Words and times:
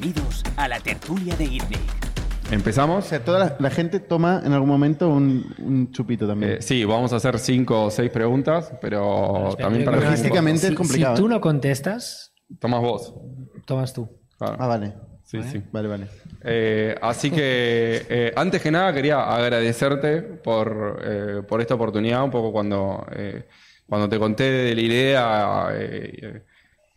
Bienvenidos 0.00 0.42
a 0.56 0.66
la 0.66 0.80
tertulia 0.80 1.36
de 1.36 1.44
ITNIC. 1.44 1.78
O 2.50 2.54
¿Empezamos? 2.54 3.04
sea, 3.04 3.22
toda 3.22 3.38
la, 3.38 3.56
la 3.58 3.70
gente 3.70 4.00
toma 4.00 4.40
en 4.44 4.52
algún 4.54 4.68
momento 4.68 5.08
un, 5.10 5.54
un 5.58 5.92
chupito 5.92 6.26
también. 6.26 6.52
Eh, 6.52 6.62
sí, 6.62 6.84
vamos 6.84 7.12
a 7.12 7.16
hacer 7.16 7.38
cinco 7.38 7.84
o 7.84 7.90
seis 7.90 8.10
preguntas, 8.10 8.72
pero 8.80 9.48
Espera, 9.50 9.68
también 9.68 9.84
para 9.84 10.00
Logísticamente 10.00 10.60
si- 10.66 10.72
es 10.72 10.74
complicado, 10.74 11.16
Si 11.16 11.22
tú 11.22 11.26
¿eh? 11.26 11.30
no 11.30 11.40
contestas, 11.40 12.32
Tomas 12.58 12.80
vos. 12.80 13.14
tomas 13.66 13.92
tú. 13.92 14.08
Claro. 14.38 14.56
ah, 14.58 14.66
vale. 14.66 14.94
Sí, 15.24 15.38
sí. 15.44 15.62
Vale, 15.70 15.86
vale. 15.88 16.06
Eh, 16.42 16.96
así 17.02 17.30
que, 17.30 18.04
eh, 18.08 18.32
antes 18.34 18.60
que 18.62 18.70
nada, 18.70 18.92
quería 18.92 19.20
agradecerte 19.22 20.22
por, 20.22 21.00
eh, 21.04 21.42
por 21.46 21.60
esta 21.60 21.74
oportunidad. 21.74 22.24
Un 22.24 22.30
poco 22.30 22.50
cuando, 22.50 23.06
eh, 23.12 23.46
cuando 23.86 24.08
te 24.08 24.18
conté 24.18 24.44
de 24.44 24.74
la 24.74 24.80
idea, 24.80 25.68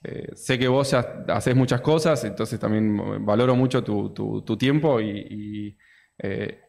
eh, 0.04 0.30
sé 0.36 0.60
que 0.60 0.68
vos 0.68 0.94
haces 0.94 1.56
muchas 1.56 1.82
cosas, 1.82 2.24
entonces 2.26 2.60
también 2.60 3.26
valoro 3.26 3.56
mucho 3.56 3.84
tu, 3.84 4.10
tu- 4.14 4.58
tiempo 4.58 5.00
y, 5.00 5.78
eh, 6.20 6.60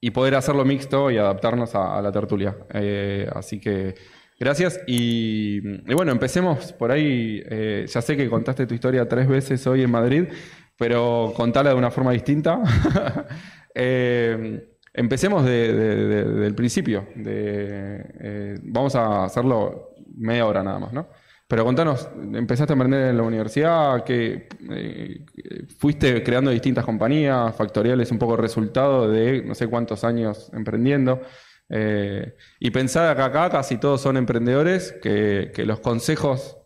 y 0.00 0.10
poder 0.10 0.34
hacerlo 0.34 0.64
mixto 0.64 1.10
y 1.10 1.18
adaptarnos 1.18 1.74
a, 1.74 2.00
la 2.00 2.10
tertulia. 2.10 2.56
Eh, 2.72 3.28
así 3.34 3.60
que 3.60 3.94
gracias. 4.38 4.80
Y, 4.86 5.60
bueno, 5.94 6.10
empecemos 6.12 6.72
por 6.72 6.90
ahí. 6.90 7.42
Ya 7.86 8.00
sé 8.00 8.16
que 8.16 8.30
contaste 8.30 8.66
tu 8.66 8.74
historia 8.74 9.06
tres 9.08 9.28
veces 9.28 9.66
hoy 9.66 9.82
en 9.82 9.90
Madrid, 9.90 10.24
pero 10.78 11.32
contala 11.36 11.70
de 11.70 11.76
una 11.76 11.90
forma 11.90 12.12
distinta. 12.12 12.62
Empecemos 14.92 15.44
de- 15.44 15.72
de- 15.72 16.06
de- 16.06 16.24
del 16.24 16.54
principio. 16.54 17.06
Vamos 18.62 18.94
a 18.96 19.24
hacerlo 19.24 19.90
media 20.16 20.46
hora 20.46 20.62
nada 20.62 20.78
más, 20.78 20.92
¿no? 20.92 21.08
Pero 21.50 21.64
contanos, 21.64 22.08
empezaste 22.32 22.72
a 22.72 22.74
emprender 22.74 23.10
en 23.10 23.16
la 23.16 23.24
universidad, 23.24 24.04
que 24.04 24.46
eh, 24.70 25.24
fuiste 25.78 26.22
creando 26.22 26.52
distintas 26.52 26.84
compañías, 26.84 27.56
Factorial 27.56 28.00
es 28.00 28.12
un 28.12 28.20
poco 28.20 28.36
resultado 28.36 29.10
de 29.10 29.42
no 29.42 29.56
sé 29.56 29.66
cuántos 29.66 30.04
años 30.04 30.48
emprendiendo. 30.52 31.20
Eh, 31.68 32.36
y 32.60 32.70
pensar 32.70 33.16
que 33.16 33.22
acá 33.22 33.50
casi 33.50 33.78
todos 33.78 34.00
son 34.00 34.16
emprendedores, 34.16 34.92
que, 35.02 35.50
que 35.52 35.66
los 35.66 35.80
consejos 35.80 36.56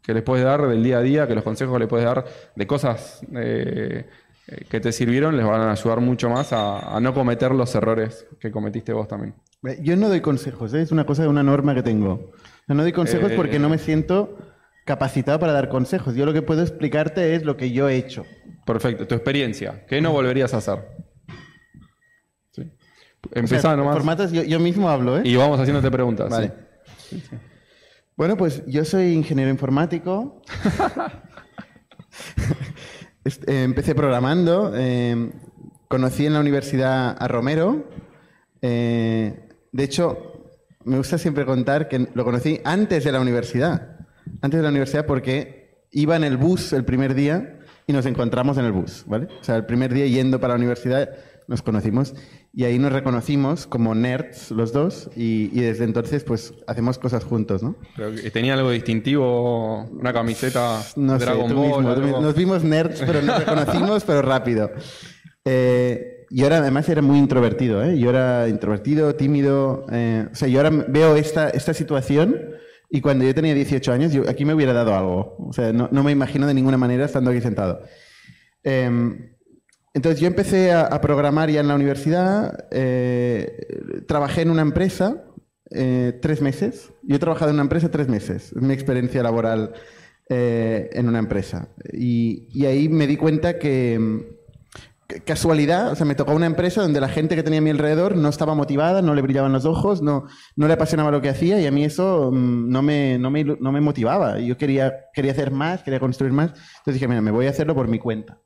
que 0.00 0.14
les 0.14 0.22
puedes 0.22 0.44
dar 0.44 0.64
del 0.64 0.84
día 0.84 0.98
a 0.98 1.02
día, 1.02 1.26
que 1.26 1.34
los 1.34 1.42
consejos 1.42 1.74
que 1.74 1.80
les 1.80 1.88
puedes 1.88 2.06
dar 2.06 2.24
de 2.54 2.66
cosas 2.68 3.26
eh, 3.34 4.08
que 4.68 4.78
te 4.78 4.92
sirvieron, 4.92 5.36
les 5.36 5.44
van 5.44 5.60
a 5.60 5.72
ayudar 5.72 6.00
mucho 6.00 6.30
más 6.30 6.52
a, 6.52 7.00
no 7.00 7.12
cometer 7.14 7.50
los 7.50 7.74
errores 7.74 8.28
que 8.38 8.52
cometiste 8.52 8.92
vos 8.92 9.08
también. 9.08 9.34
Yo 9.82 9.96
no 9.96 10.08
doy 10.08 10.20
consejos, 10.20 10.72
es 10.72 10.92
una 10.92 11.04
cosa 11.04 11.22
de 11.22 11.28
una 11.28 11.42
norma 11.42 11.74
que 11.74 11.82
tengo. 11.82 12.30
O 12.70 12.74
no 12.74 12.82
doy 12.82 12.92
consejos 12.92 13.32
Eh, 13.32 13.36
porque 13.36 13.58
no 13.58 13.68
me 13.68 13.78
siento 13.78 14.38
capacitado 14.86 15.38
para 15.38 15.52
dar 15.52 15.68
consejos. 15.68 16.14
Yo 16.14 16.24
lo 16.24 16.32
que 16.32 16.42
puedo 16.42 16.62
explicarte 16.62 17.34
es 17.34 17.44
lo 17.44 17.56
que 17.56 17.70
yo 17.72 17.88
he 17.88 17.96
hecho. 17.96 18.24
Perfecto, 18.64 19.06
tu 19.06 19.14
experiencia, 19.14 19.84
¿qué 19.86 20.00
no 20.00 20.12
volverías 20.12 20.54
a 20.54 20.58
hacer? 20.58 20.78
Sí. 22.52 22.62
O 22.62 23.28
sea, 23.32 23.40
Empezá 23.40 23.76
nomás. 23.76 23.94
formatos, 23.94 24.32
yo, 24.32 24.42
yo 24.42 24.58
mismo 24.60 24.88
hablo, 24.88 25.18
¿eh? 25.18 25.22
Y 25.24 25.36
vamos 25.36 25.58
haciéndote 25.60 25.90
preguntas. 25.90 26.30
Vale. 26.30 26.52
sí. 26.96 27.22
Bueno, 28.16 28.36
pues 28.36 28.62
yo 28.66 28.84
soy 28.84 29.12
ingeniero 29.14 29.50
informático. 29.50 30.42
Eh, 33.46 33.62
empecé 33.64 33.94
programando. 33.94 34.72
eh, 34.74 35.30
conocí 35.88 36.26
en 36.26 36.32
la 36.32 36.40
universidad 36.40 37.16
a 37.18 37.28
Romero. 37.28 37.88
eh, 38.62 39.46
de 39.72 39.84
hecho, 39.84 40.29
me 40.84 40.96
gusta 40.96 41.18
siempre 41.18 41.44
contar 41.44 41.88
que 41.88 42.08
lo 42.14 42.24
conocí 42.24 42.60
antes 42.64 43.04
de 43.04 43.12
la 43.12 43.20
universidad. 43.20 43.98
Antes 44.42 44.58
de 44.58 44.62
la 44.62 44.70
universidad 44.70 45.06
porque 45.06 45.84
iba 45.92 46.16
en 46.16 46.24
el 46.24 46.36
bus 46.36 46.72
el 46.72 46.84
primer 46.84 47.14
día 47.14 47.58
y 47.86 47.92
nos 47.92 48.06
encontramos 48.06 48.56
en 48.58 48.64
el 48.64 48.72
bus, 48.72 49.04
¿vale? 49.06 49.26
O 49.40 49.44
sea, 49.44 49.56
el 49.56 49.66
primer 49.66 49.92
día 49.92 50.06
yendo 50.06 50.40
para 50.40 50.54
la 50.54 50.58
universidad 50.58 51.10
nos 51.48 51.62
conocimos 51.62 52.14
y 52.52 52.62
ahí 52.62 52.78
nos 52.78 52.92
reconocimos 52.92 53.66
como 53.66 53.94
nerds 53.96 54.52
los 54.52 54.72
dos 54.72 55.10
y, 55.16 55.50
y 55.52 55.62
desde 55.62 55.82
entonces 55.84 56.22
pues 56.22 56.54
hacemos 56.68 56.98
cosas 56.98 57.24
juntos, 57.24 57.62
¿no? 57.62 57.76
Pero 57.96 58.14
que 58.14 58.30
tenía 58.30 58.54
algo 58.54 58.70
distintivo, 58.70 59.84
una 59.90 60.12
camiseta 60.12 60.80
No 60.94 61.18
sé, 61.18 61.24
Dragon 61.24 61.48
tú 61.48 61.56
Ball. 61.56 61.84
mismo, 61.84 61.94
tú. 61.94 62.20
Nos 62.22 62.34
vimos 62.36 62.62
nerds, 62.62 63.02
pero 63.04 63.20
nos 63.22 63.38
reconocimos, 63.40 64.04
pero 64.04 64.22
rápido. 64.22 64.70
Eh, 65.44 66.19
yo 66.30 66.46
era, 66.46 66.58
además 66.58 66.88
era 66.88 67.02
muy 67.02 67.18
introvertido, 67.18 67.82
¿eh? 67.82 67.98
Yo 67.98 68.10
era 68.10 68.48
introvertido, 68.48 69.14
tímido. 69.16 69.84
eh, 69.92 70.26
o 70.32 70.34
sea, 70.34 70.48
yo 70.48 70.58
ahora 70.60 70.84
veo 70.88 71.16
esta, 71.16 71.50
esta 71.50 71.74
situación 71.74 72.36
y 72.88 73.00
cuando 73.00 73.24
yo 73.24 73.34
tenía 73.34 73.54
18 73.54 73.92
años, 73.92 74.12
yo 74.12 74.28
aquí 74.28 74.44
me 74.44 74.54
hubiera 74.54 74.72
dado 74.72 74.94
algo. 74.94 75.36
O 75.38 75.52
sea, 75.52 75.72
no, 75.72 75.88
no 75.92 76.02
me 76.02 76.12
imagino 76.12 76.46
de 76.46 76.54
ninguna 76.54 76.76
manera 76.76 77.04
estando 77.04 77.30
aquí 77.30 77.40
sentado. 77.40 77.82
Em, 78.62 79.30
entonces 79.94 80.20
yo 80.20 80.26
empecé 80.28 80.72
a, 80.72 80.82
a 80.82 81.00
programar 81.00 81.50
ya 81.50 81.60
en 81.60 81.68
la 81.68 81.74
universidad, 81.74 82.66
eh, 82.70 84.02
trabajé 84.06 84.42
en 84.42 84.50
una 84.50 84.62
empresa 84.62 85.24
eh, 85.70 86.18
tres 86.22 86.40
meses. 86.42 86.92
Yo 87.02 87.16
he 87.16 87.18
trabajado 87.18 87.50
en 87.50 87.56
una 87.56 87.62
empresa 87.64 87.90
tres 87.90 88.08
meses, 88.08 88.52
es 88.54 88.62
mi 88.62 88.72
experiencia 88.72 89.22
laboral 89.22 89.72
eh, 90.28 90.90
en 90.92 91.08
una 91.08 91.18
empresa. 91.18 91.68
Y, 91.92 92.46
y 92.52 92.66
ahí 92.66 92.88
me 92.88 93.06
di 93.08 93.16
cuenta 93.16 93.58
que- 93.58 94.38
casualidad, 95.24 95.92
o 95.92 95.94
sea, 95.96 96.06
me 96.06 96.14
tocó 96.14 96.32
una 96.34 96.46
empresa 96.46 96.82
donde 96.82 97.00
la 97.00 97.08
gente 97.08 97.36
que 97.36 97.42
tenía 97.42 97.58
a 97.60 97.62
mi 97.62 97.70
alrededor 97.70 98.16
no 98.16 98.28
estaba 98.28 98.54
motivada, 98.54 99.02
no 99.02 99.14
le 99.14 99.22
brillaban 99.22 99.52
los 99.52 99.64
ojos, 99.64 100.02
no, 100.02 100.26
no 100.56 100.66
le 100.66 100.74
apasionaba 100.74 101.10
lo 101.10 101.20
que 101.20 101.28
hacía 101.28 101.60
y 101.60 101.66
a 101.66 101.70
mí 101.70 101.84
eso 101.84 102.30
mm, 102.32 102.68
no, 102.70 102.82
me, 102.82 103.18
no, 103.18 103.30
me, 103.30 103.44
no 103.44 103.72
me 103.72 103.80
motivaba. 103.80 104.38
Yo 104.38 104.56
quería, 104.56 104.92
quería 105.12 105.32
hacer 105.32 105.50
más, 105.50 105.82
quería 105.82 106.00
construir 106.00 106.32
más. 106.32 106.50
Entonces 106.50 106.94
dije, 106.94 107.08
mira, 107.08 107.20
me 107.22 107.30
voy 107.30 107.46
a 107.46 107.50
hacerlo 107.50 107.74
por 107.74 107.88
mi 107.88 107.98
cuenta. 107.98 108.40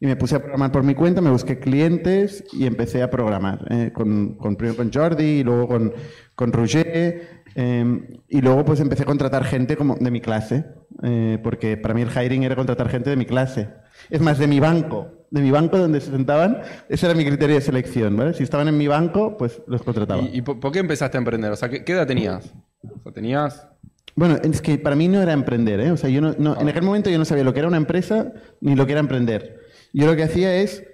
Y 0.00 0.06
me 0.06 0.16
puse 0.16 0.36
a 0.36 0.40
programar 0.40 0.72
por 0.72 0.82
mi 0.82 0.94
cuenta, 0.94 1.20
me 1.20 1.30
busqué 1.30 1.58
clientes 1.60 2.44
y 2.52 2.66
empecé 2.66 3.02
a 3.02 3.10
programar. 3.10 3.64
eh, 3.70 3.90
con, 3.92 4.34
con, 4.36 4.56
primero 4.56 4.76
con 4.76 4.92
Jordi 4.92 5.24
y 5.40 5.44
luego 5.44 5.68
con, 5.68 5.92
con 6.34 6.52
Roger. 6.52 7.44
eh, 7.54 7.84
y 8.28 8.40
luego 8.40 8.64
pues 8.64 8.80
empecé 8.80 9.04
a 9.04 9.06
contratar 9.06 9.44
gente 9.44 9.76
como 9.76 9.96
de 9.96 10.10
mi 10.10 10.20
clase. 10.20 10.64
eh, 11.02 11.38
porque 11.42 11.76
para 11.76 11.94
mí 11.94 12.02
el 12.02 12.10
hiring 12.10 12.42
era 12.44 12.56
contratar 12.56 12.88
gente 12.88 13.10
de 13.10 13.16
mi 13.16 13.26
clase. 13.26 13.68
Es 14.10 14.20
más, 14.20 14.38
de 14.38 14.46
mi 14.46 14.60
banco. 14.60 15.23
De 15.34 15.40
mi 15.42 15.50
banco 15.50 15.76
donde 15.78 16.00
se 16.00 16.10
sentaban, 16.12 16.60
ese 16.88 17.06
era 17.06 17.14
mi 17.14 17.24
criterio 17.24 17.56
de 17.56 17.60
selección. 17.60 18.16
¿vale? 18.16 18.34
Si 18.34 18.42
estaban 18.44 18.68
en 18.68 18.78
mi 18.78 18.86
banco, 18.86 19.36
pues 19.36 19.60
los 19.66 19.82
contrataba. 19.82 20.22
¿Y, 20.22 20.38
y 20.38 20.42
por, 20.42 20.60
por 20.60 20.70
qué 20.70 20.78
empezaste 20.78 21.16
a 21.16 21.20
emprender? 21.20 21.50
O 21.50 21.56
sea, 21.56 21.68
¿qué, 21.68 21.84
qué 21.84 21.92
edad 21.92 22.06
tenías? 22.06 22.54
O 22.84 23.02
sea, 23.02 23.12
tenías... 23.12 23.66
Bueno, 24.14 24.36
es 24.44 24.62
que 24.62 24.78
para 24.78 24.94
mí 24.94 25.08
no 25.08 25.20
era 25.20 25.32
emprender, 25.32 25.80
¿eh? 25.80 25.90
O 25.90 25.96
sea, 25.96 26.08
yo 26.08 26.20
no, 26.20 26.36
no- 26.38 26.56
en 26.60 26.68
aquel 26.68 26.82
momento 26.84 27.10
yo 27.10 27.18
no 27.18 27.24
sabía 27.24 27.42
lo 27.42 27.52
que 27.52 27.58
era 27.58 27.66
una 27.68 27.76
empresa 27.78 28.32
ni 28.60 28.76
lo 28.76 28.86
que 28.86 28.92
era 28.92 29.00
emprender. 29.00 29.58
Yo 29.92 30.06
lo 30.06 30.14
que 30.14 30.22
hacía 30.22 30.54
es 30.56 30.84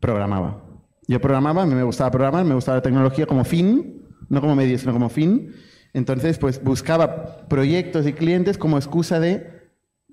programaba. 0.00 0.64
Yo 1.06 1.18
programaba, 1.20 1.62
a 1.62 1.66
mí 1.66 1.74
me 1.74 1.82
gustaba 1.82 2.10
programar, 2.10 2.44
me 2.44 2.54
gustaba 2.54 2.76
la 2.78 2.82
tecnología 2.82 3.24
como 3.24 3.44
fin, 3.44 4.02
no 4.28 4.40
como 4.42 4.54
medio, 4.54 4.76
sino 4.78 4.92
como 4.92 5.08
fin. 5.08 5.54
Entonces, 5.94 6.36
pues 6.38 6.62
buscaba 6.62 7.48
proyectos 7.48 8.06
y 8.06 8.12
clientes 8.12 8.58
como 8.58 8.76
excusa 8.76 9.18
de 9.18 9.57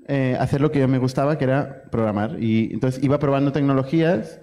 eh, 0.07 0.37
hacer 0.39 0.61
lo 0.61 0.71
que 0.71 0.79
yo 0.79 0.87
me 0.87 0.97
gustaba, 0.99 1.37
que 1.37 1.45
era 1.45 1.83
programar. 1.91 2.37
Y 2.41 2.71
entonces 2.73 3.03
iba 3.03 3.17
probando 3.19 3.51
tecnologías. 3.51 4.39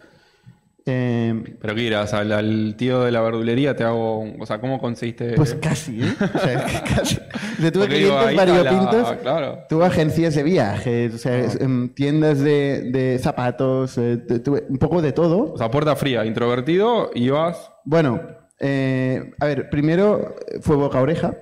eh, 0.84 1.56
¿Pero 1.60 1.74
qué 1.76 1.82
irás? 1.82 2.12
¿Al, 2.12 2.32
al 2.32 2.74
tío 2.76 3.02
de 3.04 3.12
la 3.12 3.20
verdulería 3.20 3.76
te 3.76 3.84
hago... 3.84 4.18
un- 4.18 4.40
O 4.42 4.46
sea, 4.46 4.60
¿cómo 4.60 4.80
conseguiste...? 4.80 5.34
Pues 5.34 5.54
casi, 5.54 6.02
¿eh? 6.02 6.12
O 6.34 6.38
sea, 6.38 6.52
es 6.54 6.72
que 6.72 6.94
casi. 6.94 7.18
Yo 7.60 7.70
tuve 7.70 7.84
Porque 7.84 7.98
digo, 7.98 8.18
clientes 8.18 8.26
ahí 8.28 8.34
está 8.36 8.46
la- 8.46 8.62
variopintos. 8.70 9.12
claro. 9.22 9.58
Tuve 9.68 9.86
agencias 9.86 10.34
de 10.34 10.42
viajes, 10.42 11.14
o 11.14 11.18
sea, 11.18 11.34
Ah. 11.48 11.52
em, 11.60 11.88
tiendas 11.94 12.40
de, 12.40 12.90
de 12.90 13.18
zapatos, 13.20 13.96
eh, 13.98 14.16
tu- 14.16 14.40
tuve 14.40 14.64
un 14.68 14.78
poco 14.78 15.00
de 15.00 15.12
todo. 15.12 15.52
O 15.52 15.58
sea, 15.58 15.70
puerta 15.70 15.94
fría, 15.94 16.24
introvertido, 16.26 17.10
ibas... 17.14 17.70
Bueno, 17.84 18.20
eh, 18.58 19.30
a 19.40 19.46
ver, 19.46 19.70
primero 19.70 20.34
fue 20.62 20.74
boca 20.76 20.98
a 20.98 21.02
oreja, 21.02 21.34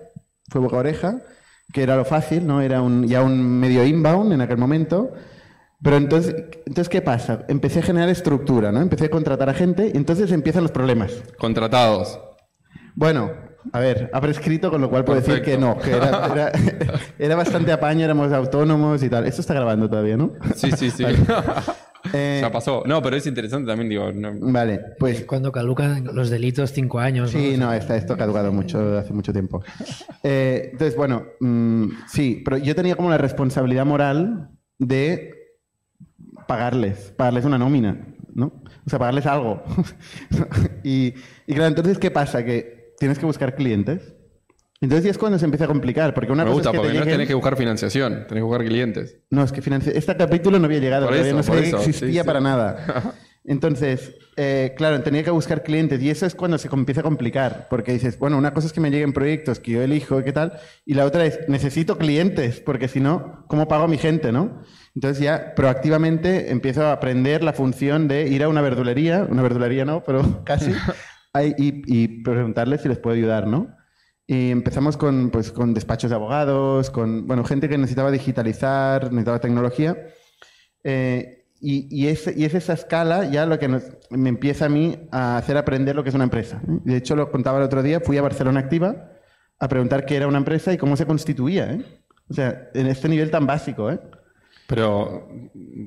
fue 0.51 0.61
boca 0.61 0.77
a 0.77 0.81
oreja, 0.81 1.19
que 1.73 1.83
era 1.83 1.97
lo 1.97 2.05
fácil, 2.05 2.47
¿no? 2.47 2.61
Era 2.61 2.83
un, 2.83 3.07
ya 3.07 3.23
un 3.23 3.59
medio 3.61 3.85
inbound 3.85 4.33
en 4.33 4.41
aquel 4.41 4.59
momento. 4.59 5.13
Pero 5.83 5.97
entonces, 5.97 6.35
entonces, 6.67 6.89
¿qué 6.89 7.01
pasa? 7.01 7.45
Empecé 7.49 7.79
a 7.79 7.83
generar 7.83 8.09
estructura, 8.09 8.71
¿no? 8.71 8.81
Empecé 8.81 9.07
a 9.07 9.11
contratar 9.11 9.49
a 9.49 9.55
gente 9.55 9.91
y 9.93 9.97
entonces 9.97 10.31
empiezan 10.33 10.63
los 10.63 10.73
problemas. 10.73 11.23
Contratados. 11.39 12.21
Bueno, 12.95 13.31
a 13.73 13.79
ver, 13.81 14.11
ha 14.13 14.21
prescrito, 14.21 14.71
con 14.71 14.81
lo 14.81 14.89
cual 14.91 15.05
puedo 15.05 15.21
decir 15.21 15.43
que 15.43 15.59
no, 15.59 15.79
que 15.79 15.91
era, 15.93 16.27
era, 16.27 16.53
era 17.19 17.37
bastante 17.37 17.73
apaño, 17.73 18.05
éramos 18.05 18.33
autónomos 18.33 19.03
y 19.03 19.09
tal. 19.11 19.27
Esto 19.27 19.41
está 19.43 19.55
grabando 19.55 19.89
todavía, 19.89 20.17
¿no? 20.17 20.33
Sí, 20.55 20.71
sí, 20.73 20.91
sí. 20.91 21.05
Eh, 22.15 22.39
ya 22.41 22.51
pasó. 22.51 22.83
No, 22.87 23.03
pero 23.03 23.17
es 23.17 23.27
interesante 23.27 23.67
también, 23.69 23.91
digo... 23.91 24.11
no- 24.11 24.33
Vale, 24.51 24.81
pues 24.99 25.23
Cuando 25.27 25.53
caducan 25.53 26.03
los 26.15 26.31
delitos, 26.31 26.73
cinco 26.73 26.99
años. 26.99 27.31
sí, 27.31 27.57
no, 27.59 27.71
está, 27.75 27.95
esto 27.95 28.15
ha 28.15 28.17
caducado 28.17 28.51
mucho, 28.53 28.97
hace 28.97 29.13
mucho 29.13 29.35
tiempo. 29.35 29.63
Eh, 30.23 30.71
entonces, 30.73 30.97
bueno, 30.97 31.27
mm, 31.41 31.89
sí, 32.09 32.41
pero 32.43 32.57
yo 32.57 32.75
tenía 32.75 32.97
como 32.97 33.11
la 33.11 33.19
responsabilidad 33.19 33.85
moral 33.85 34.49
de 34.79 35.35
pagarles, 36.49 37.13
pagarles 37.19 37.45
una 37.45 37.59
nómina, 37.59 38.01
¿no? 38.35 38.47
O 38.87 38.89
sea, 38.91 38.99
pagarles 38.99 39.27
algo. 39.27 39.63
y, 40.83 41.15
y 41.47 41.53
claro, 41.55 41.67
entonces, 41.67 41.99
¿qué 41.99 42.11
pasa? 42.11 42.45
Que 42.45 42.80
tienes 43.01 43.19
que 43.19 43.27
buscar 43.27 43.57
clientes 43.57 44.15
Entonces 44.83 45.05
ya 45.05 45.11
es 45.11 45.19
cuando 45.19 45.39
se 45.39 45.45
empieza 45.47 45.65
a 45.65 45.69
complicar, 45.69 46.15
porque 46.15 46.31
una 46.33 46.45
Me 46.45 46.51
cosa 46.53 46.55
gusta 46.55 46.71
es 46.71 46.73
que 46.73 46.79
porque 46.79 46.93
te 46.93 46.99
no 46.99 47.05
lleguen- 47.05 47.15
tenés 47.15 47.29
que 47.29 47.35
buscar 47.35 47.57
financiación, 47.57 48.13
tenés 48.29 48.41
que 48.43 48.43
buscar 48.43 48.65
clientes. 48.65 49.17
No, 49.31 49.43
es 49.43 49.53
que 49.53 49.61
financi- 49.63 49.93
este 49.95 50.17
capítulo 50.17 50.59
no 50.59 50.67
había 50.67 50.79
llegado, 50.79 51.07
Por 51.07 51.15
todavía 51.15 51.31
eso, 51.31 51.37
no 51.37 51.43
sabía 51.43 51.71
que 51.71 51.77
existía 51.91 52.23
sí, 52.23 52.27
para 52.27 52.41
nada. 52.41 53.15
Entonces, 53.45 54.15
eh, 54.37 54.75
claro, 54.77 55.01
tenía 55.03 55.23
que 55.25 55.31
buscar 55.31 55.63
clientes 55.63 56.01
y 56.03 56.09
eso 56.11 56.25
es 56.27 56.35
cuando 56.35 56.57
se 56.59 56.69
com- 56.69 56.81
empieza 56.81 57.01
a 57.01 57.05
complicar, 57.05 57.67
porque 57.71 57.93
dices, 57.93 58.19
bueno, 58.19 58.37
una 58.39 58.53
cosa 58.55 58.67
es 58.69 58.73
que 58.73 58.81
me 58.81 58.91
lleguen 58.91 59.13
proyectos 59.13 59.59
que 59.61 59.73
yo 59.73 59.83
elijo 59.83 60.21
y 60.21 60.25
qué 60.25 60.33
tal, 60.33 60.59
y 60.87 60.95
la 60.95 61.05
otra 61.07 61.25
es, 61.27 61.41
necesito 61.49 61.97
clientes, 61.99 62.61
porque 62.61 62.87
si 62.89 63.01
no, 63.01 63.45
¿cómo 63.49 63.67
pago 63.67 63.85
a 63.85 63.89
mi 63.89 63.97
gente, 63.99 64.31
no? 64.31 64.63
Entonces 64.95 65.23
ya 65.23 65.55
proactivamente 65.57 66.51
empiezo 66.51 66.85
a 66.87 66.93
aprender 66.93 67.43
la 67.43 67.53
función 67.55 68.09
de 68.09 68.29
ir 68.29 68.43
a 68.43 68.49
una 68.49 68.61
verdulería, 68.63 69.27
una 69.29 69.43
verdulería 69.43 69.85
no, 69.85 70.05
pero 70.05 70.21
casi, 70.45 70.73
ahí, 71.33 71.55
y, 71.59 71.83
y 71.87 72.23
preguntarles 72.23 72.83
si 72.83 72.89
les 72.89 72.99
puedo 72.99 73.17
ayudar, 73.17 73.47
¿no? 73.47 73.77
Y 74.27 74.51
empezamos 74.51 74.97
con, 74.97 75.31
pues, 75.31 75.51
con 75.53 75.75
despachos 75.75 76.11
de 76.11 76.17
abogados, 76.17 76.91
con 76.91 77.27
bueno, 77.27 77.45
gente 77.45 77.69
que 77.69 77.77
necesitaba 77.79 78.11
digitalizar, 78.13 79.05
necesitaba 79.13 79.41
tecnología. 79.41 79.97
Eh, 80.85 81.47
y, 81.61 81.89
y, 81.91 82.07
es, 82.09 82.31
y 82.37 82.45
es 82.45 82.55
esa 82.55 82.73
escala 82.73 83.25
ya 83.31 83.45
lo 83.45 83.59
que 83.59 83.69
nos- 83.69 83.85
me 84.11 84.29
empieza 84.31 84.67
a 84.67 84.69
mí 84.71 84.97
a 85.13 85.37
hacer 85.37 85.57
aprender 85.59 85.95
lo 85.95 86.03
que 86.03 86.09
es 86.09 86.15
una 86.15 86.25
empresa. 86.25 86.61
De 86.65 86.97
hecho, 86.97 87.17
lo 87.17 87.31
contaba 87.31 87.59
el 87.59 87.65
otro 87.65 87.83
día, 87.83 88.01
fui 88.01 88.17
a 88.17 88.23
Barcelona 88.23 88.61
Activa 88.61 89.11
a 89.59 89.69
preguntar 89.69 90.07
qué 90.07 90.17
era 90.17 90.27
una 90.29 90.39
empresa 90.39 90.73
y 90.73 90.79
cómo 90.79 90.97
se 90.97 91.05
constituía. 91.07 91.73
¿eh? 91.73 91.85
O 92.31 92.35
sea, 92.35 92.71
en 92.73 92.87
este 92.87 93.09
nivel 93.09 93.31
tan 93.31 93.47
básico. 93.47 93.91
¿eh? 93.91 94.01
Pero, 94.69 95.29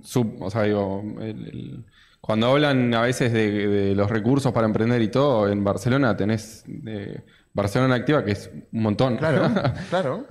sub- 0.04 0.42
o 0.42 0.50
sea, 0.52 0.64
digo, 0.64 1.02
el- 1.22 1.48
el- 1.48 1.86
cuando 2.24 2.48
hablan 2.48 2.94
a 2.94 3.02
veces 3.02 3.34
de, 3.34 3.68
de 3.68 3.96
los 3.96 4.10
recursos 4.10 4.54
para 4.54 4.66
emprender 4.66 5.02
y 5.02 5.10
todo, 5.10 5.50
en 5.50 5.62
Barcelona 5.62 6.16
tenés 6.16 6.64
eh, 6.88 7.20
Barcelona 7.54 7.96
Activa, 7.96 8.24
que 8.24 8.32
es 8.32 8.50
un 8.72 8.82
montón. 8.82 9.18
Claro, 9.18 9.52
claro. 9.90 10.26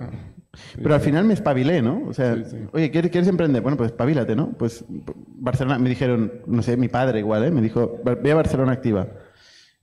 Pero 0.81 0.95
al 0.95 1.01
final 1.01 1.23
me 1.25 1.35
espabilé, 1.35 1.83
¿no? 1.83 2.03
O 2.07 2.13
sea, 2.13 2.35
Sí, 2.35 2.45
sí. 2.49 2.57
oye, 2.73 2.89
¿quieres, 2.89 3.11
¿quieres 3.11 3.27
emprender? 3.29 3.61
Bueno, 3.61 3.77
pues 3.77 3.91
espabilate, 3.91 4.35
¿no? 4.35 4.53
Pues 4.53 4.83
Barcelona, 4.89 5.77
me 5.77 5.89
dijeron, 5.89 6.31
no 6.47 6.63
sé, 6.63 6.77
mi 6.77 6.87
padre 6.87 7.19
igual, 7.19 7.43
¿eh? 7.43 7.51
Me 7.51 7.61
dijo, 7.61 7.99
ve 8.03 8.31
a 8.31 8.35
Barcelona 8.35 8.71
Activa. 8.71 9.07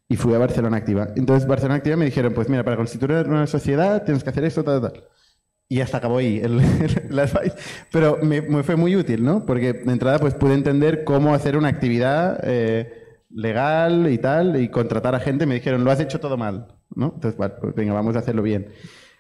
Y 0.08 0.16
fui 0.16 0.34
a 0.34 0.38
Barcelona 0.38 0.78
Activa. 0.78 1.10
Entonces, 1.14 1.46
Barcelona 1.46 1.76
Activa 1.76 1.94
me 1.94 2.06
dijeron, 2.06 2.34
pues 2.34 2.48
mira, 2.48 2.64
para 2.64 2.76
constituir 2.76 3.28
una 3.28 3.46
sociedad 3.46 4.02
tienes 4.02 4.24
que 4.24 4.30
hacer 4.30 4.42
esto, 4.44 4.64
tal, 4.64 4.80
tal. 4.80 5.04
Y 5.72 5.80
hasta 5.80 5.98
acabó 5.98 6.18
ahí 6.18 6.40
el. 6.42 6.60
Pero 7.92 8.18
me, 8.22 8.42
fue 8.64 8.74
muy 8.74 8.96
útil, 8.96 9.22
¿no? 9.24 9.46
Porque 9.46 9.72
de 9.72 9.92
entrada 9.92 10.18
pues 10.18 10.34
pude 10.34 10.54
entender 10.54 11.04
cómo 11.04 11.32
hacer 11.32 11.56
una 11.56 11.68
actividad 11.68 12.40
eh, 12.42 12.92
legal 13.30 14.08
y 14.10 14.18
tal, 14.18 14.60
y 14.60 14.68
contratar 14.68 15.14
a 15.14 15.20
gente. 15.20 15.46
Me 15.46 15.54
dijeron, 15.54 15.84
lo 15.84 15.92
has 15.92 16.00
hecho 16.00 16.18
todo 16.18 16.36
mal, 16.36 16.66
¿no? 16.96 17.12
Entonces, 17.14 17.36
bueno, 17.38 17.54
pues 17.60 17.72
venga, 17.76 17.92
vamos 17.92 18.16
a 18.16 18.18
hacerlo 18.18 18.42
bien. 18.42 18.72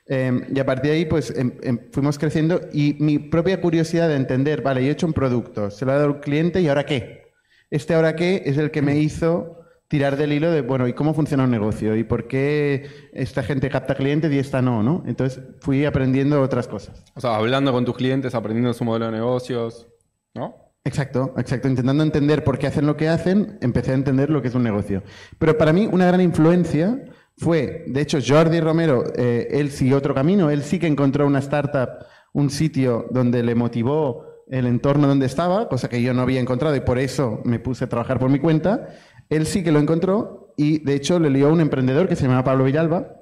Eh, 0.08 0.40
y 0.52 0.58
a 0.58 0.66
partir 0.66 0.90
de 0.90 0.96
ahí, 0.96 1.04
pues 1.04 1.30
em- 1.36 1.52
em- 1.62 1.78
fuimos 1.92 2.18
creciendo 2.18 2.60
y 2.72 2.96
mi 2.98 3.20
propia 3.20 3.60
curiosidad 3.60 4.08
de 4.08 4.16
entender, 4.16 4.60
vale, 4.60 4.82
yo 4.82 4.88
he 4.88 4.92
hecho 4.92 5.06
un 5.06 5.12
producto, 5.12 5.70
se 5.70 5.84
lo 5.84 5.92
ha 5.92 5.94
dado 5.94 6.06
al 6.08 6.20
cliente 6.20 6.60
y 6.60 6.66
ahora 6.66 6.84
qué. 6.84 7.30
Este 7.70 7.94
ahora 7.94 8.16
qué 8.16 8.42
es 8.44 8.58
el 8.58 8.72
que 8.72 8.82
me 8.82 8.98
hizo 8.98 9.59
tirar 9.90 10.16
del 10.16 10.32
hilo 10.32 10.52
de, 10.52 10.60
bueno, 10.60 10.86
¿y 10.86 10.92
cómo 10.92 11.14
funciona 11.14 11.42
un 11.42 11.50
negocio? 11.50 11.96
¿Y 11.96 12.04
por 12.04 12.28
qué 12.28 13.10
esta 13.12 13.42
gente 13.42 13.68
capta 13.68 13.96
clientes 13.96 14.32
y 14.32 14.38
esta 14.38 14.62
no? 14.62 14.84
¿no? 14.84 15.02
Entonces 15.04 15.42
fui 15.60 15.84
aprendiendo 15.84 16.40
otras 16.40 16.68
cosas. 16.68 17.02
O 17.16 17.20
sea, 17.20 17.34
hablando 17.34 17.72
con 17.72 17.84
tus 17.84 17.96
clientes, 17.96 18.36
aprendiendo 18.36 18.72
su 18.72 18.84
modelo 18.84 19.06
de 19.06 19.12
negocios, 19.12 19.88
¿no? 20.32 20.54
Exacto, 20.84 21.34
exacto. 21.36 21.66
Intentando 21.66 22.04
entender 22.04 22.44
por 22.44 22.56
qué 22.56 22.68
hacen 22.68 22.86
lo 22.86 22.96
que 22.96 23.08
hacen, 23.08 23.58
empecé 23.62 23.90
a 23.90 23.94
entender 23.94 24.30
lo 24.30 24.40
que 24.40 24.46
es 24.46 24.54
un 24.54 24.62
negocio. 24.62 25.02
Pero 25.40 25.58
para 25.58 25.72
mí 25.72 25.88
una 25.90 26.06
gran 26.06 26.20
influencia 26.20 27.04
fue, 27.36 27.82
de 27.88 28.00
hecho, 28.00 28.18
Jordi 28.24 28.60
Romero, 28.60 29.02
eh, 29.16 29.48
él 29.50 29.72
siguió 29.72 29.96
otro 29.96 30.14
camino, 30.14 30.50
él 30.50 30.62
sí 30.62 30.78
que 30.78 30.86
encontró 30.86 31.26
una 31.26 31.40
startup, 31.40 32.06
un 32.32 32.48
sitio 32.50 33.08
donde 33.10 33.42
le 33.42 33.56
motivó 33.56 34.30
el 34.50 34.66
entorno 34.66 35.06
donde 35.06 35.26
estaba, 35.26 35.68
cosa 35.68 35.88
que 35.88 36.02
yo 36.02 36.12
no 36.12 36.22
había 36.22 36.40
encontrado 36.40 36.74
y 36.74 36.80
por 36.80 36.98
eso 36.98 37.40
me 37.44 37.60
puse 37.60 37.84
a 37.84 37.88
trabajar 37.88 38.18
por 38.18 38.30
mi 38.30 38.40
cuenta. 38.40 38.88
Él 39.30 39.46
sí 39.46 39.64
que 39.64 39.72
lo 39.72 39.78
encontró 39.78 40.52
y 40.56 40.80
de 40.84 40.94
hecho 40.94 41.18
le 41.18 41.30
lió 41.30 41.48
a 41.48 41.52
un 41.52 41.60
emprendedor 41.60 42.08
que 42.08 42.16
se 42.16 42.24
llamaba 42.24 42.44
Pablo 42.44 42.64
Villalba, 42.64 43.16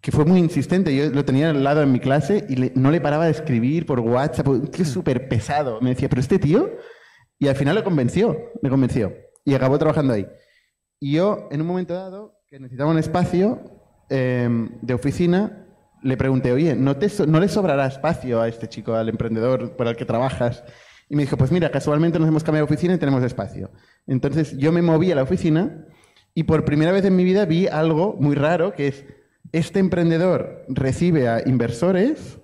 que 0.00 0.10
fue 0.10 0.24
muy 0.24 0.40
insistente. 0.40 0.94
Yo 0.94 1.10
lo 1.10 1.24
tenía 1.24 1.50
al 1.50 1.62
lado 1.62 1.82
en 1.82 1.92
mi 1.92 2.00
clase 2.00 2.44
y 2.48 2.72
no 2.74 2.90
le 2.90 3.00
paraba 3.00 3.26
de 3.26 3.30
escribir 3.30 3.86
por 3.86 4.00
WhatsApp. 4.00 4.48
Un 4.48 4.66
tío 4.68 4.84
súper 4.84 5.28
pesado. 5.28 5.80
Me 5.80 5.90
decía, 5.90 6.08
pero 6.08 6.20
este 6.20 6.38
tío... 6.38 6.70
Y 7.38 7.48
al 7.48 7.56
final 7.56 7.74
le 7.74 7.82
convenció, 7.82 8.52
le 8.62 8.70
convenció. 8.70 9.12
Y 9.44 9.54
acabó 9.54 9.76
trabajando 9.76 10.14
ahí. 10.14 10.26
Y 11.00 11.14
yo, 11.14 11.48
en 11.50 11.60
un 11.60 11.66
momento 11.66 11.92
dado, 11.92 12.38
que 12.46 12.58
necesitaba 12.58 12.90
un 12.90 12.98
espacio 12.98 13.60
eh, 14.08 14.48
de 14.80 14.94
oficina, 14.94 15.66
le 16.02 16.16
pregunté, 16.16 16.52
oye, 16.52 16.74
¿no, 16.74 16.96
te 16.96 17.08
¿no 17.26 17.40
le 17.40 17.48
sobrará 17.48 17.86
espacio 17.86 18.40
a 18.40 18.48
este 18.48 18.68
chico, 18.68 18.94
al 18.94 19.08
emprendedor 19.08 19.76
por 19.76 19.88
el 19.88 19.96
que 19.96 20.04
trabajas? 20.04 20.62
Y 21.08 21.16
me 21.16 21.22
dijo, 21.22 21.36
pues 21.36 21.52
mira, 21.52 21.70
casualmente 21.70 22.18
nos 22.18 22.28
hemos 22.28 22.44
cambiado 22.44 22.66
de 22.66 22.72
oficina 22.72 22.94
y 22.94 22.98
tenemos 22.98 23.22
espacio. 23.22 23.70
Entonces 24.06 24.56
yo 24.56 24.72
me 24.72 24.82
moví 24.82 25.12
a 25.12 25.14
la 25.14 25.22
oficina 25.22 25.86
y 26.34 26.44
por 26.44 26.64
primera 26.64 26.92
vez 26.92 27.04
en 27.04 27.16
mi 27.16 27.24
vida 27.24 27.44
vi 27.44 27.66
algo 27.66 28.16
muy 28.18 28.34
raro, 28.34 28.72
que 28.74 28.88
es, 28.88 29.04
este 29.52 29.78
emprendedor 29.78 30.64
recibe 30.68 31.28
a 31.28 31.46
inversores 31.46 32.40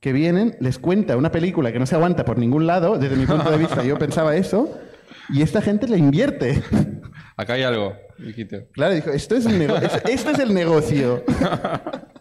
que 0.00 0.12
vienen, 0.12 0.56
les 0.60 0.78
cuenta 0.78 1.16
una 1.16 1.30
película 1.30 1.72
que 1.72 1.78
no 1.78 1.86
se 1.86 1.94
aguanta 1.94 2.24
por 2.24 2.38
ningún 2.38 2.66
lado, 2.66 2.98
desde 2.98 3.16
mi 3.16 3.26
punto 3.26 3.50
de 3.50 3.58
vista 3.58 3.82
yo 3.82 3.98
pensaba 3.98 4.36
eso, 4.36 4.78
y 5.28 5.42
esta 5.42 5.62
gente 5.62 5.86
le 5.88 5.98
invierte. 5.98 6.62
Acá 7.36 7.54
hay 7.54 7.62
algo, 7.62 7.94
dijiste. 8.18 8.68
Claro, 8.72 8.94
dijo, 8.94 9.10
esto 9.10 9.36
es, 9.36 9.46
un 9.46 9.60
esto 9.60 10.30
es 10.30 10.38
el 10.38 10.52
negocio. 10.52 11.24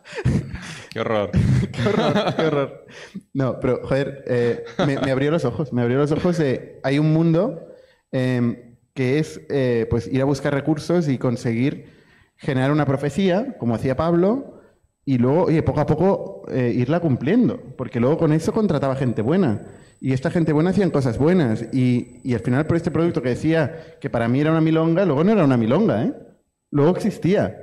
Qué 0.89 1.00
horror. 1.00 1.31
qué 1.71 1.88
horror, 1.88 2.35
qué 2.35 2.41
horror. 2.41 2.85
No, 3.33 3.59
pero 3.59 3.81
joder, 3.83 4.23
eh, 4.27 4.63
me, 4.85 5.11
abrió 5.11 5.31
los 5.31 5.45
ojos, 5.45 5.71
me 5.71 5.81
abrió 5.81 5.97
los 5.97 6.11
ojos 6.11 6.38
de, 6.38 6.79
hay 6.83 7.00
un 7.00 7.13
mundo 7.13 7.67
eh, 8.11 8.75
que 8.94 9.19
es 9.19 9.41
eh, 9.50 9.88
pues 9.89 10.07
ir 10.07 10.21
a 10.21 10.25
buscar 10.25 10.53
recursos 10.53 11.07
y 11.07 11.17
conseguir 11.17 12.00
generar 12.38 12.71
una 12.71 12.85
profecía, 12.85 13.56
como 13.59 13.75
hacía 13.75 13.95
Pablo, 13.95 14.59
y 15.06 15.17
luego, 15.17 15.45
oye, 15.45 15.63
poco 15.63 15.79
a 15.79 15.85
poco 15.85 16.44
eh, 16.50 16.71
irla 16.75 17.00
cumpliendo, 17.00 17.59
porque 17.77 18.00
luego 18.00 18.17
con 18.17 18.31
eso 18.31 18.53
contrataba 18.53 18.95
gente 18.95 19.21
buena. 19.21 19.65
Y 20.00 20.13
esta 20.13 20.29
gente 20.29 20.53
buena 20.53 20.69
hacían 20.69 20.91
cosas 20.91 21.17
buenas. 21.17 21.65
Y, 21.73 22.21
y 22.23 22.33
al 22.33 22.41
final, 22.41 22.67
por 22.67 22.77
este 22.77 22.91
producto 22.91 23.21
que 23.21 23.29
decía 23.29 23.97
que 24.00 24.09
para 24.09 24.27
mí 24.27 24.39
era 24.39 24.51
una 24.51 24.61
milonga, 24.61 25.06
luego 25.06 25.23
no 25.23 25.31
era 25.31 25.44
una 25.44 25.57
milonga, 25.57 26.03
¿eh? 26.03 26.13
Luego 26.71 26.91
existía. 26.95 27.57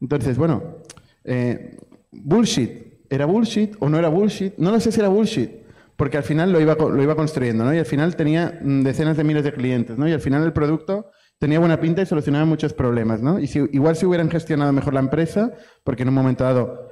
Entonces, 0.00 0.36
bueno, 0.36 0.82
eh, 1.24 1.78
bullshit. 2.10 2.90
¿Era 3.08 3.26
bullshit 3.26 3.74
o 3.80 3.88
no 3.88 3.98
era 3.98 4.08
bullshit? 4.08 4.54
No 4.58 4.70
lo 4.70 4.78
sé 4.80 4.92
si 4.92 5.00
era 5.00 5.08
bullshit, 5.08 5.50
porque 5.96 6.16
al 6.16 6.22
final 6.22 6.52
lo 6.52 6.60
iba, 6.60 6.74
lo 6.76 7.02
iba 7.02 7.16
construyendo, 7.16 7.64
¿no? 7.64 7.74
Y 7.74 7.78
al 7.78 7.84
final 7.86 8.14
tenía 8.16 8.60
mm, 8.62 8.82
decenas 8.82 9.16
de 9.16 9.24
miles 9.24 9.42
de 9.44 9.52
clientes, 9.52 9.98
¿no? 9.98 10.08
Y 10.08 10.12
al 10.12 10.20
final 10.20 10.44
el 10.44 10.52
producto 10.52 11.06
tenía 11.38 11.58
buena 11.58 11.80
pinta 11.80 12.02
y 12.02 12.06
solucionaba 12.06 12.44
muchos 12.44 12.72
problemas, 12.72 13.20
¿no? 13.22 13.40
Y 13.40 13.46
si, 13.48 13.58
igual 13.72 13.96
si 13.96 14.06
hubieran 14.06 14.30
gestionado 14.30 14.72
mejor 14.72 14.94
la 14.94 15.00
empresa, 15.00 15.52
porque 15.84 16.02
en 16.02 16.08
un 16.10 16.14
momento 16.14 16.44
dado 16.44 16.88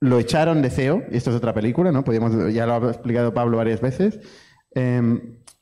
lo 0.00 0.18
echaron 0.18 0.60
de 0.60 0.70
CEO, 0.70 1.02
y 1.10 1.16
esto 1.16 1.30
es 1.30 1.36
otra 1.36 1.54
película, 1.54 1.92
¿no? 1.92 2.02
Podíamos, 2.04 2.52
ya 2.52 2.66
lo 2.66 2.74
ha 2.74 2.90
explicado 2.90 3.32
Pablo 3.32 3.58
varias 3.58 3.80
veces, 3.80 4.18
eh, 4.74 5.00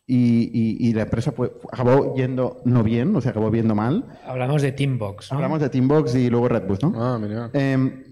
y, 0.06 0.50
y- 0.52 0.88
y 0.88 0.92
la 0.94 1.02
empresa 1.02 1.32
fue- 1.32 1.52
acabó 1.70 2.14
yendo 2.16 2.60
no 2.64 2.82
bien, 2.82 3.14
o 3.14 3.20
sea, 3.20 3.30
acabó 3.30 3.50
viendo 3.50 3.74
mal. 3.74 4.06
Hablamos 4.26 4.62
de 4.62 4.72
Teambox. 4.72 5.30
¿no? 5.30 5.36
Hablamos 5.36 5.60
de 5.60 5.68
Teambox 5.68 6.14
y 6.16 6.28
luego 6.30 6.48
Redbus, 6.48 6.82
¿no? 6.82 6.92
Ah, 6.96 7.18
mira. 7.20 7.50
Eh, 7.52 8.11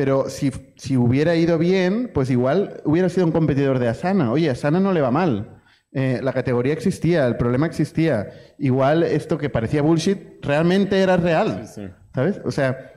pero 0.00 0.30
si, 0.30 0.50
si 0.76 0.96
hubiera 0.96 1.34
ido 1.34 1.58
bien, 1.58 2.10
pues 2.14 2.30
igual 2.30 2.80
hubiera 2.86 3.10
sido 3.10 3.26
un 3.26 3.32
competidor 3.32 3.78
de 3.78 3.86
Asana. 3.88 4.32
Oye, 4.32 4.48
Asana 4.48 4.80
no 4.80 4.94
le 4.94 5.02
va 5.02 5.10
mal. 5.10 5.60
Eh, 5.92 6.20
la 6.22 6.32
categoría 6.32 6.72
existía, 6.72 7.26
el 7.26 7.36
problema 7.36 7.66
existía. 7.66 8.30
Igual 8.58 9.02
esto 9.02 9.36
que 9.36 9.50
parecía 9.50 9.82
bullshit 9.82 10.18
realmente 10.42 10.98
era 11.02 11.18
real. 11.18 11.66
Sí, 11.68 11.82
sí. 11.82 11.88
¿Sabes? 12.14 12.40
O 12.46 12.50
sea, 12.50 12.92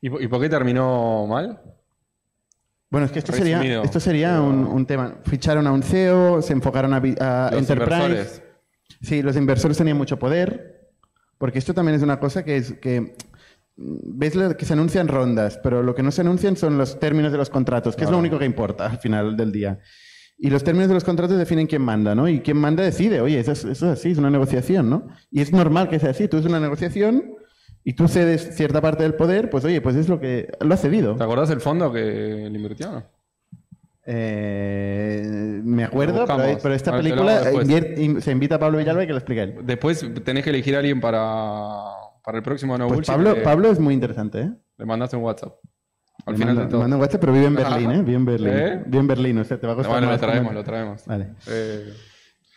¿Y, 0.00 0.10
po- 0.10 0.20
y 0.20 0.26
por 0.26 0.40
qué 0.40 0.48
terminó 0.48 1.28
mal? 1.28 1.60
bueno, 2.90 3.06
es 3.06 3.12
que 3.12 3.20
esto 3.20 3.30
Resumido. 3.30 3.58
sería, 3.60 3.82
esto 3.82 4.00
sería 4.00 4.40
un, 4.40 4.64
un 4.66 4.84
tema. 4.84 5.18
Ficharon 5.26 5.64
a 5.68 5.70
un 5.72 5.84
CEO, 5.84 6.42
se 6.42 6.54
enfocaron 6.54 6.92
a, 6.92 6.96
a 6.96 7.50
Los 7.52 7.60
Enterprise. 7.60 8.02
inversores. 8.02 8.42
Sí, 9.00 9.22
los 9.22 9.36
inversores 9.36 9.76
tenían 9.78 9.96
mucho 9.96 10.18
poder, 10.18 10.90
porque 11.38 11.60
esto 11.60 11.72
también 11.72 11.94
es 11.94 12.02
una 12.02 12.18
cosa 12.18 12.44
que 12.44 12.56
es 12.56 12.72
que 12.72 13.14
ves 13.78 14.34
lo 14.34 14.56
que 14.56 14.64
se 14.64 14.72
anuncian 14.72 15.08
rondas, 15.08 15.58
pero 15.62 15.82
lo 15.82 15.94
que 15.94 16.02
no 16.02 16.10
se 16.10 16.22
anuncian 16.22 16.56
son 16.56 16.76
los 16.76 16.98
términos 16.98 17.30
de 17.30 17.38
los 17.38 17.48
contratos, 17.48 17.94
que 17.94 18.04
es 18.04 18.10
lo 18.10 18.18
único 18.18 18.38
que 18.38 18.44
importa 18.44 18.86
al 18.86 18.98
final 18.98 19.36
del 19.36 19.52
día. 19.52 19.78
Y 20.36 20.50
los 20.50 20.62
términos 20.62 20.88
de 20.88 20.94
los 20.94 21.04
contratos 21.04 21.36
definen 21.36 21.66
quién 21.66 21.82
manda, 21.82 22.14
¿no? 22.14 22.28
Y 22.28 22.40
quien 22.40 22.56
manda 22.56 22.82
decide, 22.82 23.20
oye, 23.20 23.40
eso 23.40 23.52
es, 23.52 23.64
eso 23.64 23.92
es 23.92 23.98
así, 23.98 24.10
es 24.10 24.18
una 24.18 24.30
negociación, 24.30 24.90
¿no? 24.90 25.08
Y 25.30 25.40
es 25.40 25.52
normal 25.52 25.88
que 25.88 25.98
sea 25.98 26.10
así, 26.10 26.28
tú 26.28 26.38
es 26.38 26.46
una 26.46 26.60
negociación 26.60 27.34
y 27.84 27.94
tú 27.94 28.08
cedes 28.08 28.54
cierta 28.56 28.80
parte 28.80 29.02
del 29.04 29.14
poder, 29.14 29.50
pues 29.50 29.64
oye, 29.64 29.80
pues 29.80 29.96
es 29.96 30.08
lo 30.08 30.20
que 30.20 30.48
lo 30.60 30.74
ha 30.74 30.76
cedido. 30.76 31.16
¿Te 31.16 31.24
acordás 31.24 31.48
del 31.48 31.60
fondo 31.60 31.92
que 31.92 32.00
le 32.00 32.56
invirtió? 32.56 33.04
Eh, 34.04 35.60
me 35.64 35.84
acuerdo, 35.84 36.24
pero, 36.26 36.58
pero 36.62 36.74
esta 36.74 36.92
ver, 36.92 37.02
película 37.02 37.42
se 38.20 38.30
invita 38.30 38.54
a 38.54 38.58
Pablo 38.58 38.78
Villalba 38.78 39.04
y 39.04 39.06
que 39.06 39.12
lo 39.12 39.18
explique 39.18 39.42
él. 39.42 39.54
Después 39.64 40.04
tenés 40.24 40.44
que 40.44 40.50
elegir 40.50 40.76
a 40.76 40.78
alguien 40.78 41.00
para, 41.00 41.97
para 42.28 42.36
el 42.38 42.44
próximo 42.44 42.76
No 42.76 42.88
Pues 42.88 42.98
Bullshit, 42.98 43.14
Pablo, 43.14 43.32
le- 43.34 43.40
Pablo 43.40 43.70
es 43.70 43.78
muy 43.80 43.94
interesante, 43.94 44.40
¿eh? 44.42 44.50
Le 44.76 44.84
mandaste 44.84 45.16
un 45.16 45.22
WhatsApp. 45.22 45.54
al 46.26 46.34
Le 46.34 46.38
final 46.38 46.54
mando- 46.56 46.64
de 46.66 46.70
todo. 46.84 46.94
un 46.94 47.00
WhatsApp, 47.00 47.20
pero 47.22 47.32
vive 47.32 47.46
en 47.46 47.54
Berlín, 47.54 47.90
¿eh? 47.90 48.02
Vive 48.02 48.16
en 48.16 48.24
Berlín. 48.26 48.52
¿Eh? 48.54 48.82
Vive 48.84 48.98
en 48.98 49.06
Berlín, 49.06 49.38
o 49.38 49.44
sea, 49.44 49.58
te 49.58 49.66
va 49.66 49.72
a 49.72 49.76
costar 49.76 49.94
Bueno, 49.94 50.12
lo 50.12 50.18
traemos, 50.18 50.52
lo 50.52 50.62
traemos. 50.62 51.06
Vale. 51.06 51.28
Eh, 51.46 51.90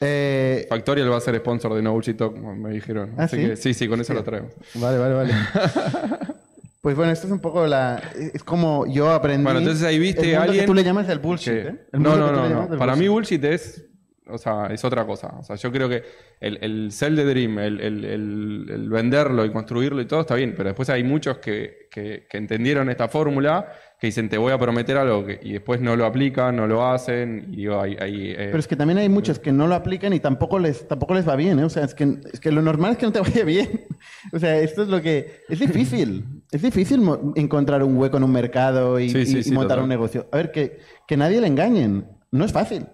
Eh, 0.01 0.65
Factorial 0.67 1.09
va 1.09 1.15
a 1.17 1.21
ser 1.21 1.37
sponsor 1.37 1.73
de 1.75 1.81
No 1.81 1.93
Bullshit 1.93 2.17
Talk, 2.17 2.35
me 2.37 2.71
dijeron. 2.71 3.13
¿Ah, 3.17 3.23
Así 3.23 3.37
sí? 3.37 3.47
que 3.47 3.55
sí, 3.55 3.73
sí, 3.73 3.87
con 3.87 4.01
eso 4.01 4.13
lo 4.13 4.23
traemos. 4.25 4.51
Vale, 4.75 4.97
vale, 4.97 5.13
vale. 5.13 5.33
Pues 6.81 6.95
bueno, 6.97 7.11
esto 7.13 7.27
es 7.27 7.31
un 7.31 7.39
poco 7.39 7.67
la... 7.67 8.01
Es 8.33 8.43
como 8.43 8.87
yo 8.87 9.11
aprendí... 9.11 9.43
Bueno, 9.43 9.59
entonces 9.59 9.85
ahí 9.85 9.99
viste 9.99 10.35
a 10.35 10.41
alguien 10.41 10.61
que 10.61 10.65
tú 10.65 10.73
le 10.73 10.83
llamas 10.83 11.07
el 11.09 11.19
bullshit, 11.19 11.53
¿eh? 11.53 11.85
El 11.93 12.01
no, 12.01 12.17
no, 12.17 12.49
no, 12.67 12.77
Para 12.77 12.95
mí 12.95 13.07
bullshit 13.07 13.43
es, 13.45 13.85
o 14.27 14.37
sea, 14.37 14.67
es 14.67 14.83
otra 14.85 15.05
cosa. 15.05 15.27
O 15.39 15.43
sea, 15.43 15.55
yo 15.55 15.71
creo 15.71 15.89
que 15.89 16.03
el, 16.39 16.57
el 16.61 16.91
sell 16.91 17.15
the 17.15 17.25
dream, 17.25 17.57
el, 17.59 17.81
el- 17.81 18.05
el- 18.05 18.65
el 18.69 18.89
venderlo 18.89 19.43
y 19.45 19.51
construirlo 19.51 19.99
y 20.01 20.05
todo 20.05 20.21
está 20.21 20.35
bien, 20.35 20.53
pero 20.55 20.69
después 20.69 20.89
hay 20.89 21.03
muchos 21.03 21.39
que, 21.39 21.87
que- 21.91 22.27
que 22.29 22.37
entendieron 22.37 22.89
esta 22.89 23.07
fórmula 23.07 23.67
que 23.99 24.07
dicen 24.07 24.29
te 24.29 24.37
voy 24.37 24.51
a 24.51 24.57
prometer 24.57 24.97
algo 24.97 25.25
que- 25.25 25.39
y 25.43 25.53
después 25.53 25.81
no 25.81 25.95
lo 25.95 26.05
aplican, 26.05 26.55
no 26.55 26.65
lo 26.67 26.85
hacen 26.87 27.47
y 27.51 27.57
digo, 27.57 27.81
hay, 27.81 27.97
hay, 27.99 28.31
eh, 28.31 28.35
Pero 28.47 28.59
es 28.59 28.67
que 28.67 28.75
también 28.75 28.99
hay 28.99 29.09
muchos 29.09 29.37
que 29.39 29.51
no 29.51 29.67
lo 29.67 29.75
aplican 29.75 30.13
y 30.13 30.19
tampoco 30.19 30.59
les, 30.59 30.87
tampoco 30.87 31.13
les 31.15 31.27
va 31.27 31.35
bien, 31.35 31.59
¿eh? 31.59 31.63
O 31.65 31.69
sea, 31.69 31.83
es 31.83 31.93
que, 31.93 32.17
es 32.31 32.39
que 32.39 32.51
lo 32.51 32.61
normal 32.61 32.93
es 32.93 32.97
que 32.97 33.05
no 33.07 33.11
te 33.11 33.19
vaya 33.19 33.43
bien. 33.43 33.85
O 34.33 34.39
sea, 34.39 34.57
esto 34.59 34.81
es 34.83 34.87
lo 34.87 35.01
que... 35.01 35.41
Es 35.49 35.59
difícil. 35.59 36.25
Es 36.51 36.61
difícil 36.61 37.01
encontrar 37.35 37.83
un 37.83 37.95
hueco 37.97 38.17
en 38.17 38.23
un 38.23 38.31
mercado 38.31 38.99
y, 38.99 39.09
Sí, 39.09 39.25
sí, 39.25 39.37
y- 39.37 39.39
y 39.39 39.43
sí, 39.43 39.51
montar 39.51 39.69
total. 39.77 39.83
un 39.83 39.89
negocio. 39.89 40.27
A 40.31 40.37
ver, 40.37 40.51
que, 40.51 40.79
que 41.07 41.17
nadie 41.17 41.39
le 41.41 41.47
engañen. 41.47 42.05
No 42.31 42.45
es 42.45 42.51
fácil. 42.51 42.85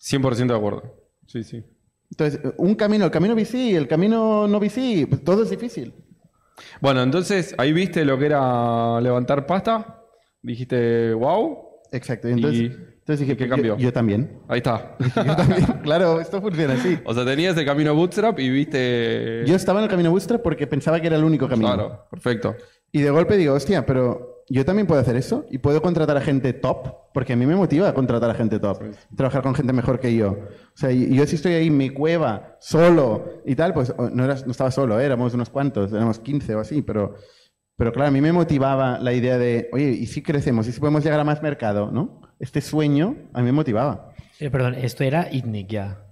100% 0.00 0.46
de 0.46 0.56
acuerdo. 0.56 0.96
Sí, 1.26 1.44
sí. 1.44 1.64
Entonces, 2.10 2.40
un 2.56 2.74
camino, 2.74 3.04
el 3.04 3.10
camino 3.10 3.34
VC, 3.34 3.76
el 3.76 3.86
camino 3.86 4.48
no 4.48 4.58
VC, 4.58 5.06
pues 5.08 5.22
todo 5.22 5.42
es 5.42 5.50
difícil. 5.50 5.94
Bueno, 6.80 7.02
entonces 7.02 7.54
ahí 7.58 7.72
viste 7.72 8.04
lo 8.04 8.18
que 8.18 8.26
era 8.26 9.00
levantar 9.00 9.46
pasta, 9.46 10.02
dijiste, 10.42 11.14
wow, 11.14 11.70
Exacto. 11.92 12.28
Y 12.28 12.32
entonces, 12.32 12.60
¿Y 12.60 12.64
entonces 12.66 13.20
dije, 13.20 13.36
qué 13.36 13.48
cambió? 13.48 13.76
Yo, 13.76 13.84
yo 13.84 13.92
también. 13.92 14.40
ahí 14.48 14.58
está. 14.58 14.96
Yo 15.16 15.36
también. 15.36 15.64
claro, 15.82 16.20
esto 16.20 16.40
funciona 16.40 16.74
así. 16.74 16.98
O 17.04 17.14
sea, 17.14 17.24
tenías 17.24 17.56
el 17.56 17.64
camino 17.64 17.94
bootstrap 17.94 18.38
y 18.38 18.48
viste... 18.48 19.44
Yo 19.46 19.56
estaba 19.56 19.80
en 19.80 19.84
el 19.84 19.90
camino 19.90 20.10
Bootstrap 20.10 20.42
porque 20.42 20.66
pensaba 20.66 21.00
que 21.00 21.08
era 21.08 21.16
el 21.16 21.24
único 21.24 21.48
camino. 21.48 21.74
Claro, 21.74 22.06
perfecto. 22.10 22.56
Y 22.92 23.00
de 23.02 23.10
golpe 23.10 23.36
digo, 23.36 23.54
hostia, 23.54 23.84
pero 23.86 24.29
yo 24.52 24.64
también 24.64 24.86
puedo 24.86 25.00
hacer 25.00 25.16
eso 25.16 25.46
y 25.50 25.58
puedo 25.58 25.80
contratar 25.80 26.16
a 26.16 26.20
gente 26.20 26.52
top, 26.52 27.12
porque 27.14 27.32
a 27.32 27.36
mí 27.36 27.46
me 27.46 27.54
motiva 27.56 27.94
contratar 27.94 28.28
a 28.30 28.34
gente 28.34 28.58
top, 28.58 28.82
trabajar 29.16 29.42
con 29.42 29.54
gente 29.54 29.72
mejor 29.72 30.00
que 30.00 30.14
yo. 30.14 30.32
O 30.32 30.76
sea, 30.76 30.90
yo 30.90 31.24
si 31.26 31.36
estoy 31.36 31.52
ahí 31.54 31.68
en 31.68 31.76
mi 31.76 31.90
cueva, 31.90 32.56
solo 32.60 33.42
y 33.46 33.54
tal, 33.54 33.72
pues 33.72 33.94
o- 33.96 34.10
no, 34.10 34.24
eras- 34.24 34.44
no 34.44 34.50
estaba 34.52 34.70
solo, 34.70 35.00
¿eh? 35.00 35.04
éramos 35.06 35.32
unos 35.34 35.48
cuantos, 35.50 35.92
éramos 35.92 36.18
15 36.18 36.54
o 36.56 36.60
así, 36.60 36.82
pero, 36.82 37.14
pero 37.76 37.92
claro, 37.92 38.08
a 38.08 38.12
mí 38.12 38.20
me 38.20 38.32
motivaba 38.32 38.98
la 38.98 39.12
idea 39.12 39.38
de, 39.38 39.70
oye, 39.72 39.90
¿y 39.90 40.06
si 40.06 40.20
crecemos? 40.22 40.66
¿Y 40.68 40.72
si 40.72 40.80
podemos 40.80 41.04
llegar 41.04 41.20
a 41.20 41.24
más 41.24 41.40
mercado? 41.42 41.90
¿no? 41.92 42.20
Este 42.40 42.60
sueño 42.60 43.16
a 43.32 43.38
mí 43.40 43.46
me 43.46 43.52
motivaba. 43.52 44.12
Eh, 44.40 44.50
perdón, 44.50 44.74
esto 44.74 45.04
era 45.04 45.28
ITNIC 45.32 45.68
ya. 45.68 46.06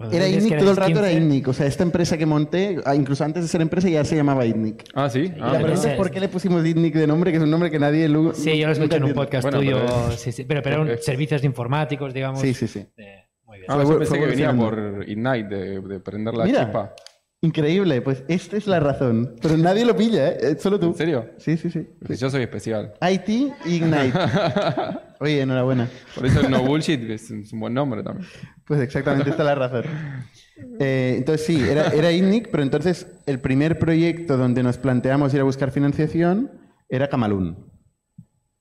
Cuando 0.00 0.16
Era 0.16 0.28
ITNIC, 0.28 0.58
todo 0.58 0.70
el 0.70 0.76
rato 0.78 0.98
era 0.98 1.08
15, 1.10 1.12
ITNIC. 1.24 1.48
O 1.48 1.52
sea, 1.52 1.66
esta 1.66 1.82
empresa 1.82 2.16
que 2.16 2.24
monté, 2.24 2.78
ah, 2.86 2.94
incluso 2.94 3.22
antes 3.22 3.42
de 3.42 3.48
ser 3.48 3.60
empresa, 3.60 3.86
ya 3.90 4.02
se 4.02 4.16
llamaba 4.16 4.46
ITNIC. 4.46 4.84
Ah, 4.94 5.10
sí. 5.10 5.24
Y 5.24 5.32
Ah, 5.34 5.38
la 5.38 5.46
mira. 5.58 5.62
pregunta 5.64 5.90
es 5.90 5.96
por 5.98 6.10
qué 6.10 6.20
le 6.20 6.28
pusimos 6.28 6.64
ITNIC 6.64 6.94
de 6.94 7.06
nombre, 7.06 7.30
que 7.32 7.36
es 7.36 7.42
un 7.42 7.50
nombre 7.50 7.70
que 7.70 7.78
nadie... 7.78 8.08
lu- 8.08 8.32
Sí, 8.32 8.56
yo 8.56 8.66
lo 8.66 8.72
escuché 8.72 8.96
en 8.96 9.04
un 9.04 9.12
podcast 9.12 9.42
Bueno, 9.42 9.58
tuyo. 9.58 9.76
pero- 9.84 10.12
sí, 10.12 10.32
sí, 10.32 10.44
pero, 10.44 10.62
pero 10.62 10.84
eran 10.84 10.98
servicios 11.02 11.44
informáticos, 11.44 12.14
digamos. 12.14 12.40
Sí, 12.40 12.54
sí, 12.54 12.66
sí. 12.66 12.78
Eh, 12.96 13.26
muy 13.44 13.58
bien. 13.58 13.66
Ah, 13.70 13.82
yo 13.86 13.98
pensé 13.98 14.18
que 14.18 14.24
venía 14.26 14.54
por 14.54 15.04
Ignite, 15.06 15.54
de, 15.54 15.80
de 15.82 16.00
prender 16.00 16.32
la 16.32 16.44
Mira, 16.46 16.64
chispa. 16.64 16.94
Increíble. 17.42 18.00
Pues 18.02 18.22
esta 18.28 18.56
es 18.56 18.66
la 18.66 18.80
razón. 18.80 19.36
Pero 19.40 19.56
nadie 19.56 19.84
lo 19.84 19.96
pilla, 19.96 20.28
¿eh? 20.30 20.38
Eh, 20.40 20.56
Solo 20.58 20.78
tú. 20.78 20.86
¿En 20.88 20.94
serio? 20.94 21.30
Sí, 21.38 21.56
sí, 21.56 21.70
sí. 21.70 21.86
Porque 21.98 22.16
Yo 22.16 22.30
soy 22.30 22.42
especial. 22.42 22.94
IT 23.00 23.28
Ignite. 23.66 24.12
Oye, 25.20 25.42
enhorabuena. 25.42 25.88
Por 26.14 26.26
eso 26.26 26.40
el 26.40 26.50
no 26.50 26.62
bullshit 26.62 27.00
es, 27.10 27.30
un 27.30 27.60
buen 27.60 27.74
nombre 27.74 28.02
también. 28.02 28.26
Pues 28.66 28.80
exactamente 28.80 29.30
esta 29.30 29.42
es 29.42 29.46
la 29.46 29.54
razón. 29.54 29.84
Eh, 30.78 31.14
entonces 31.18 31.46
sí, 31.46 31.60
era, 31.60 31.88
era 31.88 32.10
ITNIC, 32.12 32.50
pero 32.50 32.62
entonces 32.62 33.06
el 33.26 33.38
primer 33.40 33.78
proyecto 33.78 34.36
donde 34.36 34.62
nos 34.62 34.78
planteamos 34.78 35.32
ir 35.34 35.40
a 35.40 35.44
buscar 35.44 35.70
financiación 35.70 36.50
era 36.88 37.08
Camalún. 37.08 37.70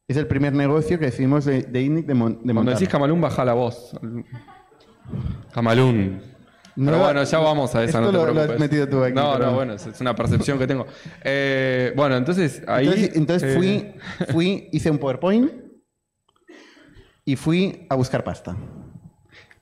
Es 0.08 0.18
el 0.18 0.28
primer 0.28 0.54
negocio 0.54 0.98
que 1.00 1.06
decidimos 1.06 1.46
de, 1.46 1.62
de 1.64 1.82
ITNIC 1.82 2.06
de, 2.08 2.14
mon- 2.14 2.32
de 2.34 2.38
Cuando 2.40 2.54
montar. 2.56 2.74
decís 2.76 2.90
Camalún, 2.90 3.22
baja 3.22 3.46
la 3.46 3.54
voz. 3.54 3.96
Camalún. 5.54 6.22
No, 6.80 6.92
Pero 6.92 7.04
bueno, 7.04 7.24
ya 7.24 7.40
vamos 7.40 7.76
a 7.76 7.84
esa, 7.84 8.00
esto 8.00 8.02
no 8.02 8.08
te 8.08 8.14
lo- 8.14 8.20
lo 8.28 8.32
preocupes. 8.32 8.54
has 8.56 8.60
metido 8.60 8.88
tú 8.88 9.04
aquí, 9.04 9.14
No, 9.14 9.34
pero- 9.34 9.46
no, 9.48 9.54
bueno, 9.56 9.74
es, 9.74 10.02
una 10.02 10.16
percepción 10.16 10.58
que 10.58 10.66
tengo. 10.68 10.86
Eh, 11.24 11.92
bueno, 11.96 12.16
entonces 12.16 12.64
ahí... 12.68 12.86
Entonces, 12.88 13.16
entonces 13.16 13.56
eh, 13.56 13.58
fui, 13.58 14.26
fui, 14.32 14.70
hice 14.72 14.90
un 14.90 14.98
PowerPoint 14.98 15.52
y 17.26 17.36
fui 17.36 17.86
a 17.90 17.96
buscar 17.96 18.24
pasta. 18.24 18.56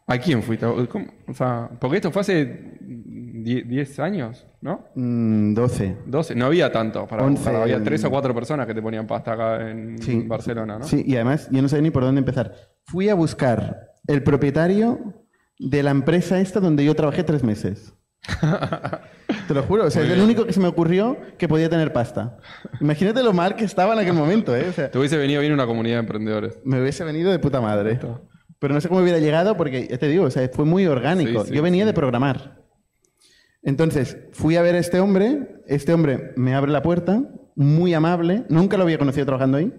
¿A 0.09 0.17
quién 0.19 0.41
fuiste? 0.41 0.65
¿Cómo? 0.89 1.05
O 1.27 1.33
sea, 1.33 1.69
porque 1.81 1.97
esto 1.97 2.12
fue 2.12 2.21
hace 2.21 2.77
10 2.81 4.00
años, 4.00 4.45
¿no? 4.62 4.86
Mm, 4.95 5.53
12. 5.53 5.97
12. 6.05 6.36
No 6.36 6.45
había 6.45 6.71
tanto. 6.71 7.05
Para, 7.07 7.24
11, 7.25 7.43
para- 7.43 7.63
había 7.63 7.83
tres 7.83 8.03
o 8.05 8.09
cuatro 8.09 8.33
personas 8.33 8.67
que 8.67 8.74
te 8.74 8.81
ponían 8.81 9.05
pasta 9.05 9.33
acá 9.33 9.69
en 9.69 9.97
Sí. 10.01 10.24
Barcelona, 10.25 10.77
¿no? 10.79 10.86
Sí, 10.86 11.03
y 11.05 11.15
además 11.15 11.50
yo 11.51 11.62
no 11.62 11.67
sabía 11.67 11.81
ni 11.83 11.91
por 11.91 12.03
dónde 12.03 12.19
empezar. 12.19 12.53
Fui 12.86 13.09
a 13.09 13.15
buscar 13.15 13.91
el 14.07 14.24
propietario 14.24 15.25
de 15.60 15.84
la 15.84 15.92
empresa 15.92 16.40
esta 16.40 16.60
donde 16.60 16.84
yo 16.86 16.96
trabajé 16.96 17.24
tres 17.24 17.44
meses. 17.44 17.94
Te 19.48 19.54
lo 19.54 19.64
juro, 19.64 19.86
o 19.86 19.90
sea, 19.90 20.02
Muy 20.02 20.12
es 20.12 20.18
el 20.18 20.24
único 20.24 20.46
que 20.46 20.54
se 20.54 20.60
me 20.60 20.68
ocurrió 20.68 21.18
que 21.38 21.48
podía 21.48 21.70
tener 21.70 21.94
pasta. 21.94 22.38
Imagínate 22.82 23.24
lo 23.24 23.34
mal 23.34 23.56
que 23.56 23.66
estaba 23.66 23.94
en 23.94 24.00
aquel 24.00 24.14
momento, 24.14 24.56
¿eh? 24.56 24.68
O 24.70 24.74
sea, 24.74 24.92
Te 24.92 24.98
hubiese 24.98 25.18
venido 25.18 25.40
bien 25.42 25.54
una 25.54 25.66
comunidad 25.66 25.96
de 25.96 26.00
emprendedores. 26.02 26.60
me 26.64 26.82
hubiese 26.82 27.04
venido 27.04 27.32
de 27.32 27.40
puta 27.40 27.62
madre. 27.62 28.00
Pero 28.60 28.74
no 28.74 28.82
sé 28.82 28.88
cómo 28.90 29.02
hubiera 29.02 29.20
llegado 29.20 29.56
porque, 29.56 29.88
ya 29.88 29.98
te 29.98 30.08
digo, 30.08 30.26
o 30.26 30.32
sea, 30.32 30.50
fue 30.50 30.66
muy 30.66 30.86
orgánico. 30.88 31.44
Sí, 31.44 31.50
sí, 31.50 31.56
yo 31.56 31.62
venía 31.62 31.84
sí. 31.84 31.88
de 31.88 31.94
programar. 31.94 32.64
Entonces, 33.62 34.18
fui 34.32 34.56
a 34.56 34.62
ver 34.62 34.76
a 34.76 34.80
este 34.80 35.00
hombre. 35.00 35.62
Este 35.68 35.94
hombre 35.94 36.34
me 36.36 36.56
abre 36.56 36.72
la 36.72 36.82
puerta, 36.82 37.22
muy 37.56 37.94
amable. 37.94 38.46
Nunca 38.50 38.78
lo 38.78 38.84
había 38.84 38.98
conocido 38.98 39.26
trabajando 39.26 39.58
ahí. 39.58 39.72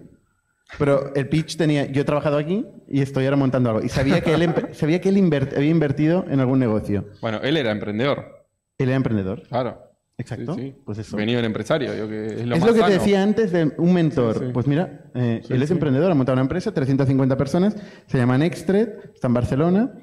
Pero 0.77 1.13
el 1.15 1.27
pitch 1.27 1.57
tenía, 1.57 1.85
yo 1.91 2.01
he 2.01 2.05
trabajado 2.05 2.37
aquí 2.37 2.65
y 2.87 3.01
estoy 3.01 3.25
ahora 3.25 3.37
montando 3.37 3.69
algo. 3.71 3.83
Y 3.83 3.89
sabía 3.89 4.21
que 4.21 4.33
él, 4.33 4.53
sabía 4.73 5.01
que 5.01 5.09
él 5.09 5.17
había 5.55 5.69
invertido 5.69 6.25
en 6.29 6.39
algún 6.39 6.59
negocio. 6.59 7.05
Bueno, 7.21 7.39
él 7.41 7.57
era 7.57 7.71
emprendedor, 7.71 8.45
Él 8.77 8.89
era 8.89 8.95
emprendedor. 8.95 9.43
claro. 9.47 9.85
Exacto. 10.19 10.53
Sí, 10.55 10.61
sí. 10.61 10.75
Pues 10.83 10.97
eso. 10.97 11.15
Venido 11.15 11.39
el 11.39 11.45
empresario, 11.45 11.95
yo 11.95 12.05
que 12.09 12.25
es 12.25 12.45
lo 12.45 12.55
es 12.55 12.59
más 12.59 12.69
lo 12.69 12.75
que 12.75 12.83
te 12.83 12.91
decía 12.91 13.23
antes 13.23 13.53
de 13.53 13.71
un 13.77 13.93
mentor. 13.93 14.37
Sí. 14.37 14.45
Pues 14.53 14.67
mira, 14.67 15.05
eh, 15.15 15.41
él 15.47 15.63
es 15.63 15.71
emprendedor, 15.71 16.11
ha 16.11 16.13
montado 16.13 16.33
una 16.33 16.41
empresa, 16.41 16.73
350 16.73 17.37
personas, 17.37 17.77
se 18.05 18.17
llama 18.17 18.37
Nextred, 18.37 18.89
está 19.13 19.27
en 19.27 19.33
Barcelona. 19.33 19.93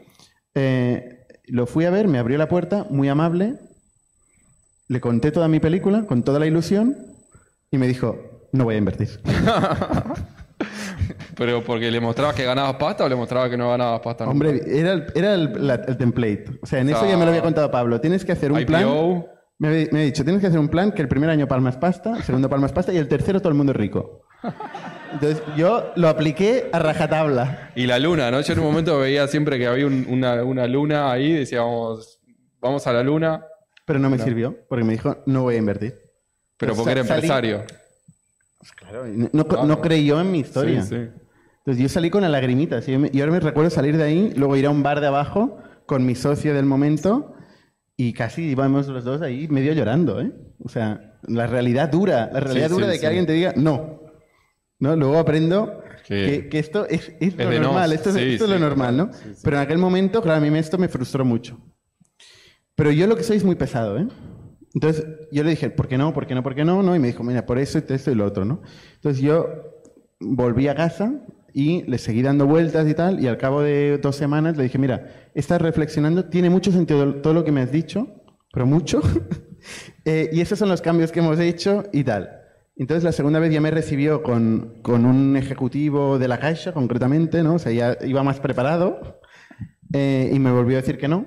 Eh, 0.55 1.27
lo 1.49 1.67
fui 1.67 1.85
a 1.85 1.91
ver, 1.91 2.09
me 2.09 2.19
abrió 2.19 2.39
la 2.39 2.49
puerta, 2.49 2.87
muy 2.89 3.11
amable. 3.11 3.57
Le 4.89 5.01
conté 5.03 5.33
toda 5.33 5.49
mi 5.49 5.61
película, 5.61 6.07
con 6.07 6.23
toda 6.23 6.39
la 6.39 6.47
ilusión, 6.47 6.97
y 7.71 7.77
me 7.77 7.87
dijo, 7.87 8.49
no 8.53 8.65
voy 8.65 8.77
a 8.77 8.79
invertir. 8.79 9.21
Pero 11.37 11.63
porque 11.63 11.91
le 11.91 12.01
mostrabas 12.01 12.35
que 12.35 12.45
ganabas 12.45 12.75
pasta 12.77 13.05
o 13.05 13.09
le 13.09 13.15
mostrabas 13.15 13.51
que 13.51 13.57
no 13.57 13.69
ganabas 13.71 14.01
pasta. 14.01 14.25
nunca? 14.25 14.33
Hombre, 14.49 14.63
era 14.67 14.93
el, 14.95 15.07
era 15.15 15.35
el, 15.35 15.67
la- 15.67 15.75
el 15.87 15.97
template. 15.97 16.47
O 16.63 16.67
sea, 16.67 16.81
en 16.81 16.89
eso 16.89 17.01
sea, 17.01 17.11
ya 17.11 17.17
me 17.19 17.25
lo 17.25 17.31
había 17.31 17.43
contado 17.43 17.71
Pablo. 17.71 18.01
Tienes 18.01 18.25
que 18.25 18.33
hacer 18.33 18.51
un 18.53 18.61
IPO. 18.61 18.67
plan. 18.67 19.27
Me, 19.59 19.69
había- 19.69 19.89
me 19.93 20.01
ha 20.01 20.03
dicho, 20.05 20.25
tienes 20.25 20.41
que 20.41 20.47
hacer 20.49 20.59
un 20.59 20.69
plan 20.69 20.93
que 20.93 21.03
el 21.03 21.09
primer 21.09 21.29
año 21.31 21.47
palmas 21.47 21.77
pasta, 21.77 22.17
el 22.17 22.23
segundo 22.23 22.49
palmas 22.49 22.73
pasta 22.73 22.93
y 22.93 22.97
el 22.99 23.09
tercero 23.09 23.41
todo 23.41 23.51
el 23.51 23.55
mundo 23.55 23.73
es 23.73 23.77
rico. 23.79 24.23
Entonces 25.13 25.43
yo 25.57 25.93
lo 25.97 26.09
apliqué 26.09 26.69
a 26.73 26.79
rajatabla. 26.79 27.71
Y 27.75 27.87
la 27.87 27.99
luna, 27.99 28.31
¿no? 28.31 28.41
Yo 28.41 28.53
en 28.53 28.59
un 28.61 28.67
momento 28.67 28.99
veía 28.99 29.27
siempre 29.29 29.59
que 29.59 29.67
había 29.67 29.87
un- 29.87 30.07
una, 30.09 30.43
una 30.45 30.67
luna 30.67 31.11
ahí, 31.11 31.33
decíamos, 31.33 32.19
vamos 32.61 32.87
a 32.87 32.93
la 32.93 33.03
luna, 33.03 33.45
Pero 33.87 33.99
no 33.99 34.11
me 34.11 34.19
sirvió, 34.19 34.57
porque 34.69 34.85
me 34.85 34.93
dijo, 34.95 35.19
no 35.27 35.43
voy 35.43 35.55
a 35.55 35.59
invertir. 35.59 35.99
pero 36.57 36.73
Pues 36.73 36.79
porque 36.85 36.93
era 36.93 37.03
salí- 37.03 37.15
empresario. 37.15 37.63
Pues 38.59 38.73
claro, 38.73 39.07
y 39.09 39.17
no, 39.33 39.45
no 39.65 39.81
creyó 39.81 40.21
en 40.21 40.31
mi 40.33 40.41
historia. 40.41 40.83
Sí, 40.83 40.97
sí. 40.97 41.09
Entonces 41.67 41.83
yo 41.83 41.89
salí 41.89 42.11
con 42.11 42.23
la 42.23 42.29
lagrimita. 42.29 42.81
¿sí? 42.81 42.97
Y 43.13 43.21
ahora 43.21 43.33
me 43.33 43.41
recuerdo 43.41 43.71
salir 43.71 43.97
de 43.97 44.05
ahí, 44.05 44.33
luego 44.37 44.57
ir 44.57 44.67
a 44.67 44.71
un 44.71 44.85
bar 44.85 45.01
de 45.01 45.09
abajo 45.09 45.59
con 45.85 46.07
mi 46.07 46.15
socio 46.15 46.55
del 46.55 46.65
momento 46.65 47.35
y 47.97 48.13
casi 48.13 48.43
íbamos 48.45 48.87
los 48.87 49.03
dos 49.05 49.21
ahí 49.21 49.49
medio 49.49 49.73
llorando. 49.73 50.21
¿eh? 50.21 50.33
O 50.63 50.69
sea, 50.69 51.19
la 51.27 51.49
realidad 51.49 51.89
dura, 51.91 52.31
la 52.33 52.39
realidad 52.39 52.69
Sí, 52.69 52.73
dura 52.75 52.87
sí, 52.87 52.93
de 52.93 53.01
que 53.01 53.07
alguien 53.09 53.27
te 53.27 53.33
diga 53.33 53.53
no. 53.57 54.01
¿No? 54.79 54.95
Luego 54.95 55.19
aprendo 55.19 55.83
Que- 56.07 56.49
que, 56.49 56.59
esto 56.61 56.87
es, 56.87 57.13
es 57.19 57.37
lo 57.37 57.51
normal, 57.61 57.93
esto, 57.93 58.11
es, 58.11 58.17
esto 58.17 58.45
es 58.45 58.51
lo 58.51 58.59
normal, 58.61 58.97
¿no? 58.97 59.11
Pero 59.43 59.57
en 59.57 59.63
aquel 59.63 59.79
momento, 59.79 60.23
claro, 60.23 60.47
a 60.47 60.49
mí 60.49 60.57
esto 60.59 60.79
me 60.79 60.87
frustró 60.89 61.25
mucho. 61.25 61.59
Pero 62.77 62.93
yo 62.93 63.07
lo 63.09 63.17
que 63.17 63.25
soy 63.25 63.39
es 63.39 63.45
muy 63.45 63.57
pesado, 63.57 63.99
¿eh? 63.99 64.07
Entonces 64.75 65.05
yo 65.33 65.43
le 65.43 65.51
dije, 65.51 65.71
¿por 65.71 65.89
qué 65.89 65.99
no? 65.99 66.13
¿Por 66.13 66.27
qué 66.29 66.35
no? 66.37 66.43
¿Por 66.45 66.55
qué 66.55 66.65
no? 66.65 66.83
¿no? 66.83 66.95
Y 66.95 66.99
me 67.01 67.09
dijo, 67.09 67.25
mira, 67.25 67.45
por 67.47 67.59
eso, 67.59 67.79
esto 67.79 68.11
y 68.11 68.15
lo 68.15 68.25
otro, 68.27 68.45
¿no? 68.45 68.61
Entonces 68.97 69.21
yo 69.23 69.49
volví 70.21 70.69
a 70.69 70.75
casa 70.77 71.13
y 71.57 71.85
le 71.85 71.97
seguí 71.97 72.21
dando 72.21 72.47
vueltas 72.47 72.87
y 72.87 72.93
tal, 72.93 73.19
y 73.19 73.27
al 73.27 73.39
cabo 73.39 73.63
de 73.63 73.97
dos 73.97 74.15
semanas 74.15 74.59
le 74.59 74.65
dije, 74.65 74.77
mira, 74.77 75.31
estás 75.35 75.61
reflexionando, 75.63 76.27
tiene 76.27 76.51
mucho 76.51 76.71
sentido 76.71 77.15
todo 77.23 77.33
lo 77.33 77.45
que 77.45 77.51
me 77.51 77.63
has 77.63 77.73
dicho, 77.73 78.23
pero 78.53 78.67
mucho, 78.67 79.01
Eh, 80.05 80.31
y 80.33 80.41
esos 80.41 80.59
son 80.59 80.69
los 80.69 80.81
cambios 80.81 81.11
que 81.11 81.19
hemos 81.21 81.41
hecho 81.41 81.85
y 81.93 82.05
tal. 82.05 82.31
Entonces 82.77 83.03
la 83.03 83.11
segunda 83.11 83.41
vez 83.41 83.53
ya 83.53 83.61
me 83.61 83.71
recibió 83.71 84.23
con, 84.23 84.79
con 84.83 85.05
un 85.05 85.37
ejecutivo 85.37 86.19
de 86.19 86.29
la 86.29 86.39
Caixa, 86.39 86.73
concretamente, 86.73 87.43
¿no? 87.43 87.55
O 87.55 87.59
sea, 87.59 87.73
ya 87.73 87.97
iba 88.07 88.23
más 88.23 88.39
preparado 88.39 89.21
eh, 89.93 90.31
y 90.33 90.39
me 90.39 90.53
volvió 90.53 90.77
a 90.77 90.81
decir 90.83 90.99
que 90.99 91.09
no. 91.09 91.27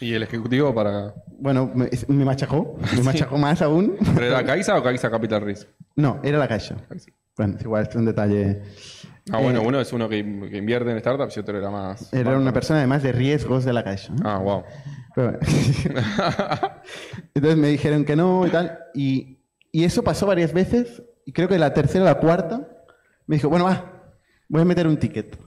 ¿Y 0.00 0.14
el 0.14 0.22
ejecutivo 0.24 0.74
para. 0.74 1.14
Bueno, 1.38 1.70
me, 1.72 1.88
me 2.08 2.24
machacó, 2.24 2.76
me 2.96 3.02
machacó 3.04 3.38
más 3.38 3.62
aún. 3.62 3.94
¿Pero 4.14 4.26
era 4.26 4.44
Caixa 4.44 4.76
o 4.76 4.82
Caixa 4.82 5.10
Capital 5.10 5.42
Risk? 5.42 5.68
No, 5.94 6.18
era 6.24 6.38
la 6.38 6.48
Caixa. 6.48 6.76
Bueno, 7.36 7.56
es 7.56 7.62
igual, 7.62 7.86
es 7.88 7.94
un 7.94 8.04
detalle. 8.04 8.62
Ah, 9.30 9.38
bueno, 9.38 9.60
Eh, 9.62 9.66
uno 9.66 9.80
es 9.80 9.92
uno 9.92 10.08
que, 10.08 10.16
que 10.50 10.56
invierte 10.56 10.90
en 10.90 10.98
startups 10.98 11.36
y 11.36 11.40
otro 11.40 11.56
era 11.56 11.70
más. 11.70 12.12
Era 12.12 12.36
una 12.36 12.52
persona 12.52 12.80
además 12.80 13.02
de 13.02 13.12
riesgos 13.12 13.64
de 13.64 13.72
la. 13.72 13.82
¿no? 13.82 14.28
Ah, 14.28 14.38
wow. 14.38 14.64
Pero. 15.14 15.38
Entonces 17.34 17.58
me 17.58 17.68
dijeron 17.68 18.04
que 18.04 18.16
no 18.16 18.46
y 18.46 18.50
tal. 18.50 18.78
Y, 18.94 19.38
y 19.70 19.84
eso 19.84 20.02
pasó 20.02 20.26
varias 20.26 20.52
veces. 20.52 21.02
Y 21.24 21.32
creo 21.32 21.48
que 21.48 21.58
la 21.58 21.72
tercera 21.72 22.04
o 22.04 22.06
la 22.06 22.18
cuarta 22.18 22.66
me 23.26 23.36
dijo, 23.36 23.48
bueno, 23.48 23.64
va, 23.66 24.02
voy 24.48 24.62
a 24.62 24.64
meter 24.64 24.86
un 24.88 24.96
ticket. 24.96 25.38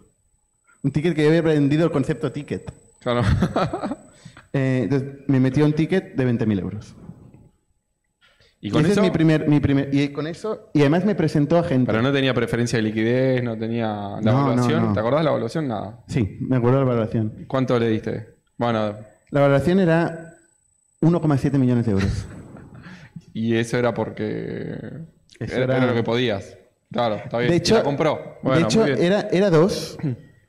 Un 0.83 0.91
ticket 0.91 1.13
que 1.15 1.23
yo 1.23 1.27
había 1.29 1.41
aprendido 1.41 1.83
el 1.85 1.91
concepto 1.91 2.31
ticket. 2.31 2.71
Claro. 2.99 3.21
Eh, 4.57 4.83
entonces 4.83 5.09
me 5.27 5.41
metió 5.41 5.65
un 5.65 5.73
ticket 5.73 6.15
de 6.15 6.25
20.000 6.25 6.61
euros. 6.61 6.95
Y 8.67 8.71
con 8.71 8.81
ese 8.81 8.91
eso. 8.93 9.01
es 9.01 9.07
mi 9.07 9.11
primer, 9.11 9.47
mi 9.47 9.59
primer... 9.59 9.89
Y 9.93 10.09
con 10.09 10.27
eso... 10.27 10.69
Y 10.73 10.81
además 10.81 11.05
me 11.05 11.15
presentó 11.15 11.57
a 11.57 11.63
gente. 11.63 11.91
Pero 11.91 12.01
no 12.01 12.11
tenía 12.11 12.33
preferencia 12.33 12.77
de 12.77 12.83
liquidez, 12.83 13.43
no 13.43 13.57
tenía 13.57 13.87
la 13.87 14.31
No, 14.31 14.47
evaluación. 14.47 14.85
no. 14.87 14.93
¿Te 14.93 14.99
acordás 14.99 15.19
de 15.19 15.23
la 15.25 15.29
evaluación? 15.31 15.67
Nada. 15.67 16.03
Sí, 16.07 16.37
me 16.41 16.57
acuerdo 16.57 16.79
de 16.79 16.85
la 16.85 16.89
valoración. 16.91 17.45
¿Cuánto 17.47 17.77
le 17.79 17.89
diste? 17.89 18.35
Bueno, 18.57 18.95
La 19.29 19.41
valoración 19.41 19.79
era 19.79 20.33
1,7 21.01 21.57
millones 21.59 21.85
de 21.85 21.91
euros. 21.91 22.25
y 23.33 23.55
eso 23.55 23.77
era 23.77 23.93
porque. 23.93 24.77
Eso 25.39 25.61
era, 25.61 25.85
lo 25.85 25.93
que 25.93 26.03
podías. 26.03 26.57
Claro, 26.91 27.15
está 27.15 27.37
bien. 27.39 27.49
De 27.49 27.55
Y 27.55 27.59
hecho, 27.59 27.75
la 27.75 27.83
compró. 27.83 28.37
Bueno, 28.41 28.59
de 28.59 28.63
hecho 28.65 28.85
era, 28.85 29.27
era 29.31 29.49
dos. 29.49 29.97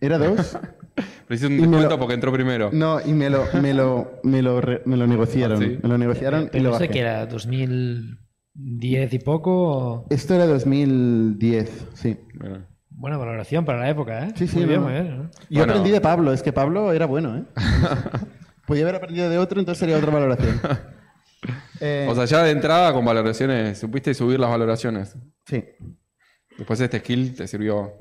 Era 0.00 0.18
dos. 0.18 0.56
Pero 0.96 1.34
hiciste 1.34 1.46
un 1.46 1.52
y 1.54 1.62
descuento 1.62 1.90
lo- 1.90 1.98
porque 1.98 2.14
entró 2.14 2.32
primero. 2.32 2.70
No, 2.72 3.00
y 3.04 3.12
me 3.12 3.28
lo, 3.30 3.44
me 3.60 3.74
lo, 3.74 4.20
me 4.22 4.42
lo, 4.42 4.60
re- 4.60 4.82
me 4.86 4.96
lo 4.96 5.06
negociaron. 5.06 5.62
Ah, 5.62 5.66
¿sí? 5.66 5.78
Me 5.82 5.88
lo 5.88 5.98
negociaron 5.98 6.44
y 6.44 6.48
Pero 6.48 6.64
lo 6.64 6.70
no 6.70 6.76
sé 6.78 6.84
bajé. 6.84 6.92
qué 6.92 7.00
era, 7.00 7.26
2010 7.26 9.12
y 9.14 9.18
poco. 9.18 9.50
o- 9.52 10.06
Esto 10.10 10.34
era 10.34 10.46
2010, 10.46 11.86
sí. 11.94 12.16
Bueno. 12.34 12.66
Buena 12.90 13.18
valoración 13.18 13.64
para 13.66 13.78
la 13.80 13.90
época, 13.90 14.24
¿eh? 14.26 14.32
Sí, 14.36 14.46
sí, 14.46 14.56
Muy 14.56 14.66
bien, 14.66 14.80
no, 14.80 14.86
muy 14.86 14.94
no. 14.96 15.02
bien. 15.02 15.18
¿no? 15.18 15.24
Yo 15.24 15.30
Bueno. 15.58 15.72
aprendí 15.74 15.90
de 15.90 16.00
Pablo, 16.00 16.32
es 16.32 16.42
que 16.42 16.52
Pablo 16.54 16.92
era 16.92 17.04
bueno, 17.06 17.36
¿eh? 17.36 17.44
Podía 18.66 18.84
haber 18.84 18.94
aprendido 18.96 19.28
de 19.28 19.36
otro, 19.38 19.60
entonces 19.60 19.78
sería 19.80 19.96
otra 19.98 20.10
valoración. 20.12 20.60
Eh, 21.78 22.06
O 22.10 22.14
sea, 22.14 22.24
ya 22.24 22.42
de 22.42 22.50
entrada 22.50 22.92
con 22.94 23.04
valoraciones, 23.04 23.78
supiste 23.78 24.14
subir 24.14 24.40
las 24.40 24.48
valoraciones. 24.50 25.14
sí, 25.44 25.62
Después 26.56 26.80
este 26.80 26.98
skill 27.00 27.34
te 27.36 27.46
sirvió. 27.46 27.92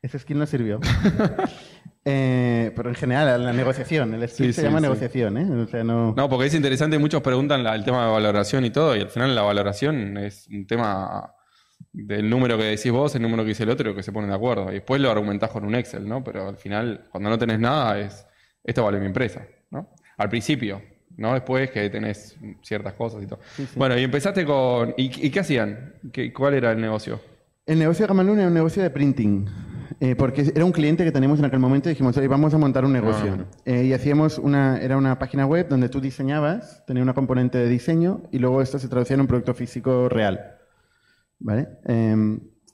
ese 0.00 0.18
skill 0.18 0.38
no 0.38 0.46
sirvió. 0.46 0.80
Eh, 2.04 2.72
pero 2.74 2.88
en 2.88 2.94
general, 2.96 3.44
la 3.44 3.52
negociación, 3.52 4.12
el 4.14 4.28
skill 4.28 4.46
Sí, 4.48 4.52
se 4.54 4.60
sí, 4.62 4.66
llama 4.66 4.78
sí. 4.78 4.82
negociación, 4.82 5.36
¿eh? 5.38 5.62
O 5.62 5.66
sea, 5.68 5.84
no... 5.84 6.14
No, 6.16 6.28
porque 6.28 6.46
es 6.46 6.54
interesante, 6.54 6.98
muchos 6.98 7.22
preguntan 7.22 7.62
la- 7.62 7.74
el 7.76 7.84
tema 7.84 8.04
de 8.06 8.10
valoración 8.12 8.64
y 8.64 8.70
todo, 8.70 8.96
y 8.96 9.00
al 9.00 9.08
final 9.08 9.34
la 9.34 9.42
valoración 9.42 10.16
es 10.18 10.48
un 10.50 10.66
tema 10.66 11.32
del 11.92 12.28
número 12.28 12.58
que 12.58 12.64
decís 12.64 12.90
vos, 12.90 13.14
el 13.14 13.22
número 13.22 13.44
que 13.44 13.50
dice 13.50 13.62
el 13.62 13.70
otro, 13.70 13.94
que 13.94 14.02
se 14.02 14.10
ponen 14.10 14.30
de 14.30 14.36
acuerdo. 14.36 14.70
Y 14.70 14.74
después 14.74 15.00
lo 15.00 15.10
argumentás 15.10 15.50
con 15.50 15.64
un 15.64 15.74
Excel, 15.76 16.08
¿no? 16.08 16.24
Pero 16.24 16.48
al 16.48 16.56
final, 16.56 17.06
cuando 17.10 17.30
no 17.30 17.38
tenés 17.38 17.60
nada, 17.60 17.98
es 18.00 18.26
esto 18.64 18.82
vale 18.84 18.98
mi 18.98 19.06
empresa, 19.06 19.42
¿no? 19.70 19.90
Al 20.16 20.28
principio, 20.28 20.82
¿no? 21.16 21.34
Después 21.34 21.70
que 21.70 21.88
tenés 21.90 22.36
ciertas 22.62 22.94
cosas 22.94 23.22
y 23.22 23.26
todo. 23.26 23.40
Bueno, 23.76 23.96
y 23.98 24.02
empezaste 24.04 24.44
con. 24.44 24.94
¿Y, 24.96 25.26
y 25.26 25.30
qué 25.30 25.40
hacían? 25.40 25.94
¿Qué, 26.12 26.32
¿Cuál 26.32 26.54
era 26.54 26.72
el 26.72 26.80
negocio? 26.80 27.20
El 27.66 27.78
negocio 27.78 28.04
de 28.04 28.08
Gamalun 28.08 28.38
era 28.38 28.48
un 28.48 28.54
negocio 28.54 28.82
de 28.82 28.90
printing, 28.90 29.46
eh, 30.02 30.16
porque 30.16 30.50
era 30.52 30.64
un 30.64 30.72
cliente 30.72 31.04
que 31.04 31.12
teníamos 31.12 31.38
en 31.38 31.44
aquel 31.44 31.60
momento 31.60 31.88
y 31.88 31.92
dijimos, 31.92 32.16
"Oye, 32.16 32.26
vamos 32.26 32.52
a 32.52 32.58
montar 32.58 32.84
un 32.84 32.92
negocio. 32.92 33.36
Ah. 33.38 33.44
Eh, 33.64 33.84
y 33.84 33.92
hacíamos 33.92 34.36
una, 34.36 34.78
era 34.78 34.96
una 34.96 35.16
página 35.20 35.46
web 35.46 35.68
donde 35.68 35.88
tú 35.88 36.00
diseñabas, 36.00 36.84
tenía 36.88 37.04
una 37.04 37.14
componente 37.14 37.58
de 37.58 37.68
diseño 37.68 38.24
y 38.32 38.40
luego 38.40 38.60
esto 38.62 38.80
se 38.80 38.88
traducía 38.88 39.14
en 39.14 39.20
un 39.20 39.28
producto 39.28 39.54
físico 39.54 40.08
real. 40.08 40.56
¿Vale? 41.38 41.68
Eh, 41.86 42.16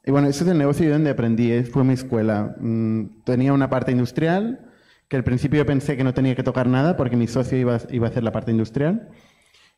y 0.06 0.10
bueno, 0.10 0.28
ese 0.28 0.44
es 0.44 0.50
el 0.50 0.56
negocio 0.56 0.90
donde 0.90 1.10
aprendí, 1.10 1.52
eh, 1.52 1.64
fue 1.64 1.84
mi 1.84 1.92
escuela. 1.92 2.56
Mm, 2.60 3.24
tenía 3.24 3.52
una 3.52 3.68
parte 3.68 3.92
industrial, 3.92 4.60
que 5.06 5.18
al 5.18 5.24
principio 5.24 5.58
yo 5.58 5.66
pensé 5.66 5.98
que 5.98 6.04
no 6.04 6.14
tenía 6.14 6.34
que 6.34 6.42
tocar 6.42 6.66
nada 6.66 6.96
porque 6.96 7.18
mi 7.18 7.26
socio 7.26 7.58
iba, 7.58 7.78
iba 7.90 8.06
a 8.06 8.10
hacer 8.10 8.22
la 8.22 8.32
parte 8.32 8.52
industrial 8.52 9.10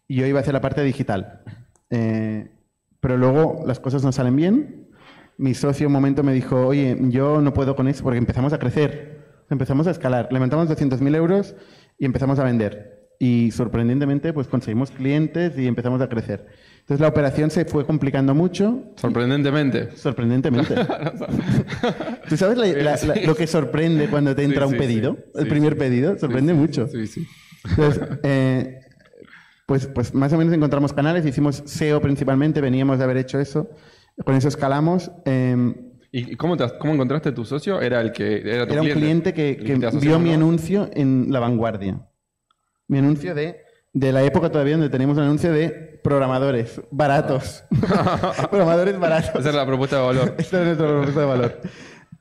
y 0.07 0.15
yo 0.15 0.27
iba 0.27 0.39
a 0.39 0.43
hacer 0.43 0.55
la 0.55 0.61
parte 0.61 0.85
digital. 0.85 1.43
Pero 1.89 3.17
luego 3.17 3.65
las 3.67 3.81
cosas 3.81 4.05
no 4.05 4.13
salen 4.13 4.37
bien. 4.37 4.90
Mi 5.41 5.55
socio 5.55 5.87
un 5.87 5.93
momento 5.95 6.23
me 6.23 6.35
dijo, 6.35 6.67
oye, 6.67 6.97
yo 7.09 7.41
no 7.41 7.55
puedo 7.55 7.75
con 7.75 7.89
eso 7.89 8.03
porque 8.03 8.19
empezamos 8.19 8.53
a 8.53 8.59
crecer, 8.59 9.21
empezamos 9.49 9.87
a 9.87 9.91
escalar. 9.91 10.29
Levantamos 10.31 10.69
200.000 10.69 11.15
euros 11.17 11.55
y 11.99 12.05
empezamos 12.05 12.39
a 12.39 12.45
vender. 12.45 12.99
Y 13.19 13.51
sorprendentemente, 13.51 14.33
pues 14.35 14.47
conseguimos 14.49 14.91
clientes 14.91 15.57
y 15.59 15.67
empezamos 15.67 16.01
a 16.03 16.09
crecer. 16.09 16.47
Entonces 16.81 17.01
la 17.01 17.09
operación 17.09 17.51
se 17.51 17.65
fue 17.65 17.87
complicando 17.87 18.35
mucho, 18.35 18.83
Sorprendentemente. 18.97 19.91
sorprendentemente. 19.97 20.75
¿Tú 22.29 22.37
sabes 22.37 22.59
la- 22.59 22.67
la- 22.67 22.97
la- 23.07 23.27
lo 23.27 23.35
que 23.35 23.47
sorprende 23.47 24.09
cuando 24.09 24.35
te 24.35 24.43
entra 24.45 24.63
Sí, 24.67 24.67
un 24.67 24.73
sí, 24.73 24.79
pedido? 24.79 25.17
sí. 25.35 25.41
El 25.41 25.49
primer 25.49 25.77
pedido, 25.79 26.19
sorprende 26.19 26.55
mucho. 26.55 26.87
Sí, 26.89 27.07
sí. 27.07 27.27
Entonces, 27.69 28.03
eh, 28.23 28.81
pues, 29.67 29.87
pues 29.87 30.15
más 30.15 30.33
o 30.33 30.39
menos 30.39 30.53
encontramos 30.55 30.93
canales, 30.93 31.25
hicimos 31.27 31.63
SEO 31.67 32.01
principalmente, 32.01 32.61
veníamos 32.61 32.99
de 32.99 33.05
haber 33.05 33.19
hecho 33.19 33.39
eso, 33.39 33.71
con 34.25 34.35
eso 34.35 34.49
escalamos. 34.49 35.11
eh, 35.25 35.75
¿Y 36.13 36.35
cómo, 36.37 36.57
te, 36.57 36.65
cómo 36.79 36.93
encontraste 36.95 37.31
tu 37.33 37.45
socio? 37.45 37.81
Era 37.81 38.01
el 38.01 38.11
que 38.13 38.39
era 38.45 38.67
tu 38.67 38.73
era 38.73 38.83
un 38.83 38.89
cliente 38.89 39.33
que, 39.33 39.57
que 39.57 39.77
vio 40.01 40.19
mi 40.19 40.33
anuncio 40.33 40.91
en 40.93 41.27
La 41.31 41.39
Vanguardia. 41.39 42.01
Mi 42.89 42.99
anuncio 42.99 43.33
de, 43.35 43.59
de 43.93 44.13
la 44.13 44.23
época 44.25 44.51
todavía 44.51 44.73
donde 44.75 44.89
teníamos 44.91 45.17
un 45.19 45.23
anuncio 45.25 45.53
de 45.53 45.71
programadores 46.03 46.81
baratos. 46.91 47.63
programadores 48.51 48.99
baratos. 48.99 49.37
Esa 49.41 49.51
era 49.51 49.59
la 49.59 49.67
propuesta 49.67 49.97
de 49.97 50.03
valor. 50.03 50.35
Esta 50.39 50.59
es 50.61 50.65
nuestra 50.67 50.87
propuesta 50.89 51.21
de 51.21 51.27
valor. 51.27 51.61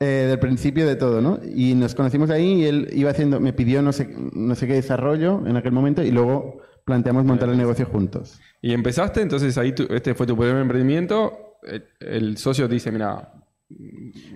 Eh, 0.02 0.26
del 0.30 0.40
principio 0.40 0.88
de 0.88 0.96
todo, 0.96 1.20
¿no? 1.20 1.40
Y 1.44 1.74
nos 1.74 1.94
conocimos 1.96 2.30
ahí 2.30 2.62
y 2.62 2.66
él 2.66 2.88
iba 2.94 3.10
haciendo, 3.12 3.40
me 3.40 3.52
pidió 3.54 3.82
no 3.82 3.92
sé, 3.92 4.08
no 4.34 4.56
sé 4.56 4.66
qué 4.68 4.74
desarrollo 4.76 5.46
en 5.46 5.58
aquel 5.58 5.72
momento 5.74 6.02
y 6.04 6.12
luego 6.12 6.62
planteamos 6.86 7.26
montar 7.26 7.50
el 7.50 7.58
negocio 7.58 7.86
juntos. 7.86 8.40
Y 8.62 8.72
empezaste, 8.74 9.22
entonces 9.22 9.58
ahí 9.58 9.74
tu- 9.74 9.88
este 9.94 10.14
fue 10.16 10.26
tu 10.28 10.38
primer 10.38 10.58
emprendimiento. 10.58 11.49
El, 11.64 11.86
el 12.00 12.38
socio 12.38 12.68
dice, 12.68 12.92
mira, 12.92 13.34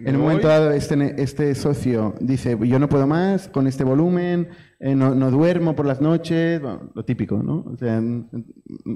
En 0.06 0.16
un 0.16 0.22
momento 0.22 0.48
dado, 0.48 0.72
este, 0.72 1.16
este 1.22 1.56
socio 1.56 2.14
dice, 2.20 2.56
yo 2.62 2.78
no 2.78 2.88
puedo 2.88 3.08
más 3.08 3.48
con 3.48 3.66
este 3.66 3.84
volumen, 3.84 4.50
eh, 4.80 4.94
no, 4.96 5.16
no 5.16 5.32
duermo 5.32 5.76
por 5.76 5.86
las 5.88 6.02
noches, 6.02 6.62
bueno, 6.62 6.92
lo 6.94 7.04
típico, 7.04 7.38
¿no? 7.42 7.66
O 7.74 7.76
sea, 7.78 8.00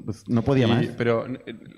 pues 0.04 0.28
no 0.28 0.42
podía 0.42 0.68
más. 0.68 0.86
Pero, 0.96 1.24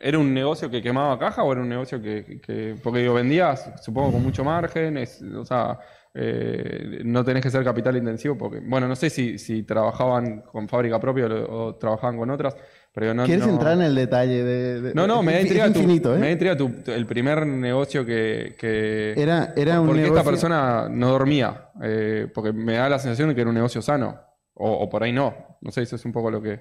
¿era 0.02 0.18
un 0.18 0.34
negocio 0.34 0.70
que 0.70 0.82
quemaba 0.82 1.18
caja 1.18 1.42
o 1.42 1.52
era 1.52 1.62
un 1.62 1.68
negocio 1.68 2.02
que... 2.02 2.40
que- 2.44 2.74
porque 2.82 3.00
digo, 3.00 3.14
vendías, 3.14 3.72
supongo, 3.82 4.12
con 4.12 4.22
mucho 4.22 4.44
margen, 4.44 4.96
es, 4.98 5.22
o 5.22 5.44
sea, 5.44 5.78
eh, 6.12 7.00
no 7.04 7.24
tenés 7.24 7.42
que 7.42 7.50
ser 7.50 7.62
capital 7.64 7.96
intensivo 7.96 8.36
porque, 8.36 8.60
bueno, 8.60 8.88
no 8.88 8.96
sé 8.96 9.08
si, 9.10 9.38
si 9.38 9.62
trabajaban 9.62 10.42
con 10.42 10.68
fábrica 10.68 10.98
propia 11.00 11.26
o, 11.26 11.66
o 11.68 11.74
trabajaban 11.76 12.18
con 12.18 12.30
otras, 12.30 12.56
pero 12.92 13.14
no... 13.14 13.24
¿Quieres 13.24 13.46
no- 13.46 13.52
entrar 13.52 13.74
en 13.74 13.82
el 13.82 13.94
detalle 13.94 14.42
de...? 14.44 14.80
de- 14.80 14.94
No, 14.94 15.06
no, 15.06 15.22
me 15.22 15.32
da 15.32 15.38
tu, 15.72 15.78
infinito, 15.80 16.14
¿eh? 16.14 16.18
me 16.18 16.26
da 16.26 16.32
intriga 16.32 16.56
tu- 16.56 16.68
tu- 16.84 16.90
el 16.92 17.06
primer 17.06 17.46
negocio 17.46 18.04
que... 18.04 18.56
que 18.58 19.14
Era, 19.16 19.52
era 19.56 19.80
un 19.80 19.86
porque 19.86 20.02
negocio... 20.02 20.18
esta 20.18 20.30
persona 20.30 20.88
no 20.90 21.08
dormía, 21.10 21.70
eh, 21.82 22.26
porque 22.34 22.52
me 22.52 22.74
da 22.74 22.88
la 22.88 22.98
sensación 22.98 23.28
de 23.28 23.34
que 23.34 23.40
era 23.42 23.50
un 23.50 23.54
negocio 23.56 23.80
sano, 23.82 24.18
o, 24.54 24.70
o 24.72 24.88
por 24.90 25.02
ahí 25.02 25.12
no, 25.12 25.34
no 25.60 25.70
sé, 25.70 25.82
eso 25.82 25.96
es 25.96 26.04
un 26.04 26.12
poco 26.12 26.30
lo 26.30 26.42
que... 26.42 26.60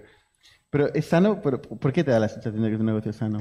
Pero 0.69 0.93
es 0.93 1.05
sano, 1.05 1.41
pero 1.41 1.59
¿por 1.61 1.91
qué 1.91 2.03
te 2.03 2.11
da 2.11 2.19
la 2.19 2.29
sensación 2.29 2.61
de 2.61 2.69
que 2.69 2.75
es 2.75 2.79
un 2.79 2.85
negocio 2.85 3.11
sano? 3.11 3.39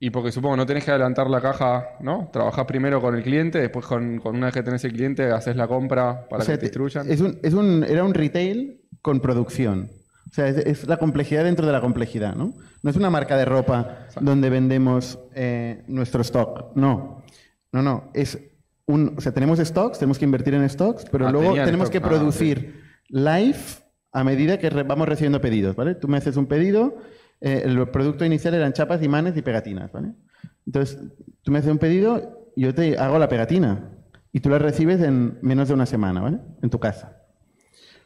Y 0.00 0.10
porque 0.10 0.30
supongo 0.32 0.56
no 0.56 0.64
tenés 0.64 0.84
que 0.84 0.92
adelantar 0.92 1.28
la 1.28 1.40
caja, 1.40 1.88
¿no? 2.00 2.30
Trabajás 2.32 2.64
primero 2.66 3.00
con 3.02 3.16
el 3.16 3.22
cliente, 3.22 3.58
después 3.60 3.84
con, 3.84 4.18
con 4.20 4.36
una 4.36 4.46
vez 4.46 4.54
que 4.54 4.62
tenés 4.62 4.84
el 4.84 4.92
cliente 4.92 5.30
haces 5.32 5.56
la 5.56 5.66
compra 5.66 6.26
para 6.28 6.42
O 6.42 6.46
sea, 6.46 6.54
que 6.54 6.58
te 6.60 6.66
distribuyan. 6.66 7.10
Es 7.10 7.20
un, 7.20 7.38
es 7.42 7.52
un, 7.52 7.82
era 7.84 8.04
un 8.04 8.14
retail 8.14 8.80
con 9.02 9.20
producción. 9.20 9.90
O 10.30 10.34
sea, 10.34 10.48
es, 10.48 10.58
es 10.58 10.86
la 10.86 10.98
complejidad 10.98 11.44
dentro 11.44 11.66
de 11.66 11.72
la 11.72 11.80
complejidad, 11.80 12.34
¿no? 12.34 12.52
No 12.82 12.90
es 12.90 12.96
una 12.96 13.10
marca 13.10 13.36
de 13.36 13.44
ropa 13.44 14.06
donde 14.20 14.50
vendemos 14.50 15.18
eh, 15.34 15.84
nuestro 15.88 16.20
stock. 16.22 16.76
No. 16.76 17.22
No, 17.72 17.82
no. 17.82 18.10
Es 18.14 18.38
un, 18.86 19.14
o 19.16 19.20
sea, 19.20 19.32
tenemos 19.32 19.58
stocks, 19.58 19.98
tenemos 19.98 20.18
que 20.18 20.24
invertir 20.24 20.54
en 20.54 20.68
stocks, 20.68 21.04
pero 21.10 21.26
Ah, 21.28 21.32
luego 21.32 21.54
tenemos 21.64 21.90
que 21.90 21.98
Ah, 21.98 22.02
producir 22.02 22.82
live 23.08 23.56
a 24.12 24.24
medida 24.24 24.58
que 24.58 24.70
re- 24.70 24.82
vamos 24.84 25.08
recibiendo 25.08 25.40
pedidos, 25.40 25.76
¿vale? 25.76 25.94
Tú 25.94 26.08
me 26.08 26.16
haces 26.18 26.36
un 26.36 26.46
pedido, 26.46 26.96
eh, 27.40 27.62
el 27.64 27.88
producto 27.90 28.24
inicial 28.24 28.54
eran 28.54 28.72
chapas, 28.72 29.02
imanes 29.02 29.36
y 29.36 29.42
pegatinas, 29.42 29.92
¿vale? 29.92 30.12
Entonces, 30.66 30.98
tú 31.42 31.50
me 31.52 31.58
haces 31.58 31.70
un 31.70 31.78
pedido, 31.78 32.50
yo 32.56 32.74
te 32.74 32.98
hago 32.98 33.18
la 33.18 33.28
pegatina 33.28 33.90
y 34.32 34.40
tú 34.40 34.48
la 34.50 34.58
recibes 34.58 35.00
en 35.02 35.38
menos 35.42 35.68
de 35.68 35.74
una 35.74 35.86
semana, 35.86 36.20
¿vale? 36.20 36.38
En 36.62 36.70
tu 36.70 36.78
casa. 36.78 37.17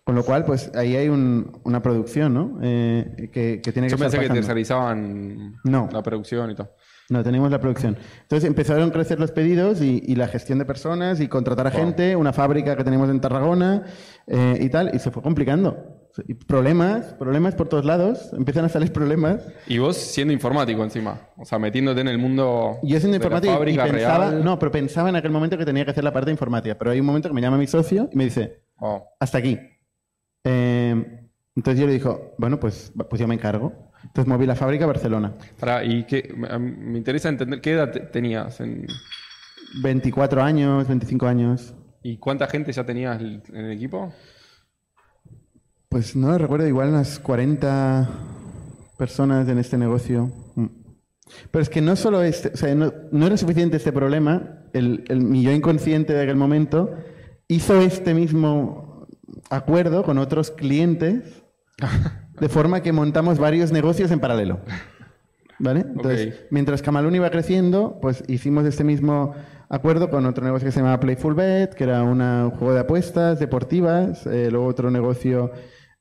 Con 0.05 0.17
lo 0.17 0.25
cual, 0.25 0.45
pues 0.45 0.71
ahí 0.75 0.97
hay 0.97 1.09
un- 1.09 1.61
una 1.63 1.81
producción, 1.81 2.35
¿no? 2.35 2.59
Eh, 2.63 3.29
que, 3.33 3.61
que 3.63 3.73
tiene 3.73 3.87
que 3.87 3.93
Yo 3.93 3.97
estar 4.05 4.11
pensé 4.11 4.19
que 4.19 4.35
tercerizaban 4.35 5.55
No. 5.65 5.89
la 5.93 6.03
producción 6.03 6.51
y 6.51 6.55
todo. 6.57 6.75
No, 7.09 7.23
teníamos 7.23 7.51
la 7.51 7.61
producción. 7.61 7.97
Entonces 8.23 8.49
empezaron 8.49 8.89
a 8.89 8.93
crecer 8.93 9.21
los 9.21 9.31
pedidos 9.31 9.81
y, 9.81 10.03
y 10.05 10.17
la 10.17 10.27
gestión 10.29 10.59
de 10.59 10.65
personas 10.65 11.21
y 11.21 11.29
contratar 11.29 11.67
a 11.67 11.71
gente, 11.71 12.17
una 12.17 12.33
fábrica 12.33 12.75
que 12.77 12.83
teníamos 12.85 13.11
en 13.11 13.21
Tarragona 13.21 13.85
eh, 14.27 14.59
y 14.61 14.69
tal, 14.71 14.91
y 14.95 14.99
se 14.99 15.11
fue 15.11 15.23
complicando. 15.23 15.99
Y 16.27 16.35
problemas, 16.35 17.15
problemas 17.15 17.55
por 17.55 17.69
todos 17.69 17.85
lados, 17.85 18.31
empiezan 18.37 18.65
a 18.65 18.69
salir 18.69 18.93
problemas. 18.93 19.47
Y 19.67 19.79
vos 19.79 19.97
siendo 19.97 20.33
informático 20.33 20.83
encima, 20.83 21.21
o 21.37 21.45
sea, 21.45 21.59
metiéndote 21.59 22.01
en 22.01 22.09
el 22.09 22.19
mundo 22.19 22.79
Yo 22.83 22.99
siendo 22.99 23.19
de 23.19 23.19
la 23.19 23.25
informático 23.25 23.53
y 23.53 23.57
fábrica 23.57 23.85
pensaba, 23.87 24.31
real. 24.31 24.45
no, 24.45 24.59
pero 24.59 24.73
pensaba 24.73 25.09
en 25.11 25.17
aquel 25.17 25.31
momento 25.31 25.57
que 25.57 25.65
tenía 25.65 25.85
que 25.85 25.91
hacer 25.93 26.05
la 26.05 26.13
parte 26.13 26.27
de 26.27 26.33
informática, 26.33 26.77
pero 26.79 26.91
hay 26.91 27.01
un 27.01 27.07
momento 27.07 27.29
que 27.29 27.35
me 27.35 27.41
llama 27.41 27.57
mi 27.57 27.67
socio 27.67 28.09
y 28.13 28.17
me 28.17 28.25
dice, 28.25 28.63
Oh. 28.85 29.05
hasta 29.21 29.39
aquí. 29.39 29.59
Eh, 30.45 31.29
entonces 31.55 31.81
yo 31.81 31.87
le 31.87 31.93
dijo, 31.93 32.35
bueno, 32.39 32.59
pues, 32.59 32.93
pues 33.09 33.21
yo 33.21 33.29
me 33.29 33.35
encargo. 33.35 33.91
Entonces 34.05 34.27
moví 34.27 34.47
la 34.47 34.57
fábrica 34.57 34.85
a 34.85 34.89
Barcelona. 34.89 35.35
Pará, 35.61 35.85
y 35.85 36.05
qué, 36.05 36.35
me, 36.37 36.99
interesa 36.99 37.29
entender 37.29 37.61
qué 37.61 37.73
edad 37.73 37.91
te- 37.93 38.01
tenías 38.01 38.61
en- 38.61 38.87
24 39.83 40.43
años, 40.43 40.87
25 40.89 41.27
años. 41.27 41.75
y 42.03 42.17
cuánta 42.19 42.49
gente 42.49 42.73
ya 42.73 42.85
tenías 42.85 43.21
en 43.21 43.43
el 43.55 43.71
equipo. 43.71 44.13
Pues 45.89 46.17
no 46.17 46.37
recuerdo, 46.37 46.67
igual 46.67 46.89
unas 46.89 47.19
40 47.21 48.09
personas 48.99 49.49
en 49.49 49.59
este 49.59 49.79
negocio. 49.79 50.31
Mm. 50.57 50.67
Pero 51.51 51.63
es 51.63 51.69
que 51.69 51.81
no 51.81 51.97
solo 51.97 52.23
este, 52.23 52.49
o 52.49 52.57
sea, 52.57 52.75
no, 52.75 52.93
no 53.13 53.27
era 53.27 53.37
suficiente 53.37 53.77
este 53.77 53.93
problema, 53.93 54.65
el, 54.73 55.05
el, 55.09 55.21
mi 55.21 55.43
yo 55.43 55.53
inconsciente 55.53 56.13
de 56.13 56.23
aquel 56.23 56.37
momento 56.37 56.95
hizo 57.47 57.81
este 57.81 58.15
mismo 58.15 58.92
acuerdo 59.51 60.03
con 60.05 60.19
otros 60.19 60.51
clientes, 60.51 61.43
de 62.41 62.49
forma 62.49 62.83
que 62.83 62.93
montamos 62.93 63.39
varios 63.39 63.73
negocios 63.73 64.11
en 64.11 64.21
paralelo. 64.21 64.61
¿Vale? 65.59 65.81
Entonces, 65.81 66.47
mientras 66.51 66.83
Camalún 66.83 67.15
iba 67.15 67.31
creciendo, 67.31 67.99
pues 68.03 68.25
hicimos 68.27 68.65
este 68.67 68.83
mismo 68.83 69.35
acuerdo 69.69 70.11
con 70.11 70.27
otro 70.27 70.45
negocio 70.45 70.67
que 70.67 70.73
se 70.73 70.81
llamaba 70.81 70.99
Playful 70.99 71.35
Bet, 71.35 71.75
que 71.75 71.85
era 71.85 72.03
una- 72.03 72.47
un 72.47 72.51
juego 72.51 72.75
de 72.75 72.81
apuestas 72.81 73.39
deportivas, 73.39 74.27
eh, 74.27 74.49
luego 74.51 74.67
otro 74.67 74.91
negocio 74.91 75.53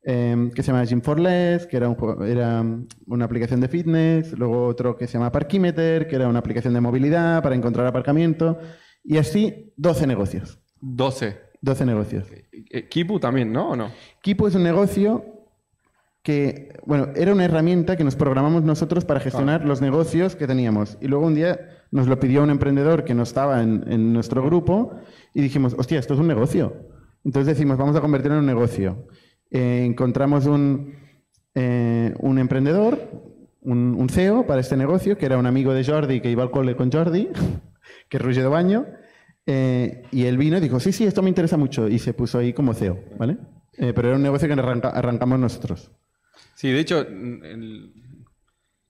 eh, 0.03 0.49
que 0.55 0.63
se 0.63 0.71
llama 0.71 0.84
Gym 0.84 1.01
for 1.01 1.19
Less, 1.19 1.67
que 1.67 1.77
era, 1.77 1.88
un 1.88 1.93
juego- 1.93 2.25
era 2.25 2.65
una 3.05 3.25
aplicación 3.25 3.62
de 3.62 3.67
fitness, 3.67 4.31
luego 4.36 4.65
otro 4.65 4.97
que 4.97 5.05
se 5.05 5.13
llama 5.13 5.31
Parkimeter, 5.31 6.07
que 6.07 6.15
era 6.15 6.27
una 6.27 6.39
aplicación 6.39 6.73
de 6.73 6.81
movilidad 6.81 7.43
para 7.43 7.53
encontrar 7.53 7.86
aparcamiento, 7.86 8.57
y 9.03 9.19
así 9.19 9.71
12 9.77 10.07
negocios. 10.07 10.60
12. 10.79 11.38
12 11.62 11.86
negocios. 11.86 12.25
Kipu 12.89 13.19
también, 13.19 13.51
¿no? 13.51 13.71
¿O 13.71 13.75
no? 13.75 13.91
Kipo 14.21 14.47
es 14.47 14.55
un 14.55 14.63
negocio 14.63 15.25
que, 16.23 16.79
bueno, 16.85 17.09
era 17.15 17.33
una 17.33 17.45
herramienta 17.45 17.95
que 17.95 18.03
nos 18.03 18.15
programamos 18.15 18.63
nosotros 18.63 19.05
para 19.05 19.19
gestionar 19.19 19.65
los 19.65 19.81
negocios 19.81 20.35
que 20.35 20.47
teníamos. 20.47 20.97
Y 21.01 21.07
luego 21.07 21.25
un 21.25 21.33
día 21.33 21.85
nos 21.91 22.07
lo 22.07 22.19
pidió 22.19 22.43
un 22.43 22.51
emprendedor 22.51 23.03
que 23.03 23.15
no 23.15 23.23
estaba 23.23 23.61
en, 23.63 23.83
en 23.87 24.13
nuestro 24.13 24.43
grupo 24.43 24.93
y 25.33 25.41
dijimos, 25.41 25.75
hostia, 25.77 25.99
esto 25.99 26.13
es 26.13 26.19
un 26.19 26.27
negocio. 26.27 26.73
Entonces 27.23 27.55
decimos, 27.55 27.77
vamos 27.77 27.95
a 27.95 28.01
convertirlo 28.01 28.37
en 28.37 28.41
un 28.41 28.47
negocio. 28.47 29.07
Eh, 29.49 29.83
encontramos 29.85 30.45
un, 30.45 30.95
eh, 31.55 32.13
un 32.19 32.39
emprendedor, 32.39 32.99
un, 33.61 33.95
un 33.97 34.09
CEO 34.09 34.45
para 34.45 34.61
este 34.61 34.77
negocio, 34.77 35.17
que 35.17 35.25
era 35.25 35.37
un 35.37 35.45
amigo 35.45 35.73
de 35.73 35.83
Jordi, 35.83 36.21
que 36.21 36.31
iba 36.31 36.43
al 36.43 36.51
cole 36.51 36.75
con 36.75 36.91
Jordi, 36.91 37.29
que 38.09 38.17
es 38.17 38.23
Roger 38.23 38.43
de 38.43 38.49
Baño, 38.49 38.85
eh, 39.45 40.04
y 40.12 40.25
él 40.25 40.38
vino 40.38 40.58
y 40.58 40.62
dijo, 40.62 40.80
sí, 40.80 40.91
sí, 40.91 41.06
esto 41.06 41.21
me 41.21 41.30
interesa 41.30 41.58
mucho, 41.58 41.88
y 41.88 41.99
se 41.99 42.13
puso 42.13 42.38
ahí 42.39 42.54
como 42.54 42.73
CEO, 42.73 42.99
¿vale? 43.17 43.38
Eh, 43.77 43.93
pero 43.93 44.10
era 44.10 44.17
un 44.17 44.23
negocio 44.23 44.47
que 44.47 44.54
arranca- 44.54 44.89
arrancamos 44.89 45.39
nosotros. 45.39 45.91
Sí, 46.56 46.71
de 46.71 46.80
hecho, 46.80 46.99
el- 47.01 47.93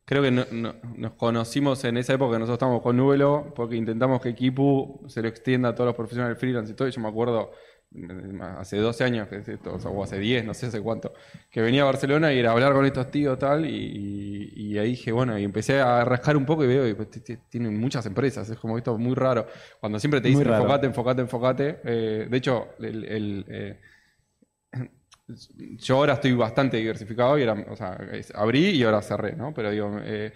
creo 0.06 0.22
que 0.24 0.32
no- 0.32 0.46
no- 0.52 0.76
nos 0.98 1.14
conocimos 1.14 1.84
en 1.86 1.98
esa 1.98 2.14
época 2.14 2.34
nosotros 2.38 2.56
estábamos 2.56 2.82
con 2.82 2.98
Nubelo, 2.98 3.54
porque 3.56 3.76
intentamos 3.78 4.22
que 4.22 4.36
Kipu 4.36 5.06
se 5.08 5.22
lo 5.22 5.28
extienda 5.30 5.70
a 5.70 5.76
todos 5.76 5.88
los 5.88 5.96
profesionales 5.96 6.38
freelance 6.38 6.74
y 6.74 6.76
todo. 6.76 6.88
Y 6.88 6.92
yo 6.92 7.00
me 7.02 7.08
acuerdo 7.08 7.52
hace 8.58 8.78
12 8.78 9.04
años, 9.04 9.28
que 9.28 9.38
es 9.38 9.48
esto, 9.50 9.74
o, 9.74 10.04
hace 10.04 10.18
10, 10.18 10.46
no 10.46 10.54
sé 10.54 10.68
hace 10.68 10.80
cuánto, 10.82 11.12
que 11.50 11.62
venía 11.62 11.82
a 11.82 11.86
Barcelona 11.86 12.32
y 12.34 12.40
era 12.40 12.50
a 12.50 12.54
hablar 12.54 12.74
con 12.74 12.86
estos 12.86 13.12
tíos 13.12 13.38
tal, 13.38 13.66
y, 13.66 14.78
ahí 14.78 14.92
dije, 14.92 15.12
bueno, 15.12 15.38
y 15.38 15.44
empecé 15.44 15.80
a 15.82 16.06
rascar 16.06 16.38
un 16.38 16.46
poco 16.46 16.64
y 16.64 16.68
veo, 16.68 16.88
y 16.88 16.94
pues, 16.94 17.10
tienen 17.50 17.78
muchas 17.80 18.06
empresas, 18.06 18.50
es 18.50 18.58
como 18.58 18.78
esto 18.78 18.98
muy 18.98 19.14
raro. 19.14 19.46
Cuando 19.80 20.00
siempre 20.00 20.22
te 20.22 20.30
dicen 20.30 20.48
enfocate, 20.48 20.86
enfocate, 20.88 21.22
enfocate. 21.22 21.80
eh, 21.84 22.28
de 22.30 22.38
hecho, 22.38 22.70
el- 22.80 23.04
el, 23.04 23.46
eh, 23.50 23.80
yo 25.78 25.98
ahora 25.98 26.14
estoy 26.14 26.34
bastante 26.34 26.78
diversificado 26.78 27.38
y 27.38 27.42
era, 27.44 27.54
o 27.54 27.76
sea, 27.76 27.98
es- 28.14 28.34
abrí 28.34 28.70
y 28.70 28.84
ahora 28.84 29.02
cerré, 29.02 29.36
¿no? 29.36 29.54
Pero 29.54 29.70
digo, 29.72 30.00
eh, 30.04 30.32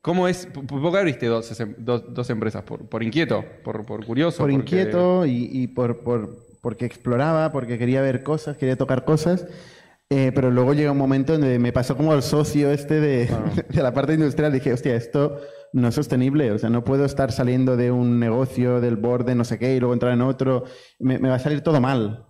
¿cómo 0.00 0.26
es? 0.26 0.46
¿Por 0.46 0.92
qué 0.92 0.98
abriste 0.98 1.26
dos, 1.26 1.56
dos, 1.78 2.12
dos 2.12 2.30
empresas? 2.30 2.62
¿Por, 2.64 2.88
por 2.88 3.02
inquieto? 3.04 3.44
¿Por, 3.62 3.86
por 3.86 4.04
curioso? 4.04 4.38
Por 4.38 4.50
Porque- 4.50 4.54
inquieto 4.76 5.24
y, 5.24 5.48
y 5.52 5.66
por, 5.68 6.00
por- 6.02 6.42
porque 6.64 6.86
exploraba, 6.86 7.52
porque 7.52 7.76
quería 7.78 8.00
ver 8.00 8.22
cosas, 8.24 8.56
quería 8.56 8.76
tocar 8.76 9.04
cosas. 9.04 9.46
eh, 10.10 10.32
pero 10.34 10.50
luego 10.50 10.72
llega 10.74 10.90
un 10.92 10.98
momento 10.98 11.32
donde 11.34 11.58
me 11.58 11.72
pasó 11.72 11.96
como 11.96 12.14
el 12.14 12.22
socio 12.22 12.70
este 12.70 13.00
de, 13.00 13.28
de 13.68 13.82
la 13.82 13.92
parte 13.92 14.14
industrial. 14.14 14.52
Dije, 14.52 14.72
hostia, 14.72 14.94
esto 14.96 15.40
no 15.72 15.88
es 15.88 15.94
sostenible. 15.94 16.50
O 16.52 16.58
sea, 16.58 16.70
no 16.70 16.82
puedo 16.84 17.04
estar 17.04 17.32
saliendo 17.32 17.76
de 17.76 17.90
un 17.90 18.18
negocio, 18.18 18.80
del 18.80 18.96
borde, 18.96 19.34
no 19.34 19.44
sé 19.44 19.58
qué, 19.58 19.76
y 19.76 19.80
luego 19.80 19.92
entrar 19.94 20.12
en 20.12 20.22
otro. 20.22 20.64
Me, 20.98 21.18
me 21.18 21.28
va 21.28 21.34
a 21.36 21.38
salir 21.38 21.60
todo 21.60 21.80
mal. 21.80 22.26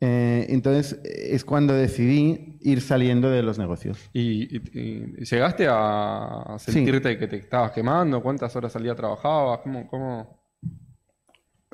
Eh, 0.00 0.46
entonces 0.50 1.00
es 1.04 1.42
cuando 1.44 1.72
decidí 1.72 2.58
ir 2.60 2.82
saliendo 2.82 3.30
de 3.30 3.42
los 3.42 3.58
negocios. 3.58 4.10
¿Y, 4.12 4.54
y- 4.54 4.62
y 4.74 5.24
llegaste 5.24 5.66
a 5.70 6.56
Sí. 6.58 6.72
sentirte 6.72 7.16
que 7.18 7.26
te 7.28 7.36
estabas 7.36 7.72
quemando? 7.72 8.22
¿Cuántas 8.22 8.54
horas 8.56 8.76
al 8.76 8.82
día 8.82 8.94
trabajabas? 8.94 9.60
¿Cómo, 9.62 9.86
cómo? 9.88 10.35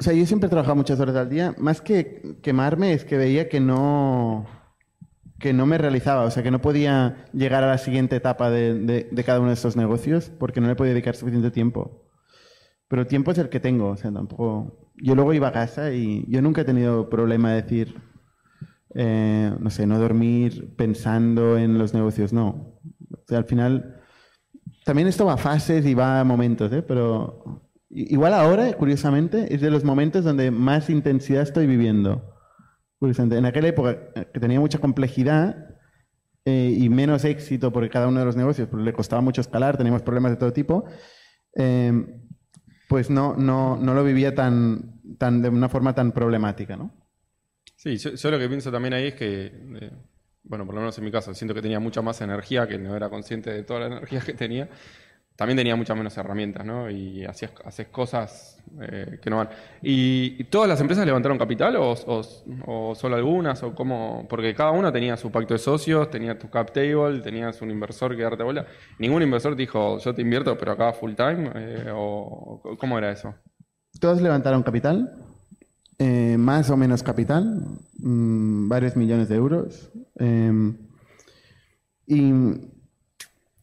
O 0.03 0.05
sea, 0.05 0.15
yo 0.15 0.27
siempre 0.27 0.49
he 0.49 0.51
trabajado 0.51 0.75
muchas 0.75 0.99
horas 0.99 1.15
al 1.15 1.29
día. 1.31 1.55
Más 1.59 1.81
que 1.81 2.37
quemarme, 2.43 2.93
es 2.93 3.05
que 3.05 3.17
veía 3.17 3.49
que 3.49 3.61
no, 3.61 4.47
que 5.39 5.53
no 5.53 5.65
me 5.65 5.79
realizaba. 5.79 6.25
O 6.25 6.31
sea, 6.33 6.43
que 6.43 6.51
no 6.51 6.61
podía 6.61 7.25
llegar 7.33 7.63
a 7.63 7.69
la 7.69 7.79
siguiente 7.79 8.17
etapa 8.17 8.51
de, 8.51 8.75
de- 9.13 9.25
cada 9.25 9.39
uno 9.39 9.51
de 9.51 9.55
estos 9.55 9.77
negocios 9.77 10.33
porque 10.41 10.61
no 10.61 10.67
le 10.67 10.75
podía 10.75 10.93
dedicar 10.93 11.15
suficiente 11.15 11.53
tiempo. 11.53 12.03
Pero 12.89 13.03
el 13.03 13.07
tiempo 13.07 13.31
es 13.31 13.39
el 13.39 13.49
que 13.49 13.61
tengo. 13.61 13.91
O 13.91 13.97
sea, 13.97 14.11
tampoco. 14.11 14.91
Yo 14.97 15.15
luego 15.15 15.35
iba 15.35 15.47
a 15.47 15.53
casa 15.53 15.93
y 15.93 16.25
yo 16.29 16.43
nunca 16.43 16.63
he 16.63 16.65
tenido 16.65 17.09
problema 17.09 17.53
de 17.53 17.63
decir, 17.63 17.95
eh, 18.97 19.55
no 19.61 19.71
sé, 19.71 19.87
no 19.87 20.01
dormir 20.01 20.75
pensando 20.77 21.57
en 21.59 21.79
los 21.79 21.95
negocios. 21.95 22.33
No. 22.33 22.49
O 23.13 23.25
sea, 23.29 23.39
al 23.39 23.45
final. 23.45 24.01
También 24.85 25.07
esto 25.07 25.27
va 25.27 25.35
a 25.35 25.37
fases 25.37 25.87
y 25.87 25.95
va 25.95 26.19
a 26.19 26.25
momentos, 26.25 26.73
¿eh? 26.73 26.83
Pero 26.83 27.63
igual 27.93 28.35
ahora, 28.35 28.73
curiosamente, 28.75 29.55
es 29.55 29.61
de 29.61 29.71
los 29.71 29.85
momentos 29.85 30.25
donde 30.25 30.51
más 30.51 30.91
intensidad 30.91 31.43
estoy 31.43 31.67
viviendo. 31.67 32.29
Curiosamente. 32.99 33.37
En 33.37 33.47
aquella 33.47 33.69
época 33.69 33.99
eh, 34.15 34.27
que 34.33 34.41
tenía 34.41 34.61
mucha 34.61 34.79
complejidad 34.79 35.73
eh, 36.45 36.77
y 36.77 36.89
menos 36.89 37.25
éxito 37.25 37.73
por 37.73 37.89
cada 37.89 38.09
uno 38.09 38.19
de 38.19 38.27
los 38.27 38.37
negocios, 38.37 38.69
le 38.73 38.93
costaba 38.93 39.23
mucho 39.23 39.41
escalar, 39.41 39.77
teníamos 39.77 40.03
problemas 40.03 40.33
de 40.33 40.37
todo 40.37 40.53
tipo, 40.53 40.85
eh, 41.55 41.93
pues 42.89 43.11
no, 43.11 43.37
no, 43.37 43.77
no 43.77 43.95
lo 43.95 44.03
vivía 44.03 44.35
tan, 44.35 45.01
tan, 45.19 45.41
de 45.41 45.49
una 45.49 45.69
forma 45.69 45.95
tan 45.95 46.11
problemática, 46.11 46.77
¿no? 46.77 46.93
Sí, 47.77 47.97
yo, 47.97 48.11
yo 48.15 48.31
lo 48.31 48.39
que 48.39 48.49
pienso 48.49 48.73
también 48.73 48.93
ahí 48.95 49.09
es 49.09 49.15
que, 49.15 49.47
eh, 49.47 49.93
bueno, 50.43 50.67
por 50.67 50.75
lo 50.75 50.81
menos 50.81 50.99
en 50.99 51.05
mi 51.05 51.13
caso, 51.13 51.33
siento 51.33 51.55
que 51.55 51.63
tenía 51.63 51.79
mucha 51.79 52.03
más 52.03 52.21
energía, 52.21 52.67
que 52.67 52.77
no 52.77 52.97
era 52.97 53.09
consciente 53.09 53.51
de 53.51 53.63
toda 53.63 53.81
la 53.81 53.87
energía 53.87 54.21
que 54.21 54.35
tenía. 54.35 54.69
También 55.37 55.57
tenía 55.57 55.75
muchas 55.77 55.97
menos 55.97 56.17
herramientas, 56.17 56.65
¿no? 56.65 56.91
Y 56.91 57.25
hacías, 57.25 57.53
haces 57.65 57.89
cosas 57.89 58.63
eh, 58.83 59.19
que 59.21 59.31
no 59.31 59.39
van. 59.39 59.49
¿Y, 59.83 60.45
todas 60.45 60.69
las 60.69 60.81
empresas 60.81 61.07
levantaron 61.07 61.39
capital 61.39 61.77
o, 61.77 61.93
o- 61.93 62.95
solo 62.95 63.17
algunas? 63.17 63.63
o 63.63 63.75
cómo? 63.75 64.27
Porque 64.29 64.55
cada 64.55 64.71
una 64.73 64.93
tenía 64.93 65.17
su 65.17 65.31
pacto 65.31 65.55
de 65.55 65.59
socios, 65.59 66.11
tenía 66.11 66.39
tu 66.39 66.51
cap 66.51 66.71
table, 66.73 67.21
tenías 67.21 67.61
un 67.63 67.71
inversor 67.71 68.15
que 68.17 68.23
darte 68.23 68.43
bola. 68.43 68.67
¿Ningún 68.99 69.23
inversor 69.23 69.57
dijo, 69.57 69.99
yo 69.99 70.15
te 70.15 70.23
invierto, 70.23 70.57
pero 70.59 70.73
acá 70.73 70.93
full 70.93 71.15
time? 71.15 71.51
Eh, 71.55 71.91
o, 71.93 72.61
¿Cómo 72.79 72.99
era 72.99 73.11
eso? 73.11 73.35
Todos 73.99 74.21
levantaron 74.21 74.63
capital, 74.63 75.17
eh, 75.99 76.37
más 76.39 76.69
o 76.71 76.77
menos 76.77 77.03
capital, 77.03 77.63
mm, 77.99 78.69
varios 78.69 78.97
millones 78.97 79.29
de 79.29 79.37
euros. 79.37 79.91
y, 82.07 82.33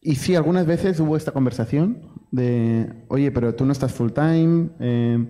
y 0.01 0.15
sí, 0.15 0.35
algunas 0.35 0.65
veces 0.65 0.99
hubo 0.99 1.17
esta 1.17 1.31
conversación 1.31 2.01
de, 2.31 3.03
oye, 3.09 3.31
pero 3.31 3.55
tú 3.55 3.65
no 3.65 3.71
estás 3.71 3.93
full 3.93 4.12
time. 4.12 4.69
eh, 4.79 5.25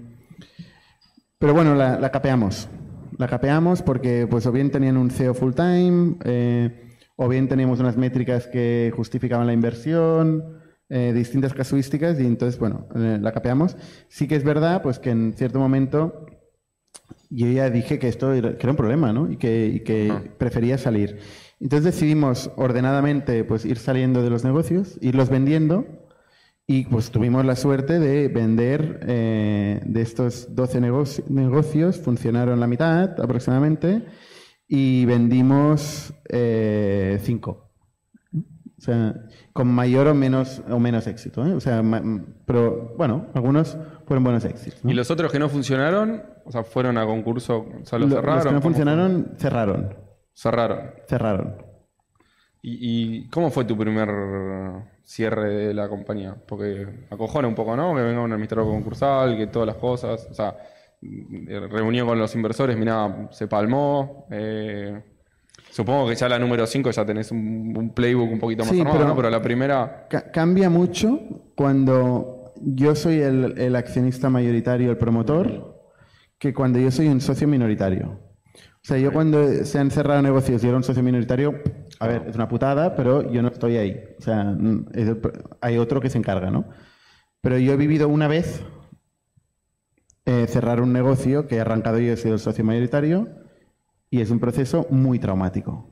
pero 1.40 1.54
bueno, 1.54 1.74
la, 1.74 1.98
la 2.00 2.12
capeamos. 2.12 2.68
La 3.18 3.28
capeamos 3.28 3.82
porque 3.82 4.28
pues 4.30 4.46
o 4.46 4.52
bien 4.52 4.72
tenían 4.72 4.98
un 4.98 5.10
CEO 5.10 5.34
full 5.34 5.54
time, 5.54 6.16
eh, 6.26 6.96
o 7.16 7.28
bien 7.28 7.48
teníamos 7.48 7.80
unas 7.80 7.98
métricas 7.98 8.48
que 8.48 8.92
justificaban 8.96 9.48
la 9.48 9.54
inversión, 9.54 10.60
eh, 10.90 11.12
distintas 11.14 11.54
casuísticas, 11.54 12.20
y 12.20 12.26
entonces, 12.26 12.60
bueno, 12.60 12.88
eh, 12.96 13.18
la 13.22 13.32
capeamos. 13.32 13.78
Sí 14.10 14.28
que 14.28 14.36
es 14.36 14.44
verdad, 14.44 14.82
pues 14.82 15.00
que 15.00 15.12
en 15.12 15.34
cierto 15.34 15.60
momento 15.60 16.26
yo 17.30 17.48
ya 17.48 17.70
dije 17.70 18.00
que 18.00 18.08
esto 18.08 18.34
era, 18.34 18.58
que 18.58 18.64
era 18.66 18.72
un 18.72 18.78
problema, 18.78 19.14
¿no? 19.14 19.32
Y 19.32 19.38
que, 19.38 19.68
y 19.68 19.80
que 19.82 20.10
Ajá. 20.10 20.24
prefería 20.38 20.78
salir. 20.78 21.20
Entonces 21.62 21.86
decidimos 21.94 22.52
ordenadamente 22.56 23.44
pues 23.44 23.66
ir 23.66 23.78
saliendo 23.78 24.22
de 24.24 24.30
los 24.30 24.44
negocios, 24.44 24.98
irlos 25.02 25.30
vendiendo 25.30 25.86
Y 26.68 26.86
pues 26.86 27.10
tuvimos 27.10 27.44
la 27.46 27.56
suerte 27.56 28.00
de 28.00 28.28
vender 28.28 29.00
eh, 29.08 29.82
de 29.86 30.02
estos 30.02 30.54
12 30.56 30.80
negoci- 30.80 31.26
negocios, 31.28 31.98
funcionaron 31.98 32.60
la 32.60 32.68
mitad 32.68 33.20
aproximadamente, 33.20 34.06
y 34.68 35.04
vendimos 35.06 36.14
5. 36.32 37.72
O 38.32 38.82
sea, 38.82 39.16
con 39.52 39.68
mayor 39.68 40.08
o 40.08 40.14
menos, 40.14 40.62
o 40.70 40.80
menos 40.80 41.08
éxito. 41.08 41.44
¿eh? 41.46 41.54
O 41.54 41.60
sea, 41.60 41.82
pero 42.46 42.94
bueno, 42.98 43.26
algunos 43.34 43.76
fueron 44.06 44.24
buenos 44.24 44.46
éxitos. 44.46 44.86
¿no? 44.86 44.92
¿Y 44.92 44.94
los 44.94 45.10
otros 45.12 45.32
que 45.32 45.40
no 45.40 45.50
funcionaron? 45.50 46.22
O 46.46 46.52
sea, 46.52 46.64
fueron 46.64 46.98
a 47.00 47.06
concurso, 47.06 47.66
o 47.82 47.86
sea, 47.86 47.98
los 48.00 48.10
Lo- 48.12 48.16
cerraron. 48.18 48.36
Los 48.38 48.46
que 48.46 48.54
no 48.54 48.62
funcionaron, 48.62 49.32
cerraron. 49.38 49.96
Cerraron. 50.42 50.92
Cerraron. 51.08 51.56
¿Y, 52.62 52.78
y 53.24 53.30
cómo 53.30 53.50
fue 53.52 53.66
tu 53.66 53.78
primer 53.78 54.10
cierre 55.04 55.50
de 55.54 55.74
la 55.74 55.90
compañía? 55.90 56.36
Porque 56.48 56.88
acojona 57.10 57.48
un 57.48 57.56
poco, 57.56 57.76
¿no? 57.76 57.94
Que 57.96 58.02
venga 58.02 58.22
un 58.22 58.32
administrador 58.32 58.72
concursal, 58.72 59.36
que 59.38 59.48
todas 59.48 59.68
las 59.68 59.76
cosas. 59.78 60.28
O 60.30 60.34
sea, 60.34 60.56
reunión 61.70 62.08
con 62.08 62.20
los 62.20 62.34
inversores, 62.36 62.78
mira, 62.78 63.28
se 63.32 63.48
palmó. 63.48 64.28
eh, 64.32 65.02
supongo 65.72 66.08
que 66.10 66.16
ya 66.16 66.28
la 66.30 66.40
número 66.40 66.66
5 66.66 66.92
ya 66.92 67.06
tenés 67.06 67.32
un, 67.32 67.74
un 67.78 67.94
playbook 67.94 68.32
un 68.32 68.40
poquito 68.40 68.64
más 68.64 68.72
Sí, 68.72 68.80
armado, 68.80 68.98
pero- 68.98 69.10
¿no? 69.10 69.16
Pero 69.16 69.30
la 69.30 69.42
primera. 69.42 70.08
Ca- 70.10 70.32
cambia 70.32 70.70
mucho 70.70 71.20
cuando 71.56 72.54
yo 72.62 72.96
soy 72.96 73.20
el, 73.22 73.58
el 73.58 73.76
accionista 73.76 74.30
mayoritario, 74.30 74.90
el 74.92 74.98
promotor, 74.98 75.80
que 76.38 76.54
cuando 76.54 76.80
yo 76.80 76.92
soy 76.92 77.08
un 77.08 77.22
socio 77.22 77.48
minoritario. 77.48 78.29
O 78.84 78.88
sea, 78.90 78.98
yo 78.98 79.12
cuando 79.12 79.66
se 79.66 79.78
han 79.78 79.92
cerrado 79.92 80.22
negocios 80.22 80.64
y 80.64 80.68
era 80.68 80.78
un 80.78 80.84
socio 80.84 81.04
minoritario, 81.04 81.62
a 82.00 82.08
ver, 82.08 82.26
es 82.30 82.36
una 82.36 82.48
putada, 82.48 82.96
pero 82.96 83.30
yo 83.32 83.42
no 83.42 83.50
estoy 83.50 83.78
ahí. 83.78 84.02
O 84.18 84.22
sea, 84.22 84.56
hay 85.62 85.78
otro 85.78 86.00
que 86.02 86.10
se 86.10 86.18
encarga, 86.18 86.50
¿no? 86.50 86.66
Pero 87.42 87.58
yo 87.58 87.74
he 87.74 87.78
vivido 87.78 88.08
una 88.08 88.28
vez 88.28 88.64
eh, 90.26 90.48
cerrar 90.48 90.82
un 90.82 90.94
negocio 90.94 91.48
que 91.48 91.56
he 91.56 91.60
arrancado 91.60 92.00
yo, 92.00 92.14
he 92.14 92.18
sido 92.18 92.36
el 92.36 92.40
socio 92.40 92.64
mayoritario, 92.64 93.28
y 94.10 94.22
es 94.22 94.32
un 94.32 94.40
proceso 94.40 94.88
muy 94.90 95.20
traumático. 95.20 95.90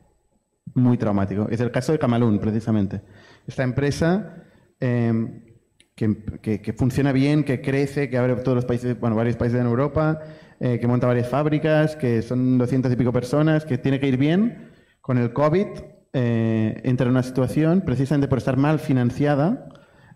Muy 0.74 0.98
traumático. 0.98 1.48
Es 1.50 1.60
el 1.62 1.72
caso 1.72 1.92
de 1.92 2.00
Camalún, 2.00 2.40
precisamente. 2.40 3.02
Esta 3.48 3.64
empresa 3.64 4.44
que, 4.80 6.18
que- 6.42 6.62
que 6.62 6.74
funciona 6.74 7.12
bien, 7.12 7.44
que 7.44 7.62
crece, 7.62 8.10
que 8.10 8.18
abre 8.18 8.36
todos 8.38 8.56
los 8.56 8.66
países, 8.66 9.00
bueno, 9.00 9.16
varios 9.16 9.36
países 9.38 9.60
en 9.60 9.66
Europa, 9.66 10.20
eh, 10.60 10.80
que 10.80 10.88
monta 10.88 11.08
varias 11.08 11.30
fábricas, 11.30 11.96
que 11.96 12.22
son 12.22 12.58
200 12.58 12.92
y 12.92 12.96
pico 12.96 13.12
personas, 13.12 13.66
que 13.66 13.78
tiene 13.78 14.00
que 14.00 14.08
ir 14.08 14.18
bien. 14.18 14.72
Con 15.02 15.18
el 15.18 15.34
COVID 15.34 15.68
eh, 16.14 16.82
entra 16.84 17.06
en 17.06 17.12
una 17.12 17.24
situación, 17.24 17.82
precisamente 17.82 18.28
por 18.28 18.40
estar 18.40 18.58
mal 18.58 18.80
financiada, 18.80 19.70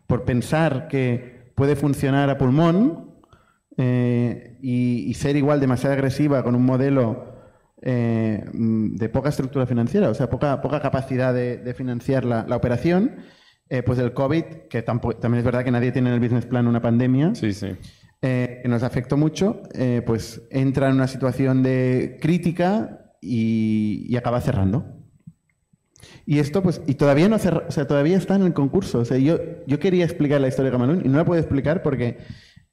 por 0.08 0.26
pensar 0.26 0.88
que 0.88 1.52
puede 1.56 1.76
funcionar 1.76 2.30
a 2.30 2.38
pulmón 2.38 3.16
eh, 3.78 4.58
y, 4.62 5.10
y 5.10 5.14
ser 5.14 5.36
igual 5.36 5.60
demasiado 5.60 5.94
agresiva 5.94 6.44
con 6.44 6.56
un 6.56 6.66
modelo 6.66 7.32
eh, 7.84 8.44
de 8.54 9.10
poca 9.10 9.30
estructura 9.30 9.66
financiera, 9.66 10.10
o 10.10 10.14
sea, 10.14 10.30
poca, 10.30 10.62
poca 10.62 10.80
capacidad 10.80 11.34
de, 11.34 11.58
de 11.58 11.74
financiar 11.74 12.26
la, 12.26 12.46
la 12.48 12.56
operación, 12.56 13.16
eh, 13.70 13.82
pues 13.82 13.98
el 13.98 14.14
COVID, 14.14 14.44
que 14.70 14.84
tampoco, 14.84 15.16
también 15.16 15.40
es 15.40 15.46
verdad 15.46 15.64
que 15.64 15.72
nadie 15.72 15.92
tiene 15.92 16.10
en 16.10 16.16
el 16.16 16.20
business 16.20 16.46
plan 16.46 16.68
una 16.68 16.82
pandemia, 16.82 17.34
Sí, 17.34 17.54
sí. 17.54 17.70
Eh, 18.22 18.60
que 18.62 18.70
nos 18.70 18.84
afectó 18.84 19.18
mucho, 19.18 19.62
eh, 19.74 20.02
pues 20.06 20.42
entra 20.52 20.88
en 20.90 20.96
una 20.96 21.08
situación 21.08 21.64
de 21.64 22.18
crítica 22.22 23.14
y, 23.22 24.06
y 24.10 24.16
acaba 24.18 24.42
cerrando. 24.42 24.86
Y 26.26 26.40
esto, 26.40 26.62
pues, 26.64 26.82
y 26.88 26.96
todavía 26.96 27.30
no 27.30 27.38
cerra- 27.40 27.66
o 27.68 27.72
sea, 27.72 27.86
todavía 27.88 28.18
está 28.18 28.36
en 28.36 28.44
el 28.44 28.54
concurso. 28.54 29.00
O 29.00 29.06
sea, 29.06 29.18
yo, 29.18 29.38
yo 29.68 29.80
quería 29.80 30.06
explicar 30.06 30.40
la 30.42 30.48
historia 30.48 30.72
de 30.72 30.78
Camalún 30.78 31.02
y 31.06 31.10
no 31.10 31.18
la 31.18 31.26
puedo 31.26 31.40
explicar 31.40 31.82
porque 31.84 32.18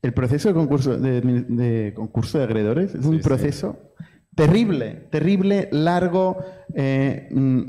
el 0.02 0.12
proceso 0.14 0.48
de 0.48 0.54
concurso 0.54 0.96
de, 0.98 1.20
de 1.20 1.92
concurso 1.94 2.38
de 2.38 2.44
acreedores 2.44 2.94
es 2.94 3.04
un 3.04 3.16
sí. 3.16 3.22
proceso 3.22 3.92
terrible, 4.34 5.08
terrible, 5.10 5.68
largo. 5.72 6.38
eh, 6.74 7.28
mm, 7.30 7.60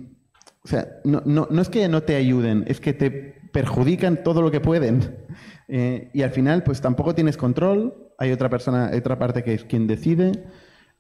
o 0.63 0.67
sea, 0.67 0.87
no, 1.05 1.23
no, 1.25 1.47
no 1.49 1.61
es 1.61 1.69
que 1.69 1.87
no 1.87 2.03
te 2.03 2.15
ayuden, 2.15 2.65
es 2.67 2.79
que 2.79 2.93
te 2.93 3.09
perjudican 3.51 4.23
todo 4.23 4.41
lo 4.41 4.51
que 4.51 4.59
pueden. 4.59 5.15
Eh, 5.69 6.09
y 6.13 6.23
al 6.23 6.31
final, 6.31 6.63
pues 6.63 6.81
tampoco 6.81 7.13
tienes 7.15 7.37
control. 7.37 7.93
Hay 8.17 8.31
otra 8.31 8.49
persona, 8.49 8.91
otra 8.97 9.17
parte 9.19 9.43
que 9.43 9.53
es 9.53 9.63
quien 9.63 9.87
decide. 9.87 10.31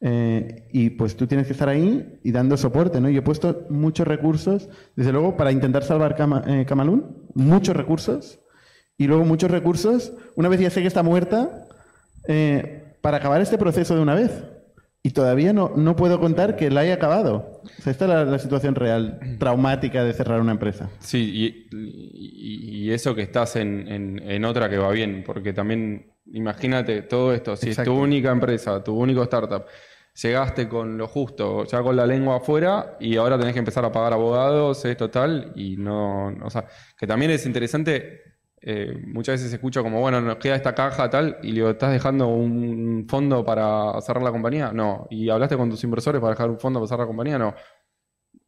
eh, 0.01 0.69
y 0.71 0.91
pues 0.91 1.17
tú 1.17 1.27
tienes 1.27 1.47
que 1.47 1.51
estar 1.53 1.67
ahí 1.67 2.19
y 2.23 2.31
dando 2.31 2.55
soporte, 2.55 3.01
¿no? 3.01 3.09
Yo 3.09 3.19
he 3.19 3.21
puesto 3.23 3.65
muchos 3.69 4.07
recursos, 4.07 4.69
desde 4.95 5.11
luego, 5.11 5.35
para 5.35 5.51
intentar 5.51 5.83
salvar 5.83 6.15
Cama- 6.15 6.43
eh, 6.47 6.65
Camalún, 6.65 7.27
muchos 7.35 7.75
recursos. 7.75 8.39
Y 8.97 9.07
luego 9.07 9.25
muchos 9.25 9.51
recursos, 9.51 10.13
una 10.35 10.47
vez 10.49 10.59
ya 10.61 10.69
sé 10.69 10.81
que 10.81 10.87
está 10.87 11.03
muerta, 11.03 11.67
eh, 12.29 12.95
para 13.01 13.17
acabar 13.17 13.41
este 13.41 13.57
proceso 13.57 13.95
de 13.95 14.01
una 14.01 14.15
vez. 14.15 14.31
Y 15.01 15.11
todavía 15.11 15.53
no, 15.53 15.71
no 15.77 15.95
puedo 15.95 16.19
contar 16.19 16.57
que 16.57 16.69
la 16.69 16.81
haya 16.81 16.95
acabado. 16.95 17.61
O 17.63 17.81
sea, 17.81 17.91
esta 17.91 18.05
es 18.05 18.09
la, 18.09 18.25
la 18.25 18.37
situación 18.39 18.75
real, 18.75 19.19
traumática 19.39 20.03
de 20.03 20.11
cerrar 20.13 20.41
una 20.41 20.51
empresa. 20.51 20.89
Sí, 20.99 21.31
y, 21.71 21.75
y- 21.77 22.83
y 22.87 22.91
eso 22.91 23.15
que 23.15 23.21
estás 23.21 23.55
en, 23.55 23.87
en- 23.87 24.19
en 24.29 24.43
otra 24.45 24.69
que 24.69 24.77
va 24.77 24.91
bien, 24.91 25.23
porque 25.25 25.53
también 25.53 26.13
imagínate 26.25 27.01
todo 27.03 27.33
esto, 27.33 27.55
si 27.55 27.69
Exacto. 27.69 27.91
es 27.91 27.97
tu 27.97 28.03
única 28.03 28.29
empresa, 28.31 28.83
tu 28.83 28.93
único 28.95 29.23
startup, 29.23 29.63
llegaste 30.21 30.67
con 30.67 30.97
lo 30.97 31.07
justo, 31.07 31.65
ya 31.65 31.81
con 31.81 31.95
la 31.95 32.05
lengua 32.05 32.37
afuera, 32.37 32.97
y 32.99 33.15
ahora 33.15 33.37
tenés 33.39 33.53
que 33.53 33.59
empezar 33.59 33.85
a 33.85 33.91
pagar 33.91 34.11
abogados, 34.13 34.83
esto 34.85 35.09
tal, 35.09 35.53
y 35.55 35.77
no, 35.77 36.29
no- 36.31 36.45
o 36.45 36.49
sea, 36.49 36.65
que 36.97 37.07
también 37.07 37.31
es 37.31 37.45
interesante, 37.45 38.19
eh, 38.61 39.01
muchas 39.07 39.35
veces 39.35 39.53
escucho 39.53 39.83
como, 39.83 39.99
bueno, 40.01 40.21
nos 40.21 40.37
queda 40.37 40.55
esta 40.55 40.75
caja 40.75 41.09
tal, 41.09 41.37
y 41.41 41.47
le 41.47 41.53
digo, 41.55 41.69
¿estás 41.69 41.91
dejando 41.91 42.27
un 42.27 43.05
fondo 43.07 43.45
para 43.45 43.99
cerrar 44.01 44.23
la 44.23 44.31
compañía? 44.31 44.71
No. 44.73 45.07
¿Y 45.09 45.29
hablaste 45.29 45.57
con 45.57 45.69
tus 45.69 45.83
inversores 45.83 46.19
para 46.21 46.31
dejar 46.33 46.49
un 46.49 46.59
fondo 46.59 46.79
para 46.79 46.87
cerrar 46.87 47.01
la 47.01 47.07
compañía? 47.07 47.37
No. 47.39 47.55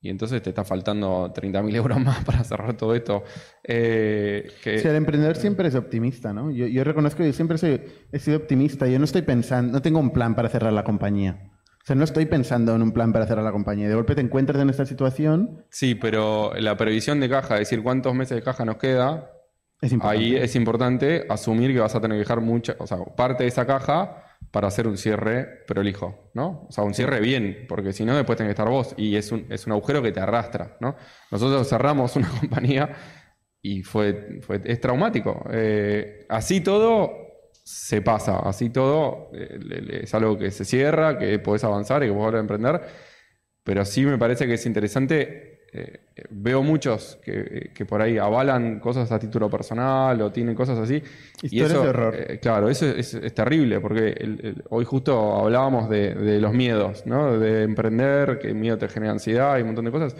Y 0.04 0.10
entonces 0.10 0.41
te 0.41 0.50
está 0.50 0.63
faltando 0.63 1.32
30.000 1.32 1.76
euros 1.76 2.00
más 2.00 2.24
para 2.26 2.43
cerrar 2.43 2.76
todo 2.76 2.95
esto. 2.95 3.24
Eh, 3.63 4.52
que, 4.63 4.78
O 4.78 4.80
sea, 4.80 4.91
el 4.91 4.97
emprendedor 4.97 5.36
siempre 5.36 5.67
es 5.67 5.76
optimista, 5.76 6.34
¿no? 6.34 6.50
Yo, 6.52 6.65
yo 6.65 6.84
reconozco 6.84 7.19
que 7.19 7.28
yo 7.28 7.34
siempre 7.34 7.58
soy, 7.58 7.82
he 8.12 8.19
sido 8.19 8.38
optimista. 8.38 8.88
Yo 8.88 8.97
no 8.97 9.06
estoy 9.06 9.21
pensando, 9.21 9.74
no 9.74 9.82
tengo 9.82 10.00
un 10.00 10.12
plan 10.12 10.36
para 10.36 10.50
cerrar 10.50 10.74
la 10.74 10.84
compañía. 10.84 11.52
O 11.84 11.86
sea, 11.86 11.95
no 11.95 12.04
estoy 12.04 12.26
pensando 12.26 12.76
en 12.76 12.82
un 12.82 12.91
plan 12.91 13.13
para 13.13 13.26
cerrar 13.26 13.43
la 13.43 13.52
compañía. 13.52 13.88
De 13.88 13.95
golpe 13.95 14.15
te 14.15 14.21
encuentras 14.21 14.62
en 14.62 14.69
esta 14.69 14.86
situación, 14.86 15.65
Sí, 15.69 15.95
pero 15.95 16.52
la 16.58 16.78
previsión 16.78 17.19
de 17.19 17.30
caja, 17.30 17.56
es 17.56 17.62
decir, 17.62 17.82
cuántos 17.82 18.13
meses 18.13 18.36
de 18.36 18.43
caja 18.43 18.65
nos 18.65 18.78
queda, 18.78 19.32
ahí 20.02 20.36
es 20.36 20.56
importante 20.56 21.26
asumir 21.30 21.74
que 21.74 21.80
vas 21.80 21.96
a 21.96 22.02
tener 22.02 22.15
que 22.15 22.20
dejar 22.20 22.41
mucha, 22.41 22.76
o 22.80 22.86
sea, 22.86 22.98
parte 23.15 23.44
de 23.44 23.50
esa 23.50 23.65
caja 23.65 24.24
para 24.52 24.67
hacer 24.67 24.88
un 24.88 24.98
cierre 24.98 25.63
prolijo, 25.65 26.32
¿no? 26.34 26.65
O 26.67 26.72
sea, 26.72 26.84
un 26.84 26.94
cierre 26.94 27.20
bien, 27.22 27.65
porque 27.67 27.94
si 27.94 28.06
no, 28.06 28.15
después 28.15 28.38
tenés 28.38 28.50
que 28.50 28.62
estar 28.62 28.70
vos 28.70 28.94
y 28.98 29.15
es 29.15 29.32
un, 29.32 29.46
es 29.50 29.65
un 29.65 29.74
agujero 29.74 30.02
que 30.02 30.12
te 30.12 30.20
arrastra, 30.20 30.78
¿no? 30.82 30.96
Nosotros 31.32 31.67
cerramos 31.67 32.15
una 32.15 32.30
compañía 32.39 32.89
y 33.62 33.84
fue, 33.84 34.39
fue 34.41 34.62
es 34.65 34.82
traumático. 34.82 35.46
Eh, 35.52 36.26
así 36.30 36.62
todo 36.62 37.13
se 37.63 38.02
pasa, 38.02 38.39
así 38.39 38.70
todo 38.70 39.30
eh, 39.34 40.02
es 40.04 40.13
algo 40.13 40.38
que 40.38 40.52
se 40.52 40.65
cierra, 40.65 41.17
que 41.17 41.39
podés 41.39 41.63
avanzar 41.63 42.04
y 42.04 42.08
que 42.08 42.13
podés 42.13 42.26
volver 42.26 42.41
emprender, 42.41 42.82
pero 43.63 43.86
sí 43.86 44.06
me 44.06 44.17
parece 44.17 44.48
que 44.48 44.56
es 44.56 44.65
interesante. 44.65 45.50
Eh, 45.73 46.01
eh, 46.15 46.23
veo 46.29 46.62
muchos 46.63 47.17
que, 47.23 47.71
que 47.73 47.86
por 47.86 48.01
ahí 48.01 48.17
avalan 48.17 48.79
cosas 48.79 49.12
a 49.12 49.17
título 49.19 49.49
personal 49.49 50.21
o 50.21 50.31
tienen 50.31 50.53
cosas 50.55 50.77
así. 50.79 50.95
y 50.95 51.45
Historias 51.45 51.71
eso, 51.71 51.84
de 51.84 51.89
horror. 51.89 52.15
eh, 52.17 52.39
claro, 52.41 52.69
eso 52.69 52.86
es, 52.88 53.13
es 53.13 53.34
terrible 53.34 53.79
porque 53.79 54.10
el- 54.10 54.39
el- 54.45 54.63
hoy 54.69 54.84
justo 54.86 55.36
hablábamos 55.38 55.89
de, 55.89 56.13
de 56.15 56.41
los 56.41 56.53
miedos, 56.53 57.05
¿no? 57.05 57.38
De 57.39 57.63
emprender, 57.63 58.38
que 58.39 58.49
el 58.49 58.55
miedo 58.55 58.77
te 58.77 58.88
genera 58.89 59.13
ansiedad 59.13 59.57
y 59.57 59.62
un 59.62 59.67
montón 59.67 59.86
de 59.86 59.91
cosas. 59.91 60.15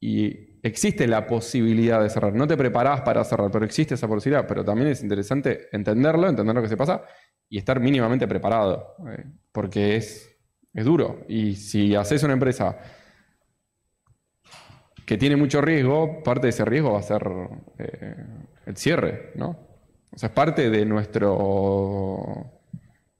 Y 0.00 0.58
existe 0.62 1.06
la 1.06 1.26
posibilidad 1.26 2.02
de 2.02 2.10
cerrar. 2.10 2.34
No 2.34 2.46
te 2.46 2.56
preparás 2.56 3.00
para 3.00 3.24
cerrar, 3.24 3.50
pero 3.50 3.64
existe 3.64 3.94
esa 3.94 4.06
posibilidad. 4.08 4.46
Pero 4.46 4.64
también 4.64 4.88
es 4.88 5.02
interesante 5.02 5.68
entenderlo, 5.72 6.28
entender 6.28 6.54
lo 6.54 6.62
que 6.62 6.68
se 6.68 6.76
pasa 6.76 7.02
y 7.48 7.58
estar 7.58 7.80
mínimamente 7.80 8.28
preparado. 8.28 8.96
eh, 9.08 9.24
porque 9.52 9.96
es, 9.96 10.36
es 10.74 10.84
duro. 10.84 11.24
Y 11.28 11.54
si 11.54 11.94
haces 11.94 12.22
una 12.22 12.34
empresa 12.34 12.78
que 15.06 15.16
tiene 15.16 15.36
mucho 15.36 15.60
riesgo, 15.62 16.22
parte 16.22 16.48
de 16.48 16.50
ese 16.50 16.64
riesgo 16.66 16.92
va 16.92 16.98
a 16.98 17.02
ser 17.02 17.22
eh, 17.78 18.16
el 18.66 18.76
cierre, 18.76 19.30
¿no? 19.36 19.56
O 20.12 20.18
sea, 20.18 20.28
es 20.28 20.34
parte 20.34 20.68
de 20.68 20.84
nuestro 20.84 22.52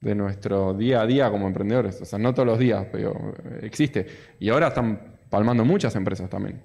de 0.01 0.15
nuestro 0.15 0.75
día 0.75 1.01
a 1.01 1.07
día 1.07 1.31
como 1.31 1.47
emprendedores. 1.47 2.01
O 2.01 2.05
sea, 2.05 2.19
no 2.19 2.33
todos 2.35 2.47
los 2.47 2.59
días, 2.59 2.87
pero 2.93 3.13
eh, 3.45 3.61
existe. 3.63 4.07
Y 4.39 4.51
ahora 4.51 4.69
están 4.69 5.17
palmando 5.31 5.65
muchas 5.65 5.97
empresas 5.97 6.29
también. 6.29 6.63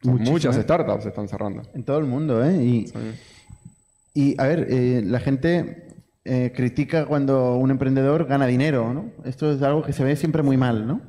O 0.00 0.04
sea, 0.04 0.12
Muchísimas. 0.12 0.32
muchas 0.32 0.56
startups 0.56 1.06
están 1.06 1.28
cerrando. 1.28 1.62
En 1.74 1.84
todo 1.84 1.98
el 1.98 2.04
mundo, 2.06 2.44
¿eh? 2.44 2.56
Y, 2.62 2.86
Sí. 2.86 2.94
y 4.14 4.40
a 4.40 4.46
ver, 4.46 4.66
eh, 4.70 5.02
la 5.04 5.20
gente 5.20 5.88
eh, 6.24 6.52
critica 6.54 7.04
cuando 7.06 7.56
un 7.56 7.70
emprendedor 7.70 8.26
gana 8.26 8.46
dinero, 8.46 8.92
¿no? 8.94 9.10
Esto 9.24 9.52
es 9.52 9.60
algo 9.62 9.82
que 9.82 9.92
se 9.92 10.04
ve 10.04 10.16
siempre 10.16 10.42
muy 10.42 10.56
mal, 10.56 10.86
¿no? 10.86 11.00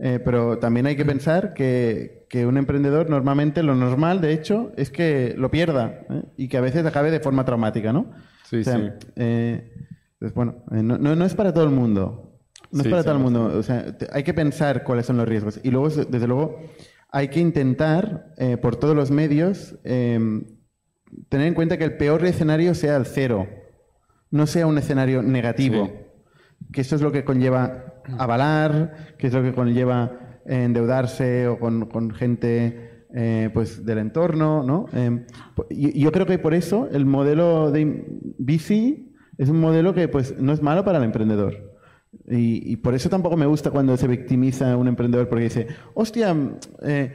Eh, 0.00 0.20
pero 0.24 0.58
también 0.58 0.86
hay 0.86 0.94
que 0.96 1.04
pensar 1.04 1.54
que, 1.54 2.26
que 2.30 2.46
un 2.46 2.56
emprendedor 2.56 3.10
normalmente 3.10 3.62
lo 3.64 3.74
normal, 3.74 4.20
de 4.20 4.32
hecho, 4.32 4.72
es 4.76 4.90
que 4.90 5.34
lo 5.36 5.50
pierda 5.50 6.02
¿eh? 6.08 6.22
y 6.36 6.48
que 6.48 6.56
a 6.56 6.60
veces 6.60 6.86
acabe 6.86 7.10
de 7.10 7.18
forma 7.20 7.44
traumática, 7.44 7.92
¿no? 7.92 8.12
Sí, 8.44 8.58
O 8.60 8.64
sea, 8.64 8.76
sí. 8.78 8.90
eh, 9.16 9.72
pues 10.20 10.32
bueno, 10.34 10.62
eh, 10.70 10.82
no, 10.82 10.98
no- 10.98 11.16
no 11.16 11.24
es 11.24 11.34
para 11.34 11.52
todo 11.52 11.64
el 11.64 11.70
mundo. 11.70 12.24
No 12.70 12.82
Sí, 12.82 12.88
es 12.88 12.92
para 12.92 13.02
todo 13.02 13.14
el 13.14 13.18
100%. 13.18 13.22
mundo. 13.22 13.58
O 13.58 13.62
sea, 13.62 13.96
te- 13.98 14.08
hay 14.12 14.22
que 14.22 14.34
pensar 14.34 14.84
cuáles 14.84 15.06
son 15.06 15.16
los 15.16 15.26
riesgos. 15.28 15.58
Y 15.64 15.70
luego, 15.70 15.88
desde 15.88 16.26
luego, 16.28 16.60
hay 17.10 17.28
que 17.28 17.40
intentar, 17.40 18.34
eh, 18.36 18.56
por 18.56 18.76
todos 18.76 18.94
los 18.94 19.10
medios, 19.10 19.76
eh, 19.84 20.18
tener 21.28 21.46
en 21.48 21.54
cuenta 21.54 21.76
que 21.78 21.84
el 21.84 21.96
peor 21.96 22.24
escenario 22.24 22.74
sea 22.74 22.96
el 22.96 23.06
cero, 23.06 23.48
no 24.30 24.46
sea 24.46 24.66
un 24.66 24.76
escenario 24.78 25.22
negativo. 25.22 25.86
Sí. 25.86 25.92
Que 26.72 26.80
eso 26.82 26.94
es 26.96 27.00
lo 27.02 27.10
que 27.12 27.24
conlleva 27.24 27.94
avalar, 28.18 29.14
que 29.18 29.26
es 29.26 29.32
lo 29.32 29.42
que 29.42 29.52
conlleva 29.52 30.40
endeudarse 30.46 31.46
o 31.48 31.58
con, 31.58 31.86
con 31.86 32.10
gente 32.10 33.04
eh, 33.14 33.50
pues 33.52 33.84
del 33.84 33.98
entorno, 33.98 34.62
¿no? 34.62 34.86
Eh, 34.92 35.24
y- 35.70 36.00
yo 36.00 36.12
creo 36.12 36.26
que 36.26 36.38
por 36.38 36.54
eso 36.54 36.88
el 36.92 37.04
modelo 37.06 37.70
de 37.70 38.04
VC 38.38 39.04
es 39.38 39.48
un 39.48 39.60
modelo 39.60 39.94
que 39.94 40.08
pues 40.08 40.38
no 40.40 40.52
es 40.52 40.62
malo 40.62 40.84
para 40.84 40.98
el 40.98 41.04
emprendedor. 41.04 41.76
Y, 42.30 42.72
y 42.72 42.76
por 42.76 42.94
eso 42.94 43.08
tampoco 43.10 43.36
me 43.36 43.46
gusta 43.46 43.70
cuando 43.70 43.96
se 43.96 44.08
victimiza 44.08 44.76
un 44.76 44.88
emprendedor 44.88 45.28
porque 45.28 45.44
dice, 45.44 45.66
hostia, 45.94 46.34
eh, 46.82 47.12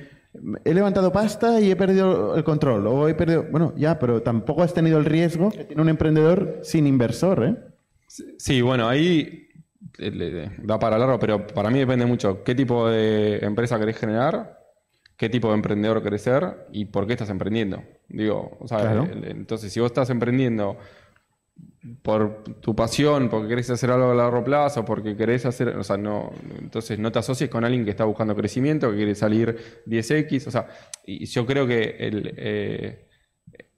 he 0.66 0.74
levantado 0.74 1.12
pasta 1.12 1.60
y 1.60 1.70
he 1.72 1.76
perdido 1.76 2.36
el 2.36 2.44
control. 2.44 2.86
O 2.88 3.08
he 3.08 3.14
perdido. 3.16 3.46
Bueno, 3.52 3.74
ya, 3.76 3.98
pero 4.00 4.22
tampoco 4.22 4.62
has 4.64 4.74
tenido 4.74 4.98
el 5.00 5.06
riesgo 5.06 5.50
que 5.52 5.66
tiene 5.66 5.82
un 5.82 5.90
emprendedor 5.90 6.60
sin 6.64 6.86
inversor, 6.88 7.44
¿eh? 7.44 7.56
Sí, 8.38 8.62
bueno, 8.62 8.88
ahí 8.88 9.48
da 10.64 10.80
para 10.80 10.98
largo, 10.98 11.20
pero 11.20 11.46
para 11.48 11.70
mí 11.70 11.80
depende 11.80 12.06
mucho 12.06 12.44
qué 12.44 12.56
tipo 12.56 12.88
de 12.90 13.38
empresa 13.46 13.78
querés 13.80 13.98
generar, 13.98 14.60
qué 15.18 15.30
tipo 15.30 15.50
de 15.50 15.56
emprendedor 15.56 16.02
querés 16.02 16.22
ser 16.24 16.68
y 16.72 16.86
por 16.86 17.06
qué 17.08 17.14
estás 17.14 17.30
emprendiendo. 17.30 17.84
Digo, 18.10 18.58
o 18.60 18.68
sea, 18.68 18.80
Claro. 18.80 19.04
el- 19.12 19.26
entonces 19.26 19.72
si 19.72 19.80
vos 19.80 19.88
estás 19.92 20.10
emprendiendo 20.10 20.78
por 22.02 22.44
tu 22.62 22.76
pasión, 22.76 23.30
porque 23.30 23.50
querés 23.50 23.70
hacer 23.70 23.92
algo 23.92 24.12
a 24.12 24.16
largo 24.16 24.44
plazo, 24.44 24.84
porque 24.86 25.16
querés 25.16 25.46
hacer, 25.46 25.70
o 25.70 25.84
sea, 25.84 25.98
no, 25.98 26.32
entonces 26.60 26.98
no 26.98 27.12
te 27.12 27.20
asocies 27.20 27.50
con 27.50 27.64
alguien 27.66 27.84
que 27.84 27.92
está 27.92 28.06
buscando 28.06 28.36
crecimiento, 28.36 28.90
que 28.90 28.98
quiere 28.98 29.16
salir 29.16 29.82
10x, 29.86 30.48
o 30.48 30.52
sea, 30.52 30.68
y 31.06 31.26
yo 31.26 31.46
creo 31.46 31.68
que 31.68 31.96
el, 32.00 32.34
eh, 32.38 33.08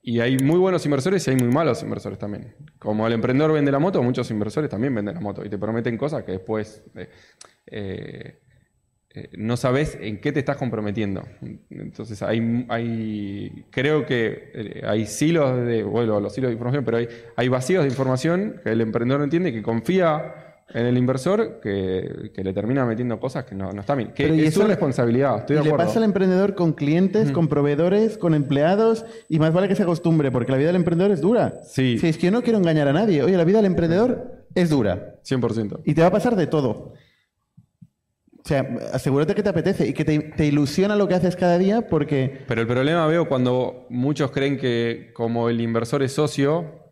y 0.07 0.19
hay 0.19 0.37
muy 0.37 0.59
buenos 0.59 0.85
inversores 0.85 1.27
y 1.27 1.31
hay 1.31 1.35
muy 1.35 1.47
malos 1.47 1.81
inversores 1.81 2.19
también. 2.19 2.53
Como 2.77 3.07
el 3.07 3.13
emprendedor 3.13 3.51
vende 3.53 3.71
la 3.71 3.79
moto, 3.79 4.03
muchos 4.03 4.29
inversores 4.29 4.69
también 4.69 4.93
venden 4.93 5.15
la 5.15 5.19
moto 5.19 5.43
y 5.43 5.49
te 5.49 5.57
prometen 5.57 5.97
cosas 5.97 6.23
que 6.23 6.33
después 6.33 6.83
eh, 6.93 7.09
eh, 7.65 8.39
eh, 9.15 9.29
no 9.35 9.57
sabes 9.57 9.97
en 9.99 10.21
qué 10.21 10.31
te 10.31 10.41
estás 10.41 10.57
comprometiendo. 10.57 11.23
Entonces 11.71 12.21
hay, 12.21 12.67
hay 12.69 13.65
creo 13.71 14.05
que 14.05 14.83
hay 14.85 15.07
silos 15.07 15.65
de, 15.65 15.81
bueno, 15.81 16.19
los 16.19 16.35
silos 16.35 16.49
de 16.49 16.53
información, 16.53 16.85
pero 16.85 16.97
hay, 16.97 17.07
hay 17.35 17.47
vacíos 17.47 17.83
de 17.83 17.89
información 17.89 18.61
que 18.63 18.73
el 18.73 18.81
emprendedor 18.81 19.21
no 19.21 19.23
entiende, 19.23 19.51
que 19.51 19.63
confía 19.63 20.44
en 20.73 20.85
el 20.87 20.97
inversor, 20.97 21.59
que, 21.61 22.31
que 22.33 22.43
le 22.43 22.51
termina 22.51 22.85
metiendo 22.85 23.19
cosas 23.19 23.45
que 23.45 23.53
no, 23.53 23.71
no 23.71 23.81
están 23.81 23.97
bien. 23.97 24.13
Que 24.13 24.23
Pero 24.23 24.35
y 24.35 24.41
es 24.41 24.47
eso 24.47 24.61
su 24.61 24.67
le- 24.67 24.73
responsabilidad, 24.73 25.37
estoy 25.39 25.55
y 25.55 25.59
de 25.59 25.63
le 25.63 25.69
acuerdo. 25.69 25.85
pasa 25.87 25.99
al 25.99 26.05
emprendedor 26.05 26.55
con 26.55 26.73
clientes, 26.73 27.31
con 27.31 27.47
proveedores, 27.47 28.17
con 28.17 28.33
empleados, 28.33 29.05
y 29.29 29.37
más 29.39 29.53
vale 29.53 29.67
que 29.67 29.75
se 29.75 29.83
acostumbre, 29.83 30.31
porque 30.31 30.51
la 30.51 30.57
vida 30.57 30.67
del 30.67 30.77
emprendedor 30.77 31.11
es 31.11 31.21
dura. 31.21 31.53
Sí. 31.63 31.97
Si 31.99 32.07
es 32.07 32.17
que 32.17 32.25
yo 32.25 32.31
no 32.31 32.41
quiero 32.41 32.57
engañar 32.57 32.87
a 32.87 32.93
nadie, 32.93 33.21
oye, 33.23 33.37
la 33.37 33.43
vida 33.43 33.57
del 33.57 33.67
emprendedor 33.67 34.45
es 34.55 34.69
dura. 34.69 35.15
100%. 35.23 35.81
Y 35.85 35.93
te 35.93 36.01
va 36.01 36.07
a 36.07 36.11
pasar 36.11 36.35
de 36.35 36.47
todo. 36.47 36.93
O 38.43 38.47
sea, 38.47 38.61
asegúrate 38.93 39.33
que 39.33 39.41
te 39.41 39.49
apetece 39.49 39.87
y 39.87 39.93
que 39.93 40.05
te, 40.05 40.19
te 40.19 40.45
ilusiona 40.45 40.95
lo 40.95 41.07
que 41.07 41.15
haces 41.15 41.35
cada 41.35 41.57
día 41.57 41.87
porque... 41.87 42.41
Pero 42.47 42.61
el 42.61 42.67
problema 42.67 43.07
veo 43.07 43.27
cuando 43.27 43.87
muchos 43.89 44.29
creen 44.29 44.57
que 44.57 45.11
como 45.15 45.49
el 45.49 45.59
inversor 45.61 46.03
es 46.03 46.11
socio, 46.13 46.84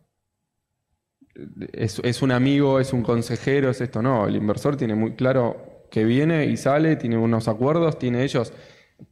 es, 1.72 2.22
un 2.22 2.32
amigo, 2.32 2.80
es 2.80 2.92
un 2.92 3.02
consejero, 3.02 3.70
es 3.70 3.80
esto. 3.80 4.02
No, 4.02 4.26
el 4.26 4.36
inversor 4.36 4.76
tiene 4.76 4.94
muy 4.94 5.12
claro 5.12 5.84
que 5.90 6.04
viene 6.04 6.46
y 6.46 6.56
sale, 6.56 6.96
tiene 6.96 7.16
unos 7.16 7.48
acuerdos, 7.48 7.98
tiene 7.98 8.22
ellos 8.24 8.52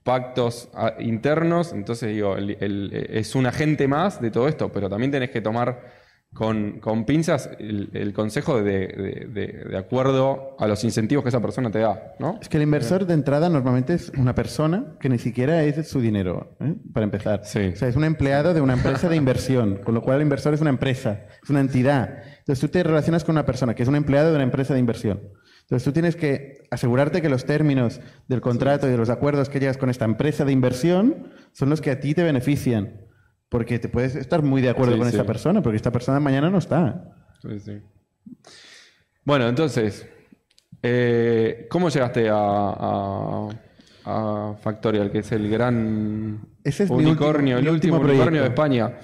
pactos 0.05 0.69
ah, 0.75 0.95
internos, 1.01 1.73
entonces 1.73 2.11
digo, 2.15 2.37
el- 2.37 2.93
es 3.11 3.35
un 3.35 3.47
agente 3.47 3.89
más 3.89 4.21
de 4.21 4.31
todo 4.31 4.49
esto, 4.49 4.71
pero 4.73 4.89
también 4.89 5.11
tenés 5.11 5.31
que 5.31 5.41
tomar 5.41 6.02
con, 6.33 6.81
con 6.81 7.05
pinzas 7.05 7.51
el, 7.59 7.91
el 7.93 8.13
consejo 8.15 8.63
de, 8.63 8.87
de- 8.89 9.27
de- 9.33 9.65
de 9.71 9.77
acuerdo 9.77 10.57
a 10.59 10.67
los 10.67 10.83
incentivos 10.83 11.23
que 11.23 11.29
esa 11.29 11.41
persona 11.43 11.71
te 11.71 11.81
da, 11.81 12.15
¿no? 12.19 12.39
Es 12.41 12.49
que 12.49 12.57
el 12.57 12.63
inversor 12.63 13.05
de 13.07 13.13
entrada 13.15 13.51
normalmente 13.51 13.93
es 13.95 14.11
una 14.17 14.35
persona 14.35 14.95
que 14.99 15.09
ni 15.11 15.19
siquiera 15.19 15.63
es 15.65 15.87
su 15.89 16.01
dinero, 16.01 16.57
¿eh? 16.61 16.75
para 16.95 17.05
empezar. 17.05 17.43
Sí. 17.45 17.73
O 17.75 17.77
sea, 17.77 17.89
es 17.89 17.97
un 17.97 18.05
empleado 18.05 18.55
de 18.55 18.63
una 18.63 18.73
empresa 18.73 19.09
de 19.11 19.17
inversión, 19.17 19.81
con 19.85 19.95
lo 19.95 20.01
cual 20.03 20.17
el 20.17 20.23
inversor 20.23 20.55
es 20.55 20.61
una 20.63 20.71
empresa, 20.71 21.27
es 21.43 21.51
una 21.51 21.61
entidad. 21.61 22.23
Entonces 22.39 22.61
tú 22.61 22.69
te 22.69 22.83
relacionas 22.83 23.25
con 23.25 23.35
una 23.35 23.45
persona 23.45 23.75
que 23.75 23.83
es 23.83 23.89
un 23.89 23.97
empleado 23.97 24.31
de 24.31 24.37
una 24.37 24.45
empresa 24.45 24.73
de 24.73 24.81
inversión. 24.81 25.21
Entonces 25.61 25.85
tú 25.85 25.93
tienes 25.93 26.17
que 26.17 26.63
asegurarte 26.71 27.21
que 27.23 27.29
los 27.29 27.45
términos 27.45 28.01
del 28.29 28.41
contrato 28.41 28.89
y 28.89 28.91
de 28.91 28.97
los 28.97 29.11
acuerdos 29.11 29.49
que 29.49 29.61
llegas 29.61 29.77
con 29.77 29.91
esta 29.91 30.05
empresa 30.07 30.45
de 30.45 30.53
inversión 30.53 31.29
son 31.53 31.69
los 31.71 31.81
que 31.81 31.91
a 31.91 32.01
ti 32.01 32.15
te 32.15 32.23
benefician. 32.25 33.03
Porque 33.53 33.79
te 33.79 33.89
puedes 33.89 34.17
estar 34.17 34.43
muy 34.43 34.61
de 34.63 34.71
acuerdo 34.71 34.95
Sí, 34.95 34.99
con 34.99 35.09
sí. 35.11 35.15
esta 35.17 35.27
persona, 35.27 35.63
porque 35.63 35.77
esta 35.77 35.93
persona 35.93 36.19
mañana 36.19 36.51
no 36.51 36.59
está. 36.59 37.05
Sí, 37.43 37.61
sí. 37.61 37.79
Bueno, 39.25 39.47
entonces, 39.49 40.09
eh, 40.83 41.67
¿cómo 41.71 41.89
llegaste 41.91 42.29
a, 42.29 42.35
a- 42.37 43.49
a 44.05 44.55
Factorial, 44.61 45.13
que 45.13 45.19
es 45.21 45.31
el 45.33 45.49
gran 45.49 46.41
Ese 46.65 46.85
es 46.85 46.91
unicornio, 46.91 47.57
último- 47.59 47.59
el 47.59 47.75
último, 47.75 47.99
unicornio 48.01 48.41
de. 48.43 48.49
España? 48.49 48.95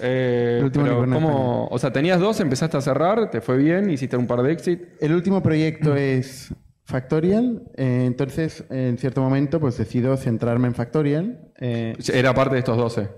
Eh, 0.00 0.56
El 0.60 0.64
último 0.66 0.84
pero 0.84 0.98
unicornio 1.00 1.28
de 1.28 1.34
¿cómo- 1.34 1.68
o 1.70 1.78
sea, 1.78 1.92
tenías 1.92 2.20
dos, 2.20 2.38
empezaste 2.40 2.76
a 2.76 2.80
cerrar, 2.80 3.30
te 3.30 3.40
fue 3.40 3.56
bien, 3.58 3.90
hiciste 3.90 4.16
un 4.16 4.26
par 4.26 4.42
de 4.42 4.52
exit. 4.52 4.82
El 5.00 5.12
último 5.14 5.42
proyecto 5.42 5.94
es 5.96 6.54
Factorial. 6.84 7.64
eh, 7.76 8.04
entonces, 8.06 8.64
en 8.70 8.96
cierto 8.98 9.20
momento, 9.20 9.58
pues 9.58 9.76
decido 9.76 10.16
centrarme 10.16 10.68
en 10.68 10.74
Factorial. 10.74 11.50
Era 11.58 12.32
parte 12.34 12.54
de 12.54 12.60
estos 12.60 12.76
12. 12.76 13.08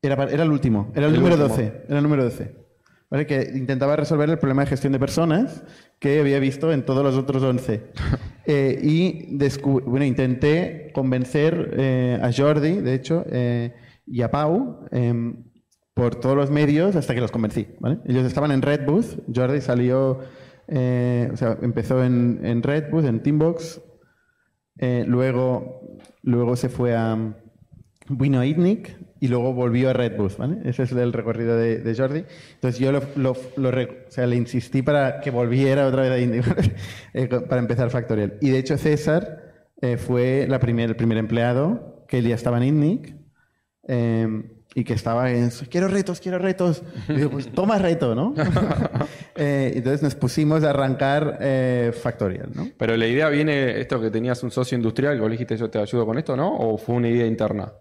Era, 0.00 0.24
era 0.24 0.44
el 0.44 0.50
último, 0.50 0.92
era 0.94 1.06
el, 1.06 1.14
El 1.14 1.20
número 1.20 1.34
último. 1.36 1.56
12. 1.56 1.82
Era 1.88 1.96
el 1.96 2.02
número 2.02 2.24
12. 2.24 2.54
¿Vale? 3.10 3.26
Que 3.26 3.50
intentaba 3.54 3.96
resolver 3.96 4.28
el 4.28 4.38
problema 4.38 4.62
de 4.62 4.68
gestión 4.68 4.92
de 4.92 4.98
personas 4.98 5.64
que 5.98 6.20
había 6.20 6.38
visto 6.38 6.72
en 6.72 6.84
todos 6.84 7.02
los 7.02 7.16
otros 7.16 7.42
11. 7.42 7.82
Eh, 8.50 8.80
y 8.82 9.36
bueno, 9.84 10.06
intenté 10.06 10.90
convencer 10.94 11.74
eh, 11.76 12.18
a 12.22 12.32
Jordi, 12.32 12.80
de 12.80 12.94
hecho, 12.94 13.22
eh, 13.30 13.74
y 14.06 14.22
a 14.22 14.30
Pau 14.30 14.86
em, 14.90 15.44
por 15.92 16.14
todos 16.14 16.34
los 16.34 16.50
medios 16.50 16.96
hasta 16.96 17.14
que 17.14 17.20
los 17.20 17.30
convencí. 17.30 17.68
¿vale? 17.78 17.98
Ellos 18.06 18.24
estaban 18.24 18.50
en 18.50 18.62
Redbooth. 18.62 19.22
Jordi 19.34 19.60
salió, 19.60 20.12
o 20.12 21.36
sea, 21.36 21.58
empezó 21.60 22.02
en, 22.02 22.40
en 22.42 22.62
Redbooth, 22.62 23.04
en 23.04 23.22
Teambox. 23.22 23.82
Luego, 24.80 25.98
luego 26.22 26.56
se 26.56 26.70
fue 26.70 26.96
a 26.96 27.12
a 27.12 28.46
ITNIC 28.46 28.98
y 29.20 29.28
luego 29.28 29.52
volvió 29.52 29.90
a 29.90 29.92
Redbooth, 29.92 30.36
¿vale? 30.36 30.58
Ese 30.64 30.84
es 30.84 30.92
el 30.92 31.12
recorrido 31.12 31.56
de, 31.56 31.78
de 31.78 31.94
Jordi. 31.96 32.24
Entonces 32.54 32.78
yo 32.80 32.92
lo, 32.92 33.02
lo- 33.16 33.36
lo 33.56 33.68
o 33.70 34.10
sea, 34.10 34.26
le 34.26 34.36
insistí 34.36 34.82
para 34.82 35.20
que 35.20 35.30
volviera 35.30 35.86
otra 35.86 36.02
vez 36.02 36.10
a 36.12 36.18
ITNIC, 36.18 36.46
¿vale? 36.56 36.74
Eh, 37.14 37.26
para 37.48 37.60
empezar 37.60 37.90
Factorial. 37.90 38.34
Y 38.40 38.50
de 38.50 38.58
hecho 38.58 38.76
César 38.78 39.44
eh, 39.80 39.96
fue 39.96 40.46
la 40.48 40.58
primer, 40.60 40.90
el 40.90 40.96
primer 40.96 41.18
empleado 41.18 42.04
que 42.08 42.18
él 42.18 42.28
ya 42.28 42.34
estaba 42.34 42.56
en 42.58 42.64
ITNIC 42.64 43.14
eh, 43.88 44.42
y 44.74 44.84
que 44.84 44.92
estaba 44.92 45.30
en 45.30 45.50
quiero 45.70 45.88
retos, 45.88 46.20
quiero 46.20 46.38
retos. 46.38 46.82
Y 47.08 47.14
digo, 47.14 47.30
pues 47.30 47.48
toma 47.52 47.78
reto, 47.78 48.14
¿no? 48.14 48.34
Eh, 49.40 49.74
entonces 49.76 50.02
nos 50.02 50.16
pusimos 50.16 50.64
a 50.64 50.70
arrancar 50.70 51.38
eh, 51.40 51.92
Factorial, 51.94 52.50
¿no? 52.56 52.68
Pero 52.76 52.96
la 52.96 53.06
idea 53.06 53.28
viene, 53.28 53.80
esto 53.80 54.00
que 54.00 54.10
tenías 54.10 54.42
un 54.42 54.50
socio 54.50 54.74
industrial, 54.76 55.14
que 55.14 55.20
vos 55.20 55.30
dijiste 55.30 55.56
yo 55.56 55.70
te 55.70 55.78
ayudo 55.78 56.04
con 56.06 56.18
esto, 56.18 56.36
¿no? 56.36 56.56
¿O 56.56 56.76
fue 56.76 56.96
una 56.96 57.08
idea 57.08 57.24
interna? 57.24 57.72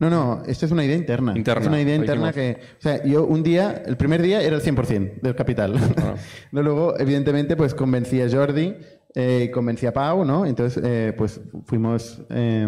No, 0.00 0.10
no, 0.10 0.42
esto 0.46 0.66
es 0.66 0.72
una 0.72 0.84
idea 0.84 0.96
interna. 0.96 1.34
Interna, 1.36 1.60
Es 1.60 1.68
una 1.68 1.80
idea 1.80 1.94
interna 1.94 2.32
que... 2.32 2.58
O 2.78 2.80
sea, 2.82 3.04
yo 3.04 3.24
un 3.26 3.42
día, 3.42 3.82
el 3.86 3.96
primer 3.96 4.22
día 4.22 4.40
era 4.42 4.56
el 4.56 4.62
100% 4.62 5.20
del 5.20 5.34
capital. 5.36 5.74
Ah. 5.98 6.14
Luego, 6.52 6.98
evidentemente, 6.98 7.54
pues 7.54 7.74
convencí 7.74 8.20
a 8.22 8.28
Jordi, 8.30 8.74
eh, 9.14 9.50
convencí 9.52 9.84
a 9.86 9.92
Pau, 9.92 10.24
¿no? 10.24 10.46
Entonces, 10.46 10.82
eh, 10.84 11.14
pues 11.16 11.40
fuimos... 11.66 12.22
eh, 12.30 12.66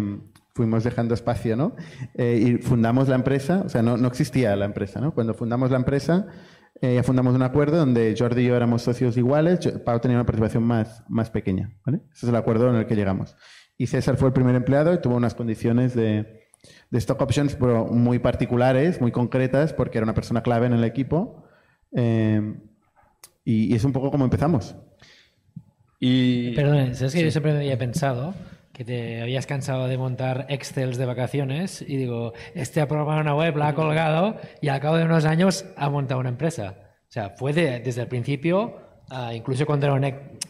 fuimos 0.55 0.83
dejando 0.83 1.15
espacio, 1.15 1.55
¿no? 1.55 1.75
Eh, 2.13 2.39
y 2.45 2.57
fundamos 2.61 3.09
la 3.09 3.15
empresa, 3.15 3.63
o 3.65 3.69
sea, 3.69 3.81
no, 3.81 3.97
no 3.97 4.07
existía 4.07 4.55
la 4.55 4.65
empresa, 4.65 5.01
¿no? 5.01 5.13
Cuando 5.15 5.33
fundamos 5.33 5.71
la 5.71 5.77
empresa, 5.77 6.27
eh, 6.79 6.93
ya 6.93 7.01
fundamos 7.01 7.33
un 7.33 7.41
acuerdo 7.41 7.77
donde 7.77 8.13
Jordi 8.15 8.43
y 8.43 8.45
yo 8.49 8.55
éramos 8.55 8.83
socios 8.83 9.17
iguales, 9.17 9.67
Pau 9.83 9.99
tenía 9.99 10.17
una 10.17 10.27
participación 10.27 10.63
más, 10.63 11.03
más 11.09 11.31
pequeña, 11.31 11.73
¿vale? 11.83 12.01
Ese 12.13 12.27
es 12.27 12.29
el 12.29 12.35
acuerdo 12.35 12.69
en 12.69 12.75
el 12.75 12.85
que 12.85 12.95
llegamos. 12.95 13.35
Y 13.79 13.87
César 13.87 14.15
fue 14.17 14.27
el 14.27 14.33
primer 14.33 14.53
empleado 14.55 14.93
y 14.93 15.01
tuvo 15.01 15.15
unas 15.15 15.33
condiciones 15.33 15.95
de, 15.95 16.42
de 16.93 16.99
stock 16.99 17.19
options 17.21 17.55
pero 17.55 17.85
muy 17.87 18.19
particulares, 18.19 19.01
muy 19.01 19.11
concretas, 19.11 19.73
porque 19.73 19.97
era 19.97 20.05
una 20.05 20.13
persona 20.13 20.43
clave 20.43 20.67
en 20.67 20.73
el 20.73 20.83
equipo. 20.83 21.43
Eh, 21.95 22.39
y, 23.43 23.71
y 23.71 23.75
es 23.75 23.83
un 23.83 23.91
poco 23.91 24.11
como 24.11 24.23
empezamos. 24.25 24.75
Y 25.99 26.51
Perdón, 26.55 26.95
¿sabes 26.95 27.13
que 27.13 27.23
yo 27.23 27.31
siempre 27.31 27.53
me 27.53 27.59
había 27.59 27.77
pensado 27.77 28.33
que 28.73 28.83
te 28.83 29.21
habías 29.21 29.45
cansado 29.45 29.87
de 29.87 29.97
montar 29.97 30.45
Excels 30.49 30.97
de 30.97 31.05
vacaciones 31.05 31.81
y 31.81 31.95
digo, 31.97 32.33
este 32.55 32.81
ha 32.81 32.87
programado 32.87 33.21
una 33.21 33.35
web, 33.35 33.55
la 33.57 33.69
ha 33.69 33.75
colgado 33.75 34.37
y 34.61 34.67
al 34.69 34.79
cabo 34.79 34.97
de 34.97 35.05
unos 35.05 35.25
años 35.25 35.65
ha 35.77 35.89
montado 35.89 36.19
una 36.19 36.29
empresa. 36.29 36.75
O 37.07 37.11
sea, 37.11 37.29
fue 37.31 37.53
de- 37.53 37.79
desde 37.79 38.01
el 38.01 38.07
principio, 38.07 38.77
ah, 39.09 39.33
incluso 39.33 39.65
cuando 39.65 39.85
era 39.87 39.95
un, 39.95 40.03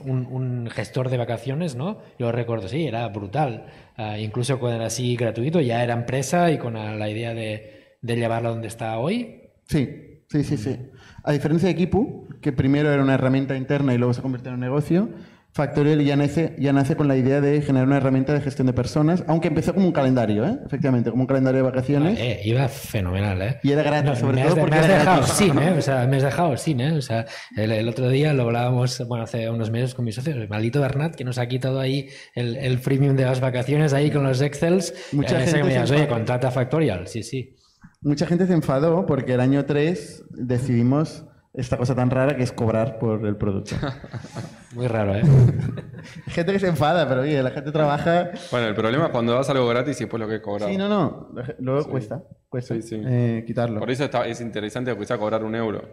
un- 0.05 0.25
un 0.31 0.69
gestor 0.69 1.09
de 1.09 1.17
vacaciones, 1.17 1.75
¿no? 1.75 1.99
Yo 2.19 2.31
recuerdo, 2.31 2.67
sí, 2.67 2.85
era 2.87 3.07
brutal. 3.09 3.65
Ah, 3.97 4.17
incluso 4.19 4.59
cuando 4.59 4.77
era 4.77 4.85
así 4.87 5.15
gratuito, 5.15 5.59
ya 5.61 5.83
era 5.83 5.93
empresa 5.93 6.51
y 6.51 6.57
con 6.57 6.73
la, 6.73 6.95
la 6.95 7.09
idea 7.09 7.33
de, 7.33 7.97
de 8.01 8.15
llevarla 8.15 8.49
donde 8.49 8.67
está 8.67 8.97
hoy. 8.99 9.41
Sí, 9.67 10.21
sí, 10.29 10.43
sí, 10.43 10.57
sí. 10.57 10.77
A 11.23 11.31
diferencia 11.31 11.67
de 11.69 11.75
Kipu, 11.75 12.27
que 12.41 12.51
primero 12.51 12.91
era 12.91 13.01
una 13.03 13.13
herramienta 13.15 13.55
interna 13.55 13.93
y 13.93 13.97
luego 13.97 14.13
se 14.13 14.21
convirtió 14.21 14.49
en 14.49 14.55
un 14.55 14.61
negocio, 14.61 15.09
Factorial 15.53 16.01
ya 16.03 16.15
nace, 16.15 16.55
ya 16.57 16.73
nace 16.73 16.95
con 16.95 17.07
la 17.07 17.15
idea 17.15 17.39
de 17.39 17.61
generar 17.61 17.87
una 17.87 17.97
herramienta 17.97 18.33
de 18.33 18.41
gestión 18.41 18.65
de 18.65 18.73
personas, 18.73 19.23
aunque 19.27 19.49
empezó 19.49 19.73
como 19.75 19.85
un 19.85 19.91
calendario, 19.91 20.43
¿eh? 20.45 20.57
efectivamente, 20.65 21.11
como 21.11 21.21
un 21.23 21.27
calendario 21.27 21.57
de 21.57 21.69
vacaciones. 21.69 22.19
Eh, 22.19 22.41
iba 22.43 22.67
fenomenal, 22.67 23.39
¿eh? 23.39 23.59
Y 23.61 23.71
era 23.71 23.83
gratis, 23.83 24.17
sobre 24.17 24.37
me 24.37 24.41
todo 24.47 24.55
de- 24.55 24.61
porque 24.61 24.75
me 24.75 24.81
has 24.81 24.87
dejado 24.87 25.23
sin, 25.27 25.59
¿eh? 25.59 25.71
O 25.77 25.81
sea, 25.83 26.07
me 26.07 26.17
has 26.17 26.23
dejado 26.23 26.57
sin, 26.57 26.81
¿eh? 26.81 26.93
O 26.93 27.01
sea, 27.03 27.27
el, 27.55 27.71
el 27.71 27.87
otro 27.87 28.09
día 28.09 28.33
lo 28.33 28.43
hablábamos, 28.43 29.07
bueno, 29.07 29.25
hace 29.25 29.47
unos 29.47 29.69
meses 29.69 29.93
con 29.93 30.05
mi 30.05 30.11
socio, 30.11 30.33
el 30.33 30.49
maldito 30.49 30.81
Bernat, 30.81 31.13
que 31.13 31.23
nos 31.23 31.37
ha 31.37 31.45
quitado 31.47 31.79
ahí 31.79 32.09
el, 32.33 32.55
el 32.57 32.79
freemium 32.79 33.15
de 33.15 33.25
las 33.25 33.39
vacaciones 33.39 33.93
ahí 33.93 34.09
con 34.09 34.23
los 34.23 34.41
Excels. 34.41 34.93
Mucha 35.11 35.39
Eh, 35.39 35.45
gente 35.45 35.57
que 35.59 35.63
me 35.65 35.69
digas, 35.69 35.91
oye, 35.91 36.07
contrata 36.07 36.49
Factorial, 36.49 37.07
sí, 37.07 37.21
sí. 37.21 37.55
Mucha 38.01 38.25
gente 38.25 38.47
se 38.47 38.53
enfadó 38.53 39.05
porque 39.05 39.35
el 39.35 39.39
año 39.39 39.65
3 39.65 40.23
decidimos 40.31 41.25
esta 41.53 41.77
cosa 41.77 41.93
tan 41.93 42.09
rara 42.09 42.35
que 42.35 42.43
es 42.43 42.51
cobrar 42.51 42.97
por 42.97 43.25
el 43.25 43.37
producto. 43.37 43.75
Muy 44.73 44.87
raro, 44.87 45.15
¿eh? 45.15 45.21
gente 46.27 46.51
que 46.51 46.59
se 46.59 46.67
enfada, 46.67 47.07
pero 47.07 47.21
oye, 47.21 47.41
la 47.43 47.51
gente 47.51 47.71
trabaja... 47.71 48.31
bueno, 48.51 48.67
el 48.67 48.73
problema 48.73 49.05
es 49.05 49.11
cuando 49.11 49.33
das 49.33 49.49
algo 49.49 49.67
gratis 49.67 50.01
y 50.01 50.03
después 50.05 50.19
lo 50.19 50.27
que 50.27 50.35
es 50.35 50.41
cobrado. 50.41 50.71
Sí, 50.71 50.77
no, 50.77 50.89
no, 50.89 51.29
luego 51.59 51.87
cuesta, 51.89 52.23
cuesta 52.49 52.73
Sí, 52.75 52.81
sí. 52.81 53.01
eh, 53.05 53.43
quitarlo. 53.45 53.79
Por 53.79 53.91
eso 53.91 54.05
está, 54.05 54.25
es 54.25 54.41
interesante 54.41 54.95
sea 55.05 55.17
cobrar 55.17 55.43
un 55.43 55.53
euro. 55.53 55.87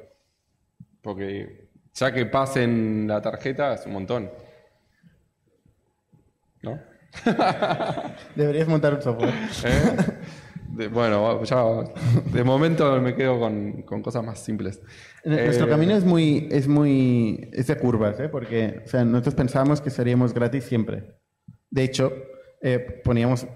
Porque 1.03 1.69
ya 1.95 2.13
que 2.13 2.25
pasen 2.27 3.07
la 3.07 3.21
tarjeta 3.21 3.75
es 3.75 3.85
un 3.85 3.93
montón. 3.93 4.31
¿No? 6.63 6.79
Deberías 8.35 8.69
montar 8.69 8.95
un 8.95 9.03
software. 9.03 9.35
¿Eh? 9.65 9.97
De- 10.77 10.89
bueno, 10.89 11.43
ya 11.45 11.65
de 12.33 12.45
momento 12.45 13.01
me 13.01 13.15
quedo 13.15 13.39
con, 13.39 13.83
con 13.83 14.03
cosas 14.03 14.25
más 14.25 14.39
simples. 14.39 14.81
Nuestro 15.25 15.67
Eh, 15.67 15.69
camino 15.69 15.95
es 15.97 16.05
muy, 16.05 16.49
es 16.51 16.69
muy, 16.69 17.49
es 17.53 17.67
de 17.67 17.77
curvas, 17.77 18.19
¿eh? 18.21 18.29
porque 18.29 18.83
o 18.85 18.89
sea, 18.89 19.05
nosotros 19.05 19.35
pensábamos 19.35 19.81
que 19.81 19.91
seríamos 19.91 20.33
gratis 20.33 20.65
siempre. 20.65 21.17
De 21.71 21.83
hecho, 21.85 22.13
eh, 22.63 23.01
poníamos 23.05 23.47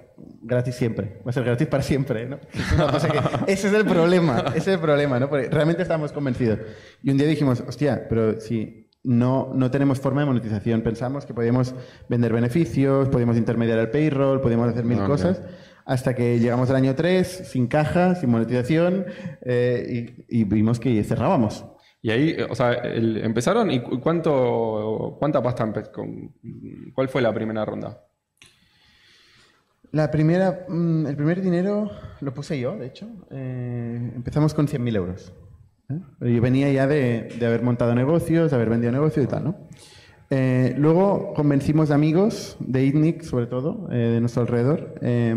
gratis 0.43 0.75
siempre. 0.75 1.21
Va 1.27 1.31
a 1.31 1.33
ser 1.33 1.45
gratis 1.45 1.67
para 1.69 1.83
siempre, 1.83 2.27
¿no? 2.27 2.39
Una 2.75 2.91
cosa 2.91 3.09
que- 3.09 3.19
ese 3.53 3.69
es 3.69 3.75
el 3.75 3.85
problema, 3.85 4.45
ese 4.49 4.59
es 4.59 4.69
el 4.69 4.81
problema, 4.81 5.19
¿no? 5.19 5.29
Porque 5.29 5.49
realmente 5.49 5.83
estábamos 5.83 6.13
convencidos. 6.13 6.59
Y 7.03 7.11
un 7.11 7.17
día 7.19 7.27
dijimos, 7.27 7.63
hostia, 7.67 8.07
pero 8.09 8.41
si 8.41 8.91
no, 9.03 9.53
no 9.55 9.71
tenemos 9.71 10.01
forma 10.01 10.21
de 10.23 10.27
monetización, 10.27 10.81
pensamos 10.83 11.27
que 11.27 11.35
podíamos 11.35 11.75
vender 12.09 12.33
beneficios, 12.33 13.09
podíamos 13.09 13.37
intermediar 13.37 13.79
el 13.79 13.91
payroll, 13.91 14.41
podíamos 14.41 14.69
hacer 14.69 14.85
mil 14.85 14.99
cosas. 15.05 15.43
Hasta 15.85 16.15
que 16.15 16.39
llegamos 16.39 16.71
al 16.71 16.77
año 16.77 16.95
3, 16.95 17.27
sin 17.47 17.67
caja, 17.67 18.15
sin 18.15 18.31
monetización, 18.31 19.05
eh, 19.43 20.15
y, 20.29 20.41
y 20.41 20.45
vimos 20.45 20.81
que 20.81 21.03
cerrábamos. 21.05 21.65
Y 22.01 22.11
ahí, 22.11 22.31
eh, 22.39 22.47
o 22.49 22.55
sea, 22.55 22.73
el- 22.73 23.19
empezaron 23.19 23.71
y 23.71 23.81
cu- 23.81 24.01
cuánto, 24.01 25.17
cuánta 25.19 25.43
pasta 25.43 25.71
con, 25.93 26.33
¿Cuál 26.95 27.09
fue 27.09 27.21
la 27.23 27.33
primera 27.35 27.65
ronda? 27.65 28.03
La 29.93 30.11
primera, 30.11 30.67
mm, 30.69 31.07
el 31.07 31.17
primer 31.17 31.41
dinero 31.41 31.91
lo 32.21 32.35
puse 32.35 32.59
yo, 32.59 32.77
de 32.77 32.87
hecho. 32.87 33.07
Eh, 33.31 34.13
empezamos 34.17 34.53
con 34.55 34.67
100.000 34.67 34.97
euros. 34.97 35.33
¿eh? 35.91 36.01
Yo 36.33 36.41
venía 36.41 36.71
ya 36.73 36.87
de, 36.87 37.29
de 37.39 37.47
haber 37.47 37.63
montado 37.63 37.95
negocios, 37.95 38.51
de 38.51 38.57
haber 38.57 38.71
vendido 38.71 38.91
negocios 38.93 39.25
y 39.25 39.29
tal, 39.29 39.45
¿no? 39.45 39.57
Eh, 40.31 40.75
luego 40.79 41.33
convencimos 41.35 41.91
amigos, 41.91 42.57
de 42.59 42.85
ITNIC 42.87 43.23
sobre 43.23 43.47
todo, 43.47 43.89
eh, 43.93 43.97
de 43.97 44.21
nuestro 44.21 44.43
alrededor, 44.43 44.95
eh, 45.03 45.37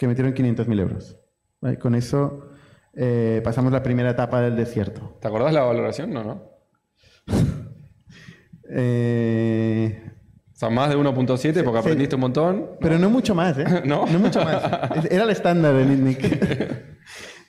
que 0.00 0.08
metieron 0.08 0.32
500.000 0.32 0.80
euros. 0.80 1.18
¿vale? 1.60 1.78
Con 1.78 1.94
eso 1.94 2.48
eh, 2.94 3.42
pasamos 3.44 3.70
la 3.70 3.82
primera 3.82 4.08
etapa 4.08 4.40
del 4.40 4.56
desierto. 4.56 5.18
¿Te 5.20 5.28
acordás 5.28 5.52
la 5.52 5.60
valoración? 5.62 6.10
No, 6.10 6.24
no. 6.24 6.42
Eh, 8.72 10.00
O 10.52 10.56
sea, 10.56 10.70
más 10.70 10.90
de 10.90 10.96
1.7 10.96 11.64
porque 11.64 11.80
aprendiste 11.80 12.14
un 12.14 12.20
montón. 12.20 12.70
Pero 12.80 13.00
no 13.00 13.10
mucho 13.10 13.34
más, 13.34 13.58
¿eh? 13.58 13.64
¿No? 13.84 14.06
No 14.06 14.18
mucho 14.20 14.44
más. 14.44 14.62
Era 15.10 15.24
el 15.24 15.30
estándar 15.30 15.74
en 15.74 15.90
ITNIC. 15.92 16.20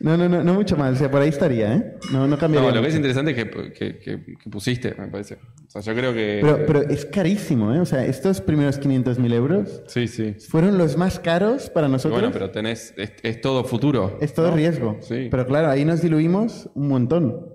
No, 0.03 0.17
no, 0.17 0.27
no, 0.27 0.43
no 0.43 0.53
mucho 0.53 0.75
más. 0.77 0.93
O 0.93 0.95
sea, 0.97 1.09
por 1.11 1.21
ahí 1.21 1.29
estaría, 1.29 1.73
¿eh? 1.75 1.95
No, 2.11 2.27
no 2.27 2.37
cambiaría. 2.37 2.69
No, 2.69 2.75
lo 2.75 2.81
que 2.81 2.87
es 2.87 2.93
mucho. 2.93 3.07
interesante 3.07 3.31
es 3.31 3.37
que, 3.37 3.71
que- 3.73 3.97
que- 3.99 4.23
que 4.37 4.49
pusiste, 4.49 4.93
me 4.97 5.07
parece. 5.07 5.35
O 5.67 5.69
sea, 5.69 5.81
yo 5.81 5.93
creo 5.99 6.13
que... 6.13 6.39
Pero, 6.41 6.65
pero 6.65 6.81
es 6.81 7.05
carísimo, 7.05 7.73
¿eh? 7.73 7.79
O 7.79 7.85
sea, 7.85 8.05
estos 8.05 8.41
primeros 8.41 8.79
500.000 8.81 9.33
euros 9.33 9.83
Sí, 9.87 10.07
sí. 10.07 10.33
fueron 10.49 10.77
los 10.77 10.97
más 10.97 11.19
caros 11.19 11.69
para 11.69 11.87
Y 11.87 11.91
nosotros. 11.91 12.19
bueno, 12.19 12.33
pero 12.33 12.51
tenés... 12.51 12.93
Es, 12.97 13.13
es 13.23 13.41
todo 13.41 13.63
futuro. 13.63 14.17
Es 14.21 14.33
todo 14.33 14.51
riesgo. 14.51 14.97
Sí. 15.01 15.27
Pero 15.31 15.45
claro, 15.45 15.69
ahí 15.69 15.85
nos 15.85 16.01
diluimos 16.01 16.69
un 16.75 16.87
montón. 16.89 17.45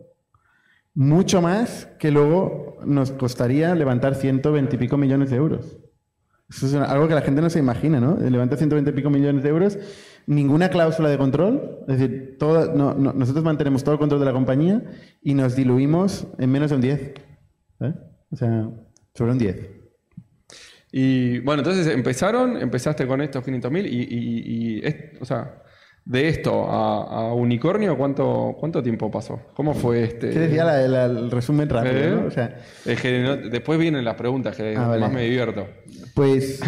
Mucho 0.94 1.42
más 1.42 1.88
que 1.98 2.10
luego 2.10 2.78
nos 2.86 3.10
costaría 3.12 3.74
levantar 3.74 4.14
120 4.14 4.76
y 4.76 4.78
pico 4.78 4.96
millones 4.96 5.30
de 5.30 5.36
euros. 5.36 5.76
Eso 6.48 6.66
es 6.66 6.74
algo 6.74 7.08
que 7.08 7.14
la 7.14 7.22
gente 7.22 7.42
no 7.42 7.50
se 7.50 7.58
imagina, 7.58 8.00
¿no? 8.00 8.16
Levantar 8.16 8.56
120 8.56 8.90
y 8.90 8.94
pico 8.94 9.10
millones 9.10 9.42
de 9.42 9.48
euros, 9.50 9.78
ninguna 10.26 10.68
cláusula 10.70 11.08
de 11.08 11.18
control. 11.18 11.80
Es 11.88 11.98
decir, 11.98 12.36
todo, 12.38 12.74
no- 12.74 12.94
no- 12.94 13.12
nosotros 13.12 13.44
mantenemos 13.44 13.82
todo 13.84 13.94
el 13.94 13.98
control 13.98 14.20
de 14.20 14.26
la 14.26 14.32
compañía 14.32 14.82
y 15.22 15.34
nos 15.34 15.56
diluimos 15.56 16.26
en 16.38 16.50
menos 16.50 16.70
de 16.70 16.76
un 16.76 16.82
10. 16.82 17.00
¿eh? 17.80 17.94
O 18.30 18.36
sea, 18.36 18.68
sobre 19.14 19.32
un 19.32 19.38
10. 19.38 19.70
Y 20.92 21.40
bueno, 21.40 21.60
entonces 21.60 21.86
empezaron, 21.88 22.56
empezaste 22.56 23.06
con 23.06 23.20
estos 23.20 23.44
500.000 23.44 23.86
y, 23.86 24.02
y, 24.02 24.78
y 24.78 24.86
es- 24.86 25.20
o 25.20 25.24
sea, 25.24 25.62
de 26.04 26.28
esto 26.28 26.70
a, 26.70 27.02
a 27.30 27.34
Unicornio, 27.34 27.96
¿cuánto, 27.98 28.54
¿cuánto 28.60 28.80
tiempo 28.82 29.10
pasó? 29.10 29.40
¿Cómo 29.54 29.74
fue 29.74 30.04
este? 30.04 30.30
¿Qué 30.30 30.38
decía 30.38 30.64
la- 30.64 30.86
la- 30.86 31.04
el 31.06 31.30
resumen 31.30 31.68
rápido? 31.68 31.94
¿Eh? 31.96 32.10
¿no? 32.10 32.26
O 32.28 32.30
sea, 32.30 32.56
Es 32.84 33.00
que 33.02 33.20
no- 33.22 33.36
después 33.36 33.78
vienen 33.78 34.04
las 34.04 34.14
preguntas, 34.14 34.56
que 34.56 34.76
Ah, 34.76 34.86
vale. 34.86 35.00
más 35.00 35.12
me 35.12 35.22
divierto. 35.24 35.66
Pues 36.14 36.60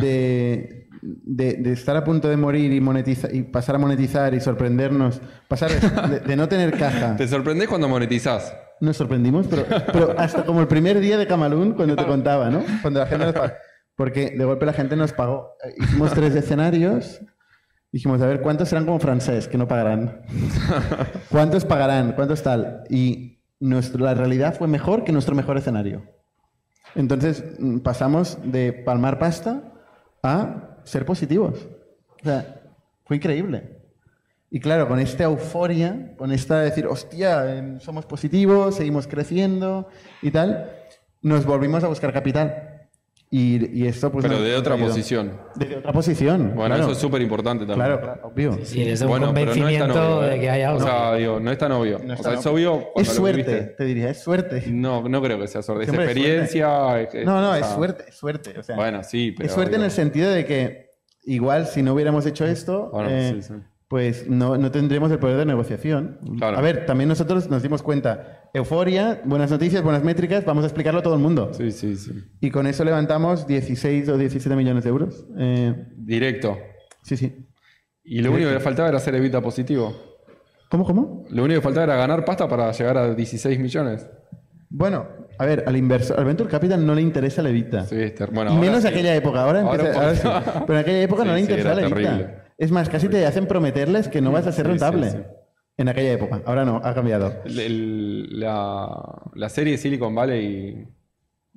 de, 0.00 0.83
de- 1.06 1.54
de 1.54 1.72
estar 1.72 1.96
a 1.96 2.02
punto 2.04 2.28
de 2.28 2.36
morir 2.36 2.72
y, 2.72 2.80
monetizar, 2.80 3.34
y 3.34 3.42
pasar 3.42 3.74
a 3.76 3.78
monetizar 3.78 4.32
y 4.34 4.40
sorprendernos, 4.40 5.20
pasar 5.48 5.70
de, 5.70 6.20
de 6.20 6.36
no 6.36 6.48
tener 6.48 6.76
caja, 6.78 7.16
¿Te 7.16 7.28
sorprendés 7.28 7.68
cuando 7.68 7.88
monetizás? 7.88 8.54
nos 8.80 8.96
sorprendimos, 8.96 9.46
pero, 9.48 9.64
pero 9.92 10.14
hasta 10.18 10.44
como 10.44 10.60
el 10.60 10.66
primer 10.66 10.98
día 11.00 11.16
de 11.18 11.26
Camalún, 11.26 11.72
cuando 11.74 11.94
te 11.96 12.04
contaba, 12.06 12.50
¿no? 12.50 12.62
Cuando 12.82 13.00
la 13.00 13.06
gente 13.06 13.24
nos 13.26 13.34
pagó. 13.34 13.52
Porque 13.96 14.30
de 14.36 14.44
golpe 14.44 14.66
la 14.66 14.72
gente 14.72 14.96
nos 14.96 15.12
pagó. 15.12 15.52
Hicimos 15.78 16.12
tres 16.12 16.34
escenarios. 16.34 17.20
Dijimos, 17.92 18.20
a 18.20 18.26
ver, 18.26 18.40
¿cuántos 18.40 18.68
serán 18.68 18.84
como 18.86 18.98
francés 18.98 19.46
que 19.46 19.56
no 19.56 19.68
pagarán? 19.68 20.22
¿Cuántos 21.30 21.64
pagarán? 21.64 22.12
¿Cuántos 22.12 22.42
tal? 22.42 22.82
Y 22.90 23.38
nuestro, 23.60 24.04
la 24.04 24.14
realidad 24.14 24.56
fue 24.58 24.66
mejor 24.66 25.04
que 25.04 25.12
nuestro 25.12 25.34
mejor 25.36 25.56
escenario. 25.56 26.02
Entonces 26.96 27.44
mm, 27.58 27.78
pasamos 27.78 28.38
de 28.44 28.72
palmar 28.72 29.18
pasta 29.20 29.62
a 30.22 30.73
ser 30.84 31.04
positivos. 31.04 31.66
O 32.20 32.24
sea, 32.24 32.62
fue 33.04 33.16
increíble. 33.16 33.80
Y 34.50 34.60
claro, 34.60 34.86
con 34.86 35.00
esta 35.00 35.24
euforia, 35.24 36.14
con 36.16 36.30
esta 36.30 36.60
de 36.60 36.66
decir, 36.66 36.86
hostia, 36.86 37.56
em, 37.56 37.80
somos 37.80 38.06
positivos, 38.06 38.76
seguimos 38.76 39.08
creciendo 39.08 39.88
y 40.22 40.30
tal, 40.30 40.70
nos 41.22 41.44
volvimos 41.44 41.82
a 41.82 41.88
buscar 41.88 42.12
capital. 42.12 42.73
Y, 43.36 43.80
y 43.82 43.88
esto 43.88 44.12
pues... 44.12 44.24
Pero 44.24 44.40
de 44.40 44.54
otra 44.54 44.76
posición. 44.76 45.32
Desde 45.56 45.78
otra 45.78 45.92
posición. 45.92 46.52
Bueno, 46.54 46.76
claro. 46.76 46.82
eso 46.84 46.92
es 46.92 46.98
súper 46.98 47.20
importante 47.20 47.66
también. 47.66 47.84
Claro, 47.88 48.00
claro, 48.00 48.20
obvio. 48.28 48.56
Sí, 48.62 48.84
desde 48.84 49.06
un 49.06 49.10
Bueno, 49.10 49.34
pero 49.34 49.46
no 49.46 49.50
es 49.50 49.56
tan 49.78 49.88
convencimiento 49.88 50.18
obvio, 50.18 50.24
¿eh? 50.28 50.30
de 50.30 50.40
que 50.40 50.50
hay 50.50 50.62
algo. 50.62 50.78
O 50.78 50.82
sea, 50.86 51.14
digo, 51.16 51.40
no 51.40 51.50
es 51.50 51.58
tan 51.58 51.72
obvio. 51.72 51.98
No 51.98 52.12
o 52.12 52.16
está- 52.16 52.30
sea, 52.30 52.38
es 52.38 52.46
obvio 52.46 52.84
Es 52.94 53.08
suerte, 53.08 53.74
te 53.76 53.84
diría, 53.86 54.10
es 54.10 54.22
suerte. 54.22 54.62
No, 54.68 55.08
no 55.08 55.20
creo 55.20 55.36
que 55.40 55.48
sea 55.48 55.62
suerte. 55.62 55.82
Es 55.82 55.88
es 55.88 55.94
experiencia. 55.96 57.00
es- 57.00 57.12
es- 57.12 57.26
No, 57.26 57.40
no, 57.40 57.50
o 57.50 57.54
es 57.56 57.66
suerte, 57.66 58.04
es 58.06 58.14
suerte. 58.14 58.56
o 58.56 58.62
sea, 58.62 58.76
Bueno, 58.76 59.02
sí, 59.02 59.32
pero. 59.36 59.48
es 59.48 59.52
suerte 59.52 59.74
en 59.74 59.82
el 59.82 59.90
sentido 59.90 60.30
de 60.30 60.44
que 60.44 60.90
igual 61.24 61.66
si 61.66 61.82
no 61.82 61.92
hubiéramos 61.94 62.24
hecho 62.26 62.46
esto, 62.46 62.90
Bueno, 62.92 63.08
eh, 63.10 63.32
sí, 63.34 63.42
sí. 63.42 63.54
Pues 63.94 64.28
no, 64.28 64.56
no 64.56 64.72
tendríamos 64.72 65.08
el 65.12 65.20
poder 65.20 65.36
de 65.36 65.46
negociación. 65.46 66.18
Claro. 66.38 66.58
A 66.58 66.60
ver, 66.60 66.84
también 66.84 67.06
nosotros 67.08 67.48
nos 67.48 67.62
dimos 67.62 67.80
cuenta, 67.80 68.50
euforia, 68.52 69.20
buenas 69.24 69.52
noticias, 69.52 69.84
buenas 69.84 70.02
métricas, 70.02 70.44
vamos 70.44 70.64
a 70.64 70.66
explicarlo 70.66 70.98
a 70.98 71.02
todo 71.04 71.14
el 71.14 71.20
mundo. 71.20 71.52
Sí, 71.54 71.70
sí, 71.70 71.94
sí. 71.94 72.10
Y 72.40 72.50
con 72.50 72.66
eso 72.66 72.84
levantamos 72.84 73.46
16 73.46 74.08
o 74.08 74.18
17 74.18 74.56
millones 74.56 74.82
de 74.82 74.90
euros. 74.90 75.24
Eh, 75.38 75.72
Directo. 75.96 76.58
sí, 77.04 77.16
sí. 77.16 77.46
Y 78.02 78.20
lo 78.20 78.32
único 78.32 78.48
que 78.48 78.54
le 78.54 78.60
faltaba 78.60 78.88
era 78.88 78.98
hacer 78.98 79.14
evita 79.14 79.40
positivo. 79.40 79.94
¿Cómo, 80.70 80.84
cómo? 80.84 81.24
Lo 81.30 81.44
único 81.44 81.60
que 81.60 81.62
faltaba 81.64 81.84
era 81.84 81.94
ganar 81.96 82.24
pasta 82.24 82.48
para 82.48 82.72
llegar 82.72 82.98
a 82.98 83.14
16 83.14 83.60
millones. 83.60 84.10
Bueno, 84.70 85.06
a 85.38 85.46
ver, 85.46 85.62
al 85.68 85.76
inversor, 85.76 86.18
al 86.18 86.24
Venture 86.24 86.50
Capital 86.50 86.84
no 86.84 86.96
le 86.96 87.00
interesa 87.00 87.42
la 87.42 87.50
evita. 87.50 87.84
Sí, 87.84 88.12
bueno, 88.32 88.52
y 88.54 88.56
menos 88.56 88.82
sí. 88.82 88.88
aquella 88.88 89.14
época. 89.14 89.42
Ahora, 89.42 89.60
Ahora 89.60 89.76
empieza- 89.84 90.00
ahora 90.00 90.14
sí. 90.42 90.50
Pero 90.66 90.78
en 90.80 90.84
aquella 90.84 91.02
época 91.02 91.24
no 91.24 91.32
le 91.34 91.40
interesaba 91.42 91.74
la 91.76 91.80
evita. 91.82 91.94
terrible. 91.96 92.43
Es 92.58 92.70
más, 92.70 92.88
casi 92.88 93.08
te 93.08 93.24
hacen 93.26 93.46
prometerles 93.46 94.08
que 94.08 94.20
no 94.20 94.30
vas 94.32 94.46
a 94.46 94.52
ser 94.52 94.66
Sí, 94.66 94.72
sí, 94.72 94.78
rentable. 94.78 95.10
sí. 95.10 95.18
En 95.76 95.88
aquella 95.88 96.12
época. 96.12 96.40
Ahora 96.46 96.64
no, 96.64 96.80
ha 96.84 96.94
cambiado. 96.94 97.32
El- 97.44 97.58
el- 97.60 98.40
la, 98.40 99.22
la 99.34 99.48
serie 99.48 99.76
Silicon 99.76 100.14
Valley, 100.14 100.86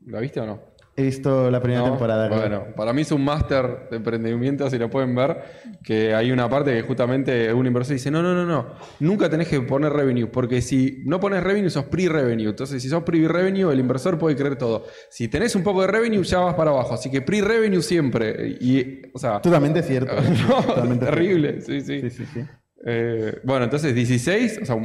¿la 0.08 0.20
viste 0.20 0.40
o 0.40 0.46
no? 0.48 0.60
He 1.00 1.04
visto 1.04 1.52
la 1.52 1.62
primera 1.62 1.84
¿No? 1.84 1.92
temporada. 1.92 2.28
creo. 2.28 2.40
Bueno, 2.40 2.66
para 2.76 2.92
mí 2.92 3.04
es 3.04 3.12
un 3.12 3.24
máster 3.24 3.88
de 3.92 3.98
emprendimiento, 3.98 4.68
si 4.68 4.80
lo 4.80 4.90
pueden 4.90 5.14
ver, 5.14 5.38
que 5.84 6.16
hay 6.16 6.32
una 6.32 6.50
parte 6.50 6.74
que 6.74 6.82
justamente 6.82 7.54
un 7.54 7.68
inversor 7.68 7.94
dice, 7.94 8.10
no, 8.10 8.24
no, 8.24 8.34
no, 8.34 8.48
no, 8.48 8.74
nunca 9.00 9.30
tenés 9.30 9.48
que 9.48 9.62
poner 9.62 9.94
revenue, 9.94 10.26
porque 10.26 10.60
si 10.60 11.04
no 11.06 11.20
pones 11.20 11.44
revenue 11.44 11.70
sos 11.70 11.86
pre-revenue, 11.86 12.50
entonces 12.50 12.82
si 12.82 12.90
sos 12.90 13.04
pre-revenue 13.04 13.72
el 13.72 13.80
inversor 13.80 14.18
puede 14.18 14.36
creer 14.36 14.58
todo. 14.58 14.88
Si 15.12 15.28
tenés 15.28 15.56
un 15.56 15.62
poco 15.62 15.82
de 15.82 15.88
revenue 15.88 16.24
ya 16.24 16.40
vas 16.40 16.56
para 16.56 16.72
abajo, 16.72 16.96
así 16.96 17.12
que 17.12 17.22
pre-revenue 17.22 17.84
siempre. 17.84 18.58
Y, 18.60 19.04
o 19.14 19.20
sea, 19.20 19.40
Totalmente 19.40 19.84
cierto. 19.84 20.16
no, 20.50 20.64
Totalmente 20.64 21.06
terrible, 21.06 21.62
sí, 21.62 21.80
sí. 21.82 21.86
cierto. 21.86 22.10
Sí, 22.10 22.26
sí, 22.26 22.32
sí. 22.34 22.46
Eh, 22.88 23.40
bueno, 23.44 23.66
entonces 23.66 23.94
16, 23.94 24.62
o 24.64 24.66
sea, 24.66 24.76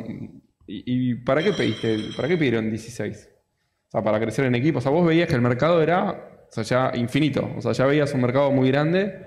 ¿y, 0.66 1.10
y 1.10 1.14
para 1.14 1.42
qué 1.42 1.54
pediste? 1.54 1.96
¿Para 2.14 2.28
qué 2.28 2.36
pidieron 2.36 2.68
16? 2.68 3.30
Sea, 3.92 4.02
para 4.02 4.18
crecer 4.18 4.46
en 4.46 4.54
equipo. 4.54 4.78
O 4.78 4.80
sea, 4.80 4.90
vos 4.90 5.06
veías 5.06 5.28
que 5.28 5.34
el 5.34 5.42
mercado 5.42 5.82
era, 5.82 6.46
o 6.48 6.50
sea, 6.50 6.64
ya 6.64 6.98
infinito. 6.98 7.50
O 7.58 7.60
sea, 7.60 7.72
ya 7.72 7.84
veías 7.84 8.14
un 8.14 8.22
mercado 8.22 8.50
muy 8.50 8.70
grande 8.70 9.26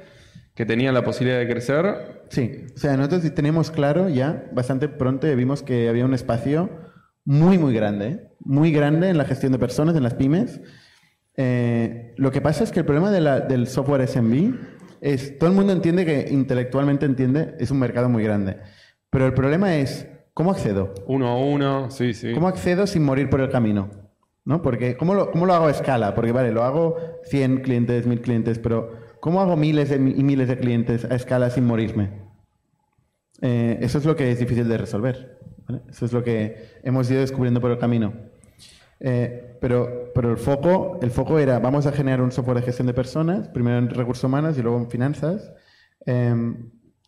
que 0.56 0.66
tenía 0.66 0.92
la 0.92 1.04
posibilidad 1.04 1.38
de 1.38 1.48
crecer. 1.48 2.24
Sí, 2.30 2.66
o 2.76 2.78
sea, 2.80 2.98
nosotros 2.98 3.32
teníamos 3.36 3.70
claro 3.70 4.10
ya, 4.10 4.46
bastante 4.54 4.88
pronto 4.88 5.28
vimos 5.36 5.62
que 5.62 5.88
había 5.88 6.04
un 6.04 6.16
espacio 6.16 6.72
muy, 7.26 7.60
muy 7.60 7.76
grande, 7.76 8.30
muy 8.40 8.72
grande 8.72 9.10
en 9.10 9.20
la 9.20 9.26
gestión 9.26 9.52
de 9.52 9.60
personas, 9.60 9.96
en 9.96 10.02
las 10.02 10.16
pymes. 10.16 10.60
Eh, 11.38 12.14
lo 12.18 12.32
que 12.32 12.42
pasa 12.42 12.64
es 12.64 12.72
que 12.72 12.80
el 12.80 12.86
problema 12.86 13.12
de 13.12 13.22
la- 13.22 13.42
del 13.42 13.68
software 13.68 14.02
SMB 14.02 14.56
es, 15.02 15.38
todo 15.38 15.50
el 15.50 15.56
mundo 15.56 15.74
entiende 15.74 16.06
que 16.06 16.28
intelectualmente 16.32 17.06
entiende, 17.06 17.56
es 17.60 17.70
un 17.70 17.78
mercado 17.80 18.10
muy 18.10 18.24
grande. 18.24 18.58
Pero 19.12 19.28
el 19.28 19.34
problema 19.36 19.76
es, 19.76 20.08
¿cómo 20.34 20.50
accedo? 20.52 20.94
Uno 21.06 21.28
a 21.28 21.38
uno, 21.38 21.92
sí, 21.92 22.14
sí. 22.14 22.34
¿Cómo 22.34 22.48
accedo 22.48 22.88
sin 22.88 23.04
morir 23.04 23.30
por 23.30 23.42
el 23.42 23.50
camino? 23.50 24.05
¿No? 24.46 24.62
Porque, 24.62 24.96
¿cómo 24.96 25.16
lo, 25.16 25.32
¿cómo 25.32 25.46
lo 25.46 25.54
hago 25.54 25.66
a 25.68 25.72
escala? 25.72 26.14
Porque, 26.14 26.32
vale, 26.32 26.52
lo 26.52 26.64
hago 26.64 26.98
100 27.24 27.62
clientes, 27.62 28.06
1000 28.06 28.22
clientes, 28.22 28.60
pero 28.60 28.92
¿cómo 29.20 29.42
hago 29.42 29.56
miles 29.58 29.92
y 29.92 29.98
miles 30.00 30.48
de 30.48 30.58
clientes 30.58 31.04
a 31.06 31.16
escala 31.16 31.50
sin 31.50 31.66
morirme? 31.66 32.12
Eh, 33.42 33.80
eso 33.82 33.98
es 33.98 34.06
lo 34.06 34.16
que 34.16 34.32
es 34.32 34.40
difícil 34.40 34.68
de 34.68 34.78
resolver. 34.78 35.40
Eso 35.90 36.06
es 36.06 36.14
lo 36.14 36.24
que 36.24 36.80
hemos 36.84 37.10
ido 37.10 37.22
descubriendo 37.22 37.60
por 37.60 37.72
el 37.72 37.80
camino. 37.80 38.14
Eh, 39.00 39.58
pero, 39.60 40.12
pero 40.14 40.32
el 40.32 40.38
foco, 40.38 41.00
el 41.02 41.12
foco 41.12 41.40
era, 41.40 41.60
vamos 41.60 41.86
a 41.88 41.92
generar 41.92 42.22
un 42.22 42.32
software 42.32 42.58
de 42.58 42.64
gestión 42.64 42.88
de 42.88 42.94
personas, 42.94 43.50
primero 43.50 43.78
en 43.78 43.90
recursos 43.90 44.24
humanos 44.24 44.58
y 44.58 44.62
luego 44.62 44.78
en 44.78 44.90
finanzas. 44.90 45.52
eh, 46.06 46.54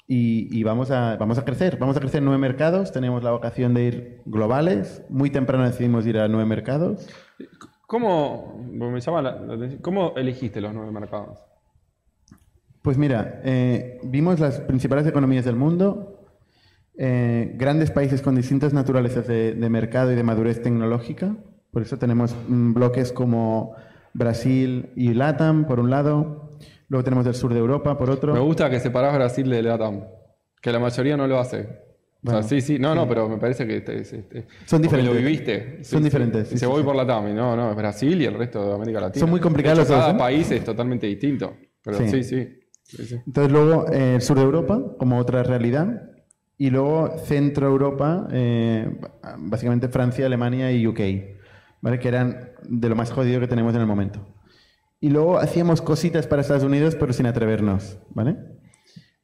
y 0.10 0.58
y 0.58 0.64
vamos, 0.64 0.90
a, 0.90 1.18
vamos 1.18 1.38
a 1.38 1.44
crecer. 1.44 1.78
Vamos 1.78 1.98
a 1.98 2.00
crecer 2.00 2.20
en 2.20 2.26
nueve 2.26 2.40
mercados. 2.40 2.92
Tenemos 2.94 3.24
la 3.24 3.32
vocación 3.32 3.74
de 3.74 3.84
ir 3.84 4.22
globales. 4.26 5.04
Muy 5.10 5.30
temprano 5.30 5.66
decidimos 5.66 6.06
ir 6.08 6.18
a 6.18 6.28
nueve 6.30 6.46
mercados. 6.46 7.08
¿Cómo, 7.86 8.62
me 8.72 9.00
llama 9.00 9.22
la- 9.22 9.40
la 9.40 9.54
atención, 9.54 9.82
¿cómo 9.82 10.14
elegiste 10.18 10.60
los 10.60 10.74
nueve 10.74 10.92
mercados? 10.92 11.40
Pues 12.82 12.98
mira, 12.98 13.42
eh, 13.44 14.00
vimos 14.04 14.40
las 14.40 14.60
principales 14.62 15.06
economías 15.08 15.46
del 15.46 15.56
mundo, 15.56 16.26
eh, 16.98 17.54
grandes 17.56 17.92
países 17.92 18.22
con 18.22 18.36
distintas 18.36 18.74
naturalezas 18.74 19.28
de, 19.28 19.54
de 19.54 19.70
mercado 19.70 20.12
y 20.12 20.16
de 20.16 20.24
madurez 20.24 20.62
tecnológica. 20.62 21.36
Por 21.72 21.82
eso 21.82 21.98
tenemos 21.98 22.36
mm, 22.48 22.74
bloques 22.74 23.12
como 23.12 23.76
Brasil 24.14 24.92
y 24.96 25.14
LATAM, 25.14 25.66
por 25.68 25.80
un 25.80 25.90
lado. 25.90 26.58
Luego 26.90 27.04
tenemos 27.04 27.28
el 27.28 27.36
sur 27.36 27.54
de 27.54 27.60
Europa, 27.60 27.98
por 27.98 28.10
otro. 28.10 28.34
Me 28.34 28.40
gusta 28.40 28.70
que 28.70 28.80
separás 28.80 29.14
Brasil 29.14 29.50
de 29.50 29.62
LATAM, 29.62 30.06
que 30.62 30.72
la 30.72 30.80
mayoría 30.80 31.18
no 31.18 31.28
lo 31.28 31.40
hace. 31.40 31.87
O 32.28 32.30
sea, 32.30 32.40
Bueno, 32.42 32.48
sí, 32.50 32.62
sí, 32.62 32.80
no, 32.80 32.94
no, 32.94 33.08
pero 33.08 33.30
me 33.30 33.38
parece 33.38 33.66
que 33.66 33.78
este, 33.78 34.46
Son 34.66 34.82
diferentes. 34.82 35.14
lo 35.14 35.20
viviste. 35.20 35.84
Son 35.84 36.04
diferentes, 36.04 36.50
sí, 36.50 36.58
sí, 36.58 36.66
voy 36.66 36.84
por 36.84 36.96
LATAM, 36.96 37.30
y 37.30 37.34
no, 37.34 37.56
no, 37.56 37.72
es 37.72 37.76
Brasil 37.78 38.22
y 38.22 38.26
el 38.26 38.34
resto 38.34 38.68
de 38.68 38.76
América 38.76 39.00
Latina. 39.00 39.22
Son 39.22 39.30
muy 39.30 39.40
complicados 39.40 39.80
hecho, 39.80 39.94
los 39.94 40.02
Cada 40.02 40.14
¿eh? 40.14 40.18
país 40.18 40.52
es 40.52 40.64
totalmente 40.64 41.08
distinto. 41.08 41.56
Pero 41.82 41.98
Sí. 42.00 42.10
sí, 42.10 42.24
sí. 42.24 42.60
sí, 42.84 43.06
sí. 43.06 43.16
Entonces 43.26 43.52
luego 43.52 43.88
eh, 43.92 44.16
el 44.16 44.22
sur 44.22 44.38
de 44.38 44.44
Europa 44.44 44.82
como 44.98 45.18
otra 45.20 45.42
realidad 45.44 46.02
y 46.58 46.70
luego 46.70 47.18
centro 47.20 47.68
Europa, 47.68 48.28
eh, 48.32 48.90
básicamente 49.38 49.88
Francia, 49.88 50.26
Alemania 50.26 50.72
y 50.72 50.86
UK, 50.86 51.00
¿vale? 51.82 52.00
que 52.00 52.08
eran 52.08 52.52
de 52.64 52.90
lo 52.90 52.96
más 52.96 53.12
jodido 53.12 53.40
que 53.40 53.48
tenemos 53.48 53.74
en 53.76 53.82
el 53.82 53.88
momento. 53.88 54.28
Y 55.00 55.10
luego 55.10 55.38
hacíamos 55.38 55.82
cositas 55.82 56.28
para 56.28 56.42
Estados 56.42 56.64
Unidos 56.64 56.96
pero 57.00 57.14
sin 57.14 57.28
atrevernos. 57.28 58.00
¿vale? 58.10 58.36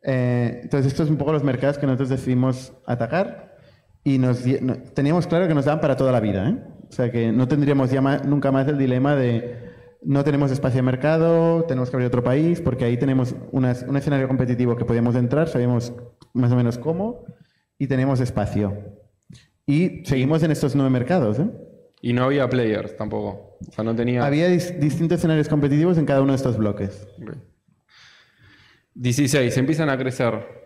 Eh, 0.03 0.59
entonces 0.63 0.91
estos 0.91 1.07
son 1.07 1.13
un 1.13 1.17
poco 1.17 1.31
los 1.31 1.43
mercados 1.43 1.77
que 1.77 1.85
nosotros 1.85 2.09
decidimos 2.09 2.73
atacar 2.85 3.55
y 4.03 4.17
nos, 4.17 4.45
no- 4.61 4.75
teníamos 4.93 5.27
claro 5.27 5.47
que 5.47 5.53
nos 5.53 5.65
daban 5.65 5.79
para 5.81 5.95
toda 5.95 6.11
la 6.11 6.19
vida. 6.19 6.49
¿eh? 6.49 6.57
O 6.89 6.91
sea 6.91 7.11
que 7.11 7.31
no 7.31 7.47
tendríamos 7.47 7.89
ya 7.89 8.01
ma- 8.01 8.17
nunca 8.19 8.51
más 8.51 8.67
el 8.67 8.77
dilema 8.77 9.15
de 9.15 9.71
no 10.05 10.23
tenemos 10.25 10.51
espacio 10.51 10.77
de 10.79 10.83
mercado, 10.83 11.63
tenemos 11.63 11.89
que 11.89 11.95
abrir 11.95 12.07
otro 12.07 12.23
país, 12.23 12.59
porque 12.59 12.83
ahí 12.83 12.97
tenemos 12.97 13.33
unas- 13.51 13.83
un 13.87 13.95
escenario 13.95 14.27
competitivo 14.27 14.75
que 14.75 14.83
podíamos 14.83 15.15
entrar, 15.15 15.47
sabíamos 15.47 15.93
más 16.33 16.51
o 16.51 16.55
menos 16.57 16.77
cómo, 16.77 17.23
y 17.79 17.87
tenemos 17.87 18.19
espacio. 18.19 18.77
Y 19.65 20.03
seguimos 20.05 20.43
en 20.43 20.51
estos 20.51 20.75
nueve 20.75 20.89
mercados. 20.91 21.39
¿eh? 21.39 21.47
Y 22.01 22.11
no 22.11 22.25
había 22.25 22.49
players 22.49 22.97
tampoco. 22.97 23.57
O 23.65 23.71
sea, 23.71 23.85
no 23.85 23.95
tenía. 23.95 24.25
Había 24.25 24.49
dis- 24.49 24.77
distintos 24.77 25.19
escenarios 25.19 25.47
competitivos 25.47 25.97
en 25.97 26.05
cada 26.05 26.21
uno 26.21 26.33
de 26.33 26.35
estos 26.35 26.57
bloques. 26.57 27.07
Ok. 27.21 27.37
16, 28.95 29.57
empiezan 29.57 29.89
a 29.89 29.97
crecer. 29.97 30.63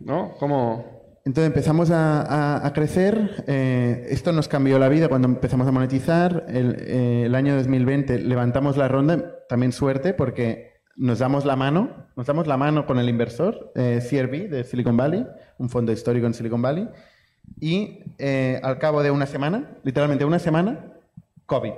¿No? 0.00 0.34
¿Cómo? 0.38 0.92
Entonces 1.24 1.46
empezamos 1.48 1.90
a, 1.90 2.20
a- 2.22 2.66
a 2.66 2.72
crecer. 2.72 3.44
eh, 3.46 4.06
esto 4.10 4.32
nos 4.32 4.46
cambió 4.48 4.78
la 4.78 4.88
vida 4.88 5.08
cuando 5.08 5.28
empezamos 5.28 5.66
a 5.66 5.72
monetizar. 5.72 6.44
El, 6.48 6.76
eh, 6.80 7.22
el 7.26 7.34
año 7.34 7.56
2020 7.56 8.18
levantamos 8.20 8.76
la 8.76 8.88
ronda, 8.88 9.38
también 9.48 9.72
suerte, 9.72 10.12
porque 10.12 10.74
nos 10.96 11.18
damos 11.20 11.44
la 11.46 11.56
mano, 11.56 12.06
nos 12.16 12.26
damos 12.26 12.46
la 12.46 12.56
mano 12.58 12.86
con 12.86 12.98
el 12.98 13.08
inversor, 13.08 13.72
eh, 13.74 14.00
CRV 14.08 14.48
de 14.50 14.64
Silicon 14.64 14.96
Valley, 14.96 15.26
un 15.58 15.70
fondo 15.70 15.92
histórico 15.92 16.26
en 16.26 16.34
Silicon 16.34 16.60
Valley. 16.60 16.88
Y 17.60 18.00
eh, 18.18 18.60
al 18.62 18.78
cabo 18.78 19.02
de 19.02 19.10
una 19.10 19.26
semana, 19.26 19.70
literalmente 19.82 20.24
una 20.26 20.38
semana, 20.38 20.92
COVID. 21.46 21.72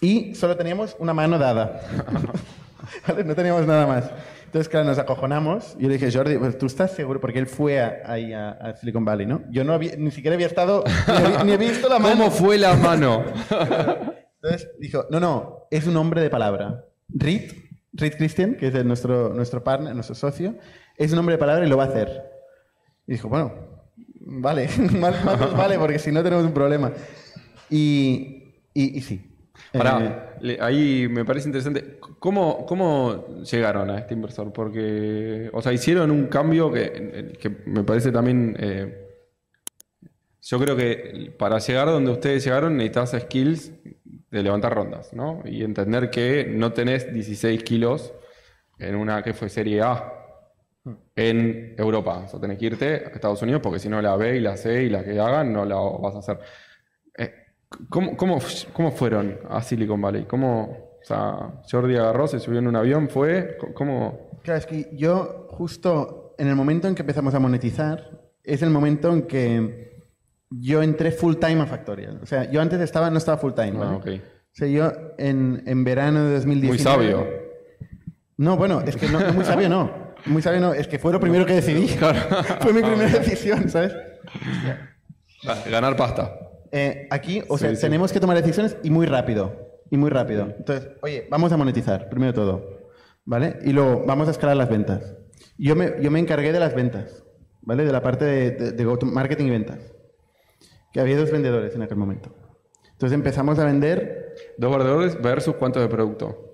Y 0.00 0.34
solo 0.36 0.56
teníamos 0.56 0.94
una 1.00 1.12
mano 1.14 1.38
dada. 1.38 1.80
¿Vale? 3.08 3.24
No 3.24 3.34
teníamos 3.34 3.66
nada 3.66 3.86
más. 3.86 4.10
Entonces, 4.46 4.68
claro, 4.68 4.86
nos 4.86 4.98
acojonamos. 4.98 5.76
Yo 5.78 5.88
le 5.88 5.94
dije, 5.98 6.10
Jordi, 6.10 6.38
pues 6.38 6.56
tú 6.56 6.66
estás 6.66 6.92
seguro, 6.92 7.20
porque 7.20 7.38
él 7.38 7.46
fue 7.46 7.80
a- 7.80 8.00
ahí 8.06 8.32
a, 8.32 8.50
a 8.50 8.76
Silicon 8.76 9.04
Valley, 9.04 9.26
¿no? 9.26 9.42
Yo 9.50 9.64
no 9.64 9.72
había, 9.72 9.96
ni 9.96 10.10
siquiera 10.10 10.34
había 10.34 10.46
estado, 10.46 10.84
ni 11.08 11.12
había, 11.14 11.44
ni 11.44 11.52
había 11.52 11.68
visto 11.70 11.88
la 11.88 11.98
mano. 12.00 12.16
¿Cómo 12.16 12.30
fue 12.30 12.56
la 12.58 12.74
mano? 12.74 13.24
Entonces 14.42 14.70
dijo, 14.78 15.06
no, 15.10 15.18
no, 15.20 15.66
es 15.70 15.86
un 15.86 15.96
hombre 15.96 16.20
de 16.22 16.30
palabra. 16.30 16.84
Reed, 17.08 17.50
Reed 17.92 18.14
Christian, 18.16 18.54
que 18.54 18.68
es 18.68 18.74
el- 18.74 18.86
nuestro, 18.86 19.30
nuestro 19.34 19.62
partner, 19.64 19.94
nuestro 19.94 20.14
socio, 20.14 20.54
es 20.96 21.12
un 21.12 21.18
hombre 21.18 21.34
de 21.34 21.38
palabra 21.38 21.66
y 21.66 21.68
lo 21.68 21.76
va 21.76 21.84
a 21.84 21.88
hacer. 21.88 22.22
Y 23.06 23.12
dijo, 23.12 23.28
bueno, 23.28 23.52
vale, 24.20 24.68
más, 24.98 25.24
más 25.24 25.38
nos 25.40 25.56
vale, 25.56 25.78
porque 25.78 25.98
si 25.98 26.12
no 26.12 26.22
tenemos 26.22 26.44
un 26.44 26.52
problema. 26.52 26.92
Y, 27.68 28.54
y, 28.74 28.98
y 28.98 29.00
sí. 29.02 29.35
Eh, 29.72 29.76
Pará, 29.76 30.36
le- 30.40 30.58
ahí 30.60 31.08
me 31.08 31.24
parece 31.24 31.48
interesante. 31.48 31.98
¿Cómo, 32.18 32.64
¿Cómo 32.66 33.26
llegaron 33.42 33.90
a 33.90 33.98
este 33.98 34.14
inversor? 34.14 34.52
Porque, 34.52 35.50
o 35.52 35.60
sea, 35.62 35.72
hicieron 35.72 36.10
un 36.10 36.26
cambio 36.28 36.72
que, 36.72 37.36
que 37.40 37.50
me 37.66 37.84
parece 37.84 38.12
también. 38.12 38.56
eh, 38.58 39.02
yo 40.42 40.58
creo 40.60 40.76
que 40.76 41.34
para 41.38 41.58
llegar 41.58 41.88
donde 41.88 42.10
ustedes 42.12 42.44
llegaron 42.44 42.76
necesitas 42.76 43.10
skills 43.22 43.72
de 44.30 44.42
levantar 44.42 44.74
rondas, 44.74 45.12
¿no? 45.12 45.42
Y 45.44 45.64
entender 45.64 46.10
que 46.10 46.44
no 46.48 46.72
tenés 46.72 47.12
16 47.12 47.62
kilos 47.64 48.12
en 48.78 48.94
una 48.96 49.22
que 49.22 49.34
fue 49.34 49.48
Serie 49.48 49.82
A 49.82 50.12
en 51.16 51.74
Europa. 51.78 52.22
O 52.26 52.28
sea, 52.28 52.40
tenés 52.40 52.58
que 52.58 52.66
irte 52.66 52.86
a 53.06 53.08
Estados 53.10 53.42
Unidos 53.42 53.60
porque 53.62 53.78
si 53.78 53.88
no 53.88 54.00
la 54.02 54.16
B 54.16 54.36
y 54.36 54.40
la 54.40 54.56
C 54.56 54.84
y 54.84 54.90
la 54.90 55.04
que 55.04 55.18
hagan 55.18 55.52
no 55.52 55.64
la 55.64 55.76
vas 55.76 56.14
a 56.14 56.18
hacer. 56.18 56.38
¿Cómo, 57.88 58.16
cómo, 58.16 58.38
cómo 58.72 58.92
fueron 58.92 59.38
a 59.48 59.60
Silicon 59.62 60.00
Valley? 60.00 60.24
¿Cómo, 60.24 60.62
o 61.00 61.04
sea, 61.04 61.62
Jordi 61.70 61.96
agarró, 61.96 62.26
se 62.28 62.38
subió 62.38 62.60
en 62.60 62.68
un 62.68 62.76
avión, 62.76 63.08
fue? 63.08 63.56
¿Cómo? 63.74 64.40
Claro, 64.42 64.58
es 64.58 64.66
que 64.66 64.90
yo 64.92 65.46
justo 65.50 66.34
en 66.38 66.48
el 66.48 66.54
momento 66.54 66.86
en 66.88 66.94
que 66.94 67.02
empezamos 67.02 67.34
a 67.34 67.40
monetizar, 67.40 68.20
es 68.44 68.62
el 68.62 68.70
momento 68.70 69.12
en 69.12 69.22
que 69.22 70.04
yo 70.50 70.82
entré 70.82 71.10
full 71.10 71.36
time 71.36 71.60
a 71.62 71.66
Factorial. 71.66 72.20
O 72.22 72.26
sea, 72.26 72.50
yo 72.50 72.60
antes 72.60 72.80
estaba, 72.80 73.10
no 73.10 73.18
estaba 73.18 73.38
full 73.38 73.52
time. 73.52 73.72
¿vale? 73.72 73.90
Ah, 73.90 73.96
ok. 73.96 74.06
O 74.08 74.58
sea, 74.58 74.68
yo 74.68 74.92
en, 75.18 75.62
en 75.66 75.84
verano 75.84 76.24
de 76.24 76.34
2019... 76.34 76.68
Muy 76.68 76.78
sabio. 76.78 77.26
No, 78.38 78.56
bueno, 78.56 78.82
es 78.82 78.96
que 78.96 79.08
no, 79.08 79.18
muy 79.32 79.44
sabio 79.44 79.68
no. 79.68 80.14
Muy 80.26 80.42
sabio 80.42 80.60
no, 80.60 80.74
es 80.74 80.88
que 80.88 80.98
fue 80.98 81.12
lo 81.12 81.20
primero 81.20 81.46
que 81.46 81.54
decidí. 81.54 81.88
Fue 82.60 82.72
mi 82.72 82.82
primera 82.82 83.10
decisión, 83.10 83.68
¿sabes? 83.68 83.94
Ah, 85.46 85.56
Ganar 85.70 85.96
pasta. 85.96 86.45
Eh, 86.72 87.06
aquí, 87.10 87.42
o 87.48 87.56
Sí, 87.58 87.64
sea, 87.66 87.74
sí. 87.74 87.80
tenemos 87.80 88.12
que 88.12 88.20
tomar 88.20 88.36
decisiones 88.36 88.76
y 88.82 88.90
muy 88.90 89.06
rápido. 89.06 89.52
Y 89.90 89.96
muy 89.96 90.10
rápido. 90.10 90.52
Entonces, 90.56 90.88
oye, 91.02 91.26
vamos 91.30 91.52
a 91.52 91.56
monetizar, 91.56 92.08
primero 92.08 92.34
todo. 92.34 92.76
¿Vale? 93.24 93.58
Y 93.64 93.72
luego 93.72 94.04
vamos 94.06 94.28
a 94.28 94.30
escalar 94.30 94.56
las 94.56 94.68
ventas. 94.68 95.16
Yo 95.58 95.74
me, 95.74 95.94
yo 96.00 96.10
me 96.10 96.20
encargué 96.20 96.52
de 96.52 96.60
las 96.60 96.74
ventas, 96.74 97.24
¿vale? 97.62 97.84
De 97.84 97.92
la 97.92 98.02
parte 98.02 98.24
de, 98.24 98.72
de, 98.72 98.98
marketing 99.04 99.46
y 99.46 99.50
ventas. 99.50 99.78
Que 100.92 101.00
había 101.00 101.16
dos 101.16 101.30
vendedores 101.30 101.74
en 101.74 101.82
aquel 101.82 101.96
momento. 101.96 102.34
Entonces 102.92 103.14
empezamos 103.14 103.58
a 103.58 103.64
vender, 103.64 104.34
Dos 104.58 104.70
vendedores 104.70 105.20
versus 105.20 105.56
cuántos 105.56 105.82
de 105.82 105.88
producto. 105.88 106.45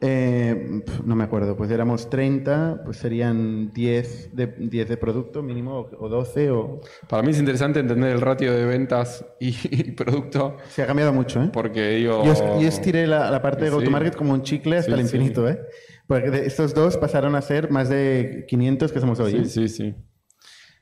Eh, 0.00 0.82
no 1.04 1.16
me 1.16 1.24
acuerdo, 1.24 1.56
pues 1.56 1.70
éramos 1.70 2.08
30, 2.08 2.82
pues 2.84 2.98
serían 2.98 3.72
10 3.72 4.34
de, 4.36 4.46
10 4.46 4.88
de 4.88 4.96
producto 4.96 5.42
mínimo, 5.42 5.74
o, 5.80 6.04
o 6.04 6.08
12, 6.08 6.50
o... 6.50 6.80
Para 7.08 7.22
mí 7.22 7.30
es 7.30 7.38
interesante 7.38 7.80
entender 7.80 8.12
el 8.12 8.20
ratio 8.20 8.52
de 8.52 8.64
ventas 8.64 9.24
y, 9.40 9.48
y 9.70 9.90
producto, 9.92 10.56
Se 10.68 10.82
ha 10.82 10.86
cambiado 10.86 11.12
mucho, 11.12 11.42
¿eh? 11.42 11.50
porque 11.52 11.88
digo... 11.96 12.24
Yo, 12.24 12.32
yo 12.60 12.68
estiré 12.68 13.06
la, 13.06 13.30
la 13.30 13.42
parte 13.42 13.64
de 13.64 13.70
Sí. 13.70 13.76
go-to-market 13.76 14.14
como 14.14 14.32
un 14.34 14.42
chicle 14.42 14.76
hasta 14.78 14.94
Sí, 14.94 15.00
el 15.00 15.08
sí. 15.08 15.16
infinito, 15.16 15.48
¿eh? 15.48 15.60
Porque 16.06 16.30
de 16.30 16.46
estos 16.46 16.72
dos 16.74 16.96
pasaron 16.96 17.34
a 17.34 17.42
ser 17.42 17.70
más 17.70 17.88
de 17.88 18.44
500 18.48 18.92
que 18.92 19.00
somos 19.00 19.18
hoy. 19.20 19.32
Sí, 19.32 19.36
¿eh? 19.38 19.44
sí, 19.46 19.68
sí. 19.68 19.94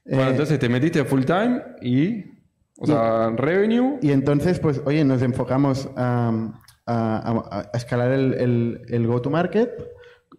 Bueno, 0.04 0.28
Eh, 0.28 0.30
entonces 0.30 0.58
te 0.58 0.68
metiste 0.68 1.04
full 1.04 1.24
time 1.24 1.62
y... 1.80 2.36
O 2.78 2.86
sea, 2.86 3.30
revenue... 3.30 3.98
Y 4.02 4.12
entonces, 4.12 4.60
pues, 4.60 4.82
oye, 4.84 5.02
nos 5.02 5.22
enfocamos 5.22 5.88
a, 5.96 6.28
a- 6.28 6.62
a- 6.86 7.70
escalar 7.74 8.12
el, 8.12 8.34
el- 8.34 8.82
el 8.88 9.06
go-to-market. 9.06 9.70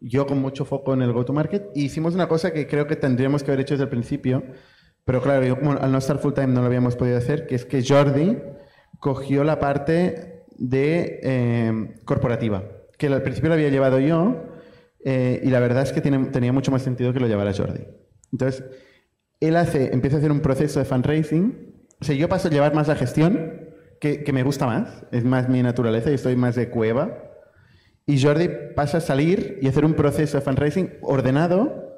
Yo 0.02 0.26
con 0.28 0.40
mucho 0.40 0.66
foco 0.66 0.94
en 0.94 1.02
el 1.02 1.12
go-to-market. 1.14 1.72
Y 1.76 1.86
hicimos 1.86 2.16
una 2.16 2.28
cosa 2.28 2.52
que 2.52 2.68
creo 2.68 2.88
que 2.88 2.96
tendríamos 2.96 3.44
que 3.44 3.52
haber 3.52 3.62
hecho 3.62 3.74
desde 3.74 3.84
el 3.86 3.90
principio. 3.90 4.44
Pero 5.06 5.22
claro, 5.22 5.46
yo 5.46 5.58
como 5.58 5.72
al 5.74 5.92
no 5.92 5.98
estar 5.98 6.18
full 6.20 6.34
time 6.34 6.48
no 6.48 6.62
lo 6.62 6.68
habíamos 6.68 6.96
podido 6.96 7.18
hacer, 7.18 7.48
que 7.48 7.56
es 7.56 7.66
que 7.66 7.84
Jordi 7.88 8.38
cogió 9.00 9.44
la 9.44 9.60
parte 9.60 10.44
de 10.58 11.20
eh, 11.24 11.96
corporativa, 12.04 12.64
que 12.98 13.08
al 13.08 13.22
principio 13.22 13.48
lo 13.50 13.54
había 13.56 13.70
llevado 13.70 14.00
yo, 14.00 14.44
eh, 15.06 15.40
y 15.44 15.50
la 15.50 15.60
verdad 15.62 15.84
es 15.84 15.94
que 15.94 16.02
tiene- 16.02 16.26
tenía 16.26 16.52
mucho 16.52 16.72
más 16.72 16.82
sentido 16.82 17.14
que 17.14 17.20
lo 17.22 17.28
llevara 17.28 17.54
Jordi. 17.54 17.86
Entonces, 18.34 18.66
él 19.40 19.56
hace, 19.56 19.94
empieza 19.94 20.18
a 20.18 20.20
hacer 20.20 20.32
un 20.32 20.42
proceso 20.42 20.80
de 20.80 20.86
fundraising. 20.86 21.86
O 22.02 22.04
sea, 22.04 22.16
yo 22.16 22.28
paso 22.28 22.48
a 22.50 22.52
llevar 22.52 22.74
más 22.74 22.88
la 22.90 22.96
gestión, 22.96 23.67
que, 24.00 24.24
que 24.24 24.34
me 24.34 24.44
gusta 24.44 24.66
más, 24.66 25.06
es 25.12 25.24
más 25.24 25.50
mi 25.50 25.62
naturaleza, 25.64 26.10
yo 26.10 26.16
estoy 26.16 26.36
más 26.36 26.56
de 26.56 26.70
cueva. 26.70 27.18
Y 28.06 28.22
Jordi 28.22 28.50
pasa 28.76 29.00
a 29.00 29.02
salir 29.02 29.60
y 29.62 29.68
hacer 29.68 29.84
un 29.84 29.94
proceso 29.94 30.38
de 30.38 30.44
fundraising 30.44 30.94
ordenado, 31.02 31.98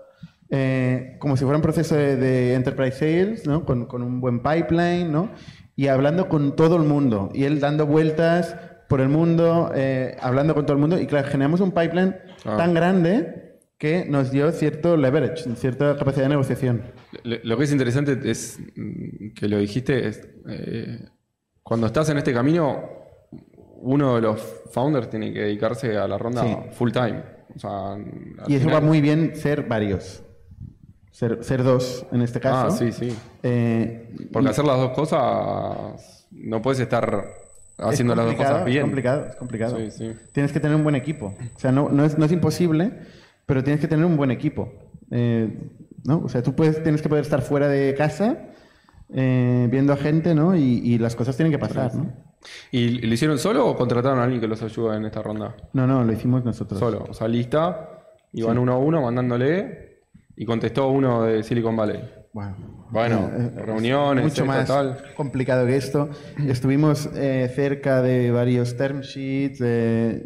eh, 0.50 1.18
como 1.20 1.38
si 1.38 1.44
fuera 1.44 1.58
un 1.58 1.62
proceso 1.62 1.96
de, 1.96 2.16
de 2.16 2.56
enterprise 2.56 2.98
sales, 2.98 3.46
¿no? 3.46 3.66
con, 3.66 3.86
con 3.86 4.02
un 4.02 4.20
buen 4.20 4.42
pipeline, 4.42 5.12
¿no? 5.12 5.30
y 5.76 5.88
hablando 5.88 6.28
con 6.28 6.56
todo 6.56 6.78
el 6.78 6.84
mundo. 6.84 7.30
Y 7.34 7.44
él 7.44 7.60
dando 7.60 7.86
vueltas 7.86 8.56
por 8.90 9.02
el 9.02 9.10
mundo, 9.10 9.72
eh, 9.76 10.18
hablando 10.20 10.56
con 10.56 10.66
todo 10.66 10.74
el 10.74 10.82
mundo. 10.82 11.00
Y 11.00 11.06
claro, 11.06 11.28
generamos 11.28 11.62
un 11.62 11.72
pipeline 11.72 12.16
Ah. 12.46 12.58
tan 12.58 12.74
grande 12.74 13.60
que 13.78 14.06
nos 14.06 14.32
dio 14.32 14.52
cierto 14.52 14.98
leverage, 14.98 15.56
cierta 15.56 15.96
capacidad 15.98 16.26
de 16.26 16.30
negociación. 16.30 16.84
Lo, 17.24 17.58
que 17.58 17.64
es 17.64 17.72
interesante 17.72 18.18
es 18.30 18.60
mm, 18.76 19.34
que 19.34 19.48
lo 19.48 19.58
dijiste, 19.58 20.08
es, 20.08 20.28
eh, 20.50 21.00
cuando 21.70 21.88
estás 21.88 22.10
en 22.10 22.18
este 22.18 22.34
camino, 22.34 22.84
uno 23.82 24.16
de 24.16 24.22
los 24.22 24.42
founders 24.72 25.10
tiene 25.10 25.32
que 25.32 25.40
dedicarse 25.42 25.96
a 25.98 26.08
la 26.08 26.18
ronda 26.18 26.44
Sí. 26.44 26.58
full 26.72 26.92
time. 26.92 27.24
O 27.56 27.60
sea, 27.60 27.96
Y 28.48 28.56
eso 28.56 28.66
final- 28.66 28.76
va 28.84 28.86
muy 28.86 29.00
bien 29.02 29.36
ser 29.36 29.64
varios. 29.68 30.24
Ser, 31.12 31.44
ser 31.44 31.64
dos 31.64 32.06
en 32.12 32.22
este 32.24 32.40
caso. 32.40 32.68
Ah, 32.68 32.72
sí, 32.72 32.92
sí. 32.92 33.16
Eh, 33.44 34.14
Porque 34.34 34.48
y- 34.48 34.52
hacer 34.52 34.66
las 34.66 34.78
dos 34.78 34.92
cosas, 34.92 36.28
no 36.32 36.62
puedes 36.62 36.80
estar 36.80 37.26
es 37.78 37.86
haciendo 37.86 38.16
las 38.16 38.26
dos 38.26 38.36
cosas 38.36 38.66
bien. 38.66 38.78
Es 38.80 38.84
complicado, 38.84 39.26
es 39.30 39.36
complicado. 39.36 39.78
Sí, 39.78 39.92
sí. 39.92 40.12
Tienes 40.32 40.52
que 40.52 40.60
tener 40.60 40.76
un 40.76 40.84
buen 40.84 40.96
equipo. 40.96 41.36
O 41.56 41.60
sea, 41.60 41.72
no, 41.72 41.90
no, 41.90 42.04
es, 42.04 42.18
no 42.18 42.26
es 42.26 42.32
imposible, 42.32 42.92
pero 43.46 43.64
tienes 43.64 43.80
que 43.80 43.88
tener 43.88 44.06
un 44.06 44.18
buen 44.18 44.32
equipo. 44.32 44.72
Eh, 45.12 45.50
¿no? 46.06 46.20
O 46.24 46.30
sea, 46.30 46.42
tú 46.42 46.56
puedes, 46.56 46.82
tienes 46.82 47.02
que 47.02 47.10
poder 47.10 47.24
estar 47.24 47.42
fuera 47.42 47.68
de 47.68 47.94
casa 47.96 48.38
eh, 49.14 49.68
viendo 49.72 49.94
a 49.94 49.98
gente, 49.98 50.34
¿no? 50.36 50.56
Y, 50.56 50.62
y 50.84 50.98
las 50.98 51.16
cosas 51.16 51.36
tienen 51.36 51.52
que 51.52 51.60
pasar, 51.60 51.94
¿no? 51.96 52.14
¿Y 52.72 53.00
lo 53.06 53.14
hicieron 53.14 53.38
solo 53.38 53.68
o 53.68 53.76
contrataron 53.76 54.20
a 54.20 54.24
alguien 54.24 54.40
que 54.40 54.48
los 54.48 54.62
ayude 54.62 54.96
en 54.98 55.06
esta 55.06 55.22
ronda? 55.22 55.56
No, 55.74 55.86
no, 55.88 56.04
lo 56.04 56.14
hicimos 56.14 56.44
nosotros. 56.46 56.80
Solo. 56.80 57.06
O 57.10 57.14
sea, 57.14 57.28
lista, 57.28 57.90
iban 58.34 58.58
uno 58.58 58.74
a 58.74 58.78
uno 58.78 59.02
mandándole 59.02 60.04
y 60.38 60.46
contestó 60.46 60.88
uno 60.90 61.24
de 61.24 61.44
Silicon 61.44 61.76
Valley. 61.76 62.00
Wow. 62.34 62.46
Bueno, 62.92 63.30
Eh, 63.36 63.52
eh, 63.58 63.62
reuniones, 63.66 64.24
mucho 64.24 64.46
más 64.46 64.72
complicado 65.18 65.66
que 65.68 65.76
esto. 65.76 66.10
Estuvimos 66.48 67.10
eh, 67.16 67.52
cerca 67.54 68.02
de 68.02 68.32
varios 68.32 68.78
term 68.78 69.02
sheets. 69.02 69.60
eh, 69.62 70.24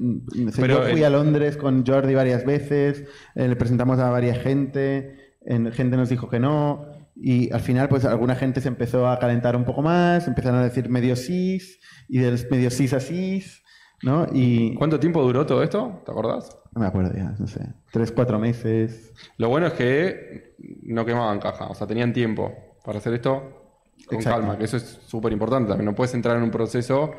Pero 0.57 0.83
yo 0.85 0.89
fui 0.91 0.99
el- 0.99 1.05
a 1.05 1.09
Londres 1.09 1.57
con 1.57 1.85
Jordi 1.85 2.13
varias 2.13 2.45
veces. 2.45 3.05
eh, 3.35 3.47
le 3.47 3.55
presentamos 3.55 3.99
a 3.99 4.09
varias 4.09 4.37
gente. 4.37 5.17
en- 5.45 5.71
gente 5.73 5.97
nos 5.97 6.07
dijo 6.09 6.29
que 6.29 6.39
no. 6.39 6.85
Y 7.15 7.51
al 7.53 7.59
final, 7.61 7.89
pues 7.89 8.05
alguna 8.05 8.35
gente 8.35 8.59
se 8.61 8.67
empezó 8.67 9.07
a 9.07 9.19
calentar 9.19 9.55
un 9.55 9.65
poco 9.65 9.81
más. 9.81 10.27
Empezaron 10.27 10.59
a 10.59 10.63
decir 10.63 10.89
medio 10.89 11.15
sís 11.15 11.79
y 12.09 12.19
del 12.19 12.39
medio 12.49 12.69
sís 12.71 12.93
a 12.93 12.99
sís. 12.99 13.61
¿no? 14.01 14.27
Y 14.33 14.73
¿Cuánto 14.75 14.99
tiempo 14.99 15.21
duró 15.23 15.45
todo 15.45 15.63
esto? 15.63 16.01
¿Te 16.05 16.11
acordás? 16.11 16.57
no 16.75 16.81
me 16.81 16.87
acuerdo 16.87 17.13
ya, 17.15 17.35
no 17.39 17.47
sé. 17.47 17.61
Tres, 17.91 18.11
cuatro 18.11 18.39
meses. 18.39 19.13
Lo 19.37 19.47
bueno 19.47 19.67
es 19.67 19.73
que 19.73 20.55
no 20.81 21.05
quemaban 21.05 21.39
caja, 21.39 21.67
o 21.67 21.75
sea, 21.75 21.85
tenían 21.87 22.11
tiempo 22.11 22.51
para 22.83 22.97
hacer 22.97 23.13
esto 23.13 23.77
con 24.07 24.17
Exacto. 24.17 24.39
calma, 24.41 24.57
que 24.57 24.65
eso 24.65 24.75
es 24.77 24.99
súper 25.05 25.31
importante 25.31 25.69
también. 25.69 25.85
No 25.85 25.93
puedes 25.95 26.13
entrar 26.15 26.35
en 26.35 26.43
un 26.43 26.51
proceso 26.51 27.11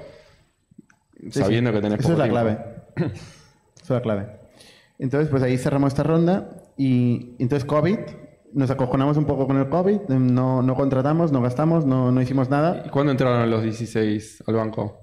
Sí, 1.31 1.41
sabiendo 1.41 1.71
sí. 1.71 1.77
que 1.77 1.83
tenés 1.83 2.01
Eso 2.01 2.13
es 2.13 2.19
la 2.19 2.25
tiempo. 2.25 2.41
clave. 2.41 2.59
Eso 3.77 3.83
es 3.83 3.91
la 3.91 4.01
clave. 4.03 4.27
Entonces, 4.99 5.29
pues 5.31 5.43
ahí 5.43 5.57
cerramos 5.57 5.93
esta 5.93 6.03
ronda 6.03 6.51
y 6.77 7.37
entonces 7.39 7.65
COVID, 7.65 7.99
nos 8.55 8.71
acojonamos 8.71 9.17
un 9.17 9.25
poco 9.27 9.47
con 9.47 9.59
el 9.59 9.69
COVID, 9.69 10.09
no, 10.09 10.63
no 10.63 10.75
contratamos, 10.75 11.33
no 11.33 11.43
gastamos, 11.43 11.85
no, 11.85 12.11
no 12.13 12.21
hicimos 12.23 12.49
nada. 12.51 12.83
¿Y 12.87 12.89
cuándo 12.89 13.13
entraron 13.13 13.51
los 13.51 13.63
16 13.63 14.45
al 14.47 14.55
banco? 14.55 15.01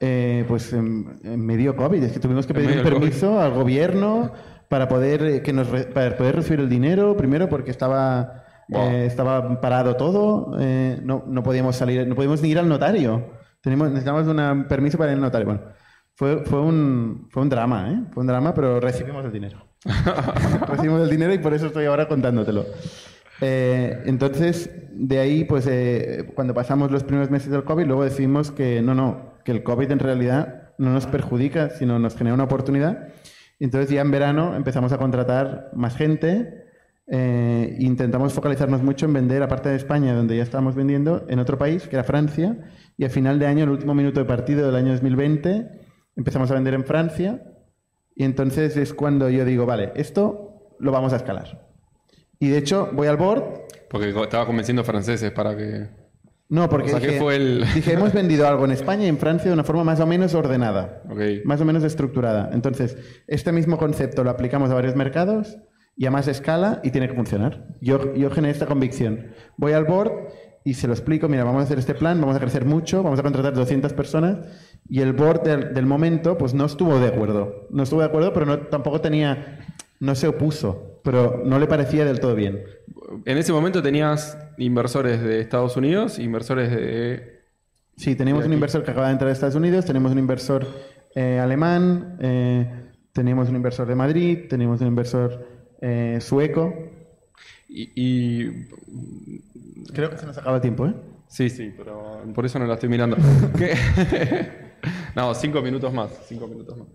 Eh, 0.00 0.44
pues 0.48 0.72
en, 0.72 1.20
en 1.22 1.44
medio 1.44 1.74
COVID, 1.76 2.02
es 2.02 2.12
que 2.12 2.20
tuvimos 2.20 2.46
que 2.46 2.54
pedir 2.54 2.76
un 2.78 2.82
permiso 2.84 3.40
al 3.40 3.52
gobierno 3.52 4.30
para 4.68 4.88
poder, 4.88 5.22
eh, 5.22 5.42
que 5.42 5.52
nos 5.52 5.68
re- 5.70 5.84
para 5.84 6.16
poder 6.16 6.36
recibir 6.36 6.60
el 6.60 6.68
dinero, 6.68 7.16
primero 7.16 7.48
porque 7.48 7.70
estaba, 7.70 8.42
Wow. 8.68 8.82
eh, 8.90 9.06
estaba 9.06 9.60
parado 9.60 9.94
todo, 9.96 10.56
eh, 10.58 10.98
no, 11.04 11.22
no 11.28 11.42
podíamos 11.44 11.76
salir, 11.76 12.06
no 12.08 12.14
podíamos 12.16 12.42
ni 12.42 12.48
ir 12.50 12.58
al 12.58 12.68
notario. 12.68 13.30
Tenemos, 13.62 13.88
necesitábamos 13.90 14.26
un 14.28 14.64
permiso 14.68 14.98
para 14.98 15.12
ir 15.12 15.16
al 15.16 15.22
notario. 15.22 15.46
Bueno, 15.46 15.60
fue, 16.16 16.44
fue, 16.44 16.60
un, 16.60 17.28
fue 17.30 17.42
un 17.42 17.48
drama, 17.48 17.92
¿eh? 17.92 18.02
Fue 18.12 18.22
un 18.22 18.26
drama, 18.26 18.52
pero 18.54 18.80
recibimos 18.80 19.24
el 19.24 19.30
dinero. 19.32 19.65
recibimos 20.68 21.02
el 21.02 21.10
dinero 21.10 21.32
y 21.34 21.38
por 21.38 21.54
eso 21.54 21.66
estoy 21.66 21.86
ahora 21.86 22.08
contándotelo. 22.08 22.66
Eh, 23.40 24.02
entonces, 24.06 24.70
de 24.92 25.18
ahí, 25.18 25.44
pues 25.44 25.66
eh, 25.66 26.30
cuando 26.34 26.54
pasamos 26.54 26.90
los 26.90 27.04
primeros 27.04 27.30
meses 27.30 27.50
del 27.50 27.64
COVID, 27.64 27.86
luego 27.86 28.04
decidimos 28.04 28.50
que 28.50 28.82
no, 28.82 28.94
no, 28.94 29.34
que 29.44 29.52
el 29.52 29.62
COVID 29.62 29.90
en 29.90 29.98
realidad 29.98 30.72
no 30.78 30.90
nos 30.90 31.06
perjudica, 31.06 31.70
sino 31.70 31.98
nos 31.98 32.16
genera 32.16 32.34
una 32.34 32.44
oportunidad. 32.44 33.08
Entonces 33.58 33.90
ya 33.90 34.02
en 34.02 34.10
verano 34.10 34.54
empezamos 34.54 34.92
a 34.92 34.98
contratar 34.98 35.70
más 35.74 35.96
gente, 35.96 36.64
eh, 37.08 37.76
intentamos 37.78 38.32
focalizarnos 38.32 38.82
mucho 38.82 39.06
en 39.06 39.12
vender, 39.12 39.42
aparte 39.42 39.68
de 39.68 39.76
España, 39.76 40.14
donde 40.14 40.36
ya 40.36 40.42
estábamos 40.42 40.74
vendiendo, 40.74 41.24
en 41.28 41.38
otro 41.38 41.56
país, 41.56 41.86
que 41.86 41.96
era 41.96 42.04
Francia, 42.04 42.58
y 42.98 43.04
a 43.04 43.10
final 43.10 43.38
de 43.38 43.46
año, 43.46 43.64
el 43.64 43.70
último 43.70 43.94
minuto 43.94 44.20
de 44.20 44.26
partido 44.26 44.66
del 44.66 44.76
año 44.76 44.92
2020, 44.92 45.68
empezamos 46.16 46.50
a 46.50 46.54
vender 46.54 46.74
en 46.74 46.84
Francia, 46.84 47.42
y 48.16 48.24
entonces 48.24 48.76
es 48.76 48.92
cuando 48.94 49.28
yo 49.30 49.44
digo, 49.44 49.64
vale, 49.66 49.92
esto 49.94 50.74
lo 50.80 50.90
vamos 50.90 51.12
a 51.12 51.16
escalar. 51.16 51.68
Y 52.40 52.48
de 52.48 52.58
hecho, 52.58 52.90
voy 52.92 53.06
al 53.06 53.16
board. 53.16 53.44
Porque 53.88 54.08
estaba 54.08 54.44
convenciendo 54.46 54.82
franceses 54.82 55.30
para 55.30 55.56
que... 55.56 55.86
No, 56.48 56.68
porque 56.68 56.86
O 56.86 56.90
sea, 56.90 57.00
¿qué 57.00 57.06
dije, 57.08 57.18
fue 57.20 57.36
el- 57.36 57.64
dije, 57.74 57.92
hemos 57.92 58.12
vendido 58.12 58.46
algo 58.48 58.64
en 58.64 58.72
España 58.72 59.04
y 59.04 59.08
en 59.08 59.18
Francia 59.18 59.46
de 59.48 59.54
una 59.54 59.64
forma 59.64 59.84
más 59.84 60.00
o 60.00 60.06
menos 60.06 60.34
ordenada, 60.34 61.02
Ok. 61.10 61.20
más 61.44 61.60
o 61.60 61.64
menos 61.64 61.84
estructurada. 61.84 62.50
Entonces, 62.52 62.96
este 63.26 63.52
mismo 63.52 63.78
concepto 63.78 64.24
lo 64.24 64.30
aplicamos 64.30 64.70
a 64.70 64.74
varios 64.74 64.96
mercados 64.96 65.58
y 65.96 66.06
a 66.06 66.10
más 66.10 66.28
escala 66.28 66.80
y 66.84 66.90
tiene 66.90 67.08
que 67.08 67.14
funcionar. 67.14 67.66
Yo, 67.80 68.14
yo 68.14 68.30
generé 68.30 68.52
esta 68.52 68.66
convicción. 68.66 69.32
Voy 69.56 69.72
al 69.72 69.84
board 69.86 70.12
y 70.66 70.74
se 70.74 70.88
lo 70.88 70.94
explico, 70.94 71.28
mira, 71.28 71.44
vamos 71.44 71.60
a 71.60 71.64
hacer 71.66 71.78
este 71.78 71.94
plan, 71.94 72.20
vamos 72.20 72.34
a 72.34 72.40
crecer 72.40 72.64
mucho, 72.64 73.00
vamos 73.00 73.20
a 73.20 73.22
contratar 73.22 73.54
200 73.54 73.92
personas 73.92 74.38
y 74.88 75.00
el 75.00 75.12
board 75.12 75.42
del, 75.42 75.72
del 75.72 75.86
momento 75.86 76.36
pues 76.36 76.54
no 76.54 76.64
estuvo 76.64 76.98
de 76.98 77.06
acuerdo. 77.06 77.68
No 77.70 77.84
estuvo 77.84 78.00
de 78.00 78.06
acuerdo, 78.06 78.32
pero 78.32 78.46
no, 78.46 78.58
tampoco 78.58 79.00
tenía, 79.00 79.60
no 80.00 80.16
se 80.16 80.26
opuso, 80.26 81.00
pero 81.04 81.40
no 81.46 81.60
le 81.60 81.68
parecía 81.68 82.04
del 82.04 82.18
todo 82.18 82.34
bien. 82.34 82.64
En 83.26 83.38
ese 83.38 83.52
momento 83.52 83.80
tenías 83.80 84.36
inversores 84.58 85.22
de 85.22 85.38
Estados 85.38 85.76
Unidos, 85.76 86.18
inversores 86.18 86.68
de... 86.72 87.44
Sí, 87.96 88.16
tenemos 88.16 88.42
De 88.42 88.48
un 88.48 88.54
inversor 88.54 88.82
que 88.82 88.90
acaba 88.90 89.06
de 89.06 89.12
entrar 89.12 89.30
a 89.30 89.32
Estados 89.32 89.54
Unidos, 89.54 89.84
tenemos 89.84 90.10
un 90.10 90.18
inversor 90.18 90.66
eh, 91.14 91.38
alemán, 91.38 92.18
eh, 92.20 92.90
tenemos 93.12 93.48
un 93.48 93.54
inversor 93.54 93.86
de 93.86 93.94
Madrid, 93.94 94.38
tenemos 94.50 94.80
un 94.80 94.88
inversor 94.88 95.46
eh, 95.80 96.18
sueco, 96.20 96.74
Y, 97.78 97.92
y- 97.94 98.68
Creo 99.92 100.08
que 100.10 100.16
se 100.16 100.26
nos 100.26 100.36
acaba 100.38 100.56
el 100.56 100.62
tiempo, 100.62 100.86
¿eh? 100.86 100.94
sí, 101.28 101.50
sí, 101.50 101.74
pero 101.76 102.22
por 102.34 102.46
eso 102.46 102.58
no 102.58 102.66
la 102.66 102.74
estoy 102.74 102.88
mirando. 102.88 103.16
No, 105.16 105.34
cinco 105.34 105.62
minutos 105.62 105.92
más, 105.92 106.10
cinco 106.28 106.46
minutos 106.46 106.76
más. 106.76 106.86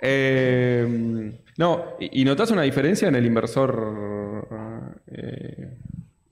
Eh, 0.00 1.32
no, 1.56 1.84
y, 1.98 2.20
y 2.20 2.24
notas 2.24 2.50
una 2.50 2.62
diferencia 2.62 3.08
en 3.08 3.16
el 3.16 3.26
inversor 3.26 4.46
eh, 5.08 5.78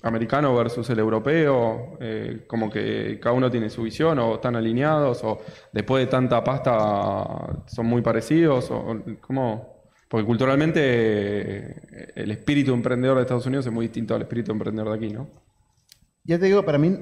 americano 0.03 0.55
versus 0.55 0.89
el 0.91 0.99
europeo, 0.99 1.97
Eh, 2.01 2.45
como 2.47 2.71
que 2.71 3.19
cada 3.21 3.35
uno 3.35 3.51
tiene 3.51 3.69
su 3.71 3.83
visión 3.83 4.19
o 4.19 4.35
están 4.37 4.55
alineados 4.57 5.25
o 5.25 5.41
después 5.73 6.05
de 6.05 6.11
tanta 6.11 6.45
pasta 6.45 7.65
son 7.67 7.87
muy 7.87 8.03
parecidos 8.03 8.71
o 8.71 9.03
cómo. 9.21 9.78
Porque 10.09 10.27
culturalmente 10.27 10.81
eh, 10.83 12.13
el 12.17 12.31
espíritu 12.31 12.73
emprendedor 12.73 13.17
de 13.17 13.23
Estados 13.23 13.47
Unidos 13.47 13.67
es 13.67 13.73
muy 13.73 13.87
distinto 13.87 14.15
al 14.15 14.23
espíritu 14.23 14.53
emprendedor 14.53 14.91
de 14.91 15.07
aquí, 15.07 15.15
¿no? 15.15 15.29
Ya 16.25 16.39
te 16.39 16.47
digo, 16.47 16.65
para 16.65 16.79
mí, 16.79 16.99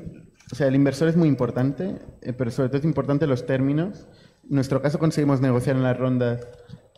o 0.53 0.55
sea, 0.55 0.69
el 0.69 0.75
inversor 0.75 1.09
es 1.09 1.17
muy 1.17 1.29
importante, 1.29 1.97
eh, 2.23 2.33
pero 2.33 2.51
sobre 2.51 2.69
todo 2.69 2.79
es 2.79 2.85
importante 2.85 3.27
los 3.27 3.47
términos. 3.47 4.07
En 4.49 4.55
nuestro 4.55 4.83
caso 4.83 4.99
conseguimos 4.99 5.41
negociar 5.41 5.77
en 5.77 5.83
las 5.83 5.97
rondas 5.97 6.47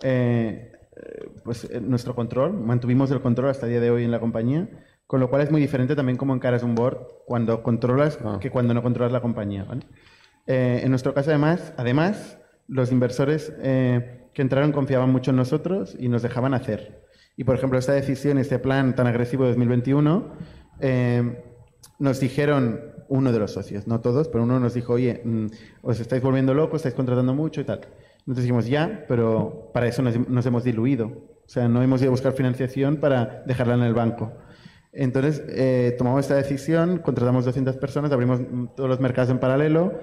eh, 0.03 0.73
eh, 0.97 1.31
pues, 1.45 1.69
nuestro 1.81 2.15
control, 2.15 2.53
mantuvimos 2.55 3.11
el 3.11 3.21
control 3.21 3.51
hasta 3.51 3.67
el 3.67 3.73
día 3.73 3.81
de 3.81 3.91
hoy 3.91 4.05
en 4.05 4.11
la 4.11 4.21
compañía, 4.21 4.69
con 5.07 5.21
lo 5.21 5.31
cual 5.31 5.43
es 5.43 5.51
muy 5.51 5.61
diferente 5.61 5.97
también 5.97 6.19
cómo 6.19 6.35
encaras 6.35 6.63
un 6.63 6.75
board 6.75 6.99
cuando 7.27 7.63
controlas 7.63 8.19
Ah. 8.25 8.39
que 8.41 8.51
cuando 8.51 8.75
no 8.75 8.83
controlas 8.83 9.13
la 9.13 9.21
compañía. 9.21 9.65
¿vale? 9.65 9.83
Eh, 10.47 10.81
en 10.83 10.91
nuestro 10.91 11.15
caso, 11.15 11.31
además, 11.31 11.73
además 11.77 12.39
los 12.67 12.93
inversores 12.93 13.53
eh, 13.61 14.18
que 14.39 14.43
entraron 14.43 14.71
confiaban 14.71 15.11
mucho 15.11 15.33
en 15.33 15.37
nosotros 15.37 15.97
y 15.99 16.09
nos 16.09 16.23
dejaban 16.23 16.55
hacer. 16.55 17.03
Y, 17.37 17.43
por 17.43 17.57
ejemplo, 17.57 17.77
esta 17.77 17.93
decisión, 17.93 18.39
este 18.39 18.61
plan 18.61 18.95
tan 18.95 19.09
agresivo 19.09 19.43
de 19.43 19.49
2021, 19.51 20.33
eh, 20.79 21.43
nos 21.99 22.21
dijeron 22.21 22.81
uno 23.09 23.33
de 23.33 23.41
los 23.41 23.51
socios, 23.51 23.89
no 23.89 24.01
todos, 24.01 24.29
pero 24.29 24.45
uno 24.45 24.61
nos 24.61 24.75
dijo, 24.75 24.93
oye, 24.93 25.23
mm, 25.25 25.47
os 25.83 25.99
estáis 25.99 26.23
volviendo 26.23 26.55
locos, 26.55 26.77
estáis 26.77 26.95
contratando 26.95 27.35
mucho 27.35 27.63
y 27.63 27.65
tal. 27.65 27.81
Nosotros 28.27 28.45
dijimos, 28.45 28.67
ya, 28.69 29.07
pero 29.09 29.73
para 29.75 29.89
eso 29.89 30.03
nos, 30.03 30.17
nos 30.29 30.47
hemos 30.47 30.63
diluido. 30.63 31.07
O 31.07 31.49
sea, 31.49 31.67
no 31.67 31.83
hemos 31.83 32.01
ido 32.01 32.11
a 32.11 32.13
buscar 32.13 32.33
financiación 32.35 32.99
para 32.99 33.43
dejarla 33.45 33.75
en 33.75 33.83
el 33.83 33.95
banco. 33.95 34.35
Entonces, 34.93 35.43
eh, 35.49 35.97
tomamos 35.99 36.21
esta 36.21 36.37
decisión, 36.37 36.99
contratamos 36.99 37.45
200 37.45 37.77
personas, 37.79 38.13
abrimos 38.13 38.41
todos 38.77 38.89
los 38.89 39.01
mercados 39.01 39.31
en 39.31 39.41
paralelo 39.41 39.99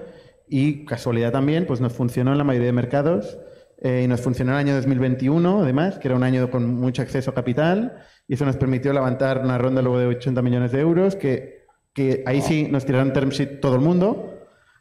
y, 0.46 0.84
casualidad 0.84 1.32
también, 1.32 1.64
pues 1.64 1.80
nos 1.80 1.94
funcionó 1.94 2.32
en 2.32 2.38
la 2.38 2.44
mayoría 2.44 2.66
de 2.66 2.72
mercados 2.74 3.38
eh, 3.82 4.02
y 4.04 4.08
nos 4.08 4.20
funcionó 4.20 4.52
el 4.52 4.58
año 4.58 4.74
2021, 4.74 5.62
además, 5.62 5.98
que 5.98 6.08
era 6.08 6.16
un 6.16 6.22
año 6.22 6.50
con 6.50 6.74
mucho 6.74 7.02
acceso 7.02 7.30
a 7.30 7.34
capital 7.34 7.98
y 8.28 8.34
eso 8.34 8.44
nos 8.46 8.56
permitió 8.56 8.92
levantar 8.92 9.38
una 9.44 9.58
ronda 9.58 9.82
luego 9.82 9.98
de 9.98 10.06
80 10.06 10.40
millones 10.42 10.72
de 10.72 10.80
euros 10.80 11.14
que, 11.16 11.66
que 11.92 12.22
ahí 12.26 12.40
sí 12.42 12.68
nos 12.70 12.84
tiraron 12.86 13.12
term 13.12 13.28
sheet 13.30 13.60
todo 13.60 13.74
el 13.76 13.80
mundo 13.82 14.34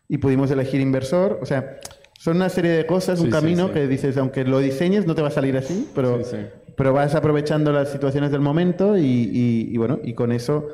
y 0.08 0.18
pudimos 0.18 0.50
elegir 0.52 0.82
inversor. 0.82 1.40
O 1.42 1.46
sea, 1.46 1.78
son 2.18 2.38
una 2.38 2.50
serie 2.50 2.72
de 2.72 2.86
cosas, 2.86 3.20
un 3.20 3.26
Sí, 3.28 3.32
sí, 3.32 3.38
camino 3.38 3.68
sí. 3.68 3.74
que 3.74 3.88
dices, 3.88 4.18
aunque 4.18 4.46
lo 4.46 4.60
diseñes, 4.60 5.06
no 5.06 5.14
te 5.16 5.22
va 5.22 5.28
a 5.28 5.32
salir 5.32 5.58
así, 5.58 5.90
pero, 5.94 6.24
Sí, 6.24 6.32
sí. 6.38 6.38
pero 6.78 6.94
vas 6.94 7.14
aprovechando 7.16 7.72
las 7.74 7.90
situaciones 7.92 8.32
del 8.32 8.42
momento 8.42 8.98
y, 8.98 9.02
y- 9.04 9.70
y 9.72 9.78
bueno, 9.78 10.00
y 10.04 10.14
con 10.14 10.32
eso 10.32 10.68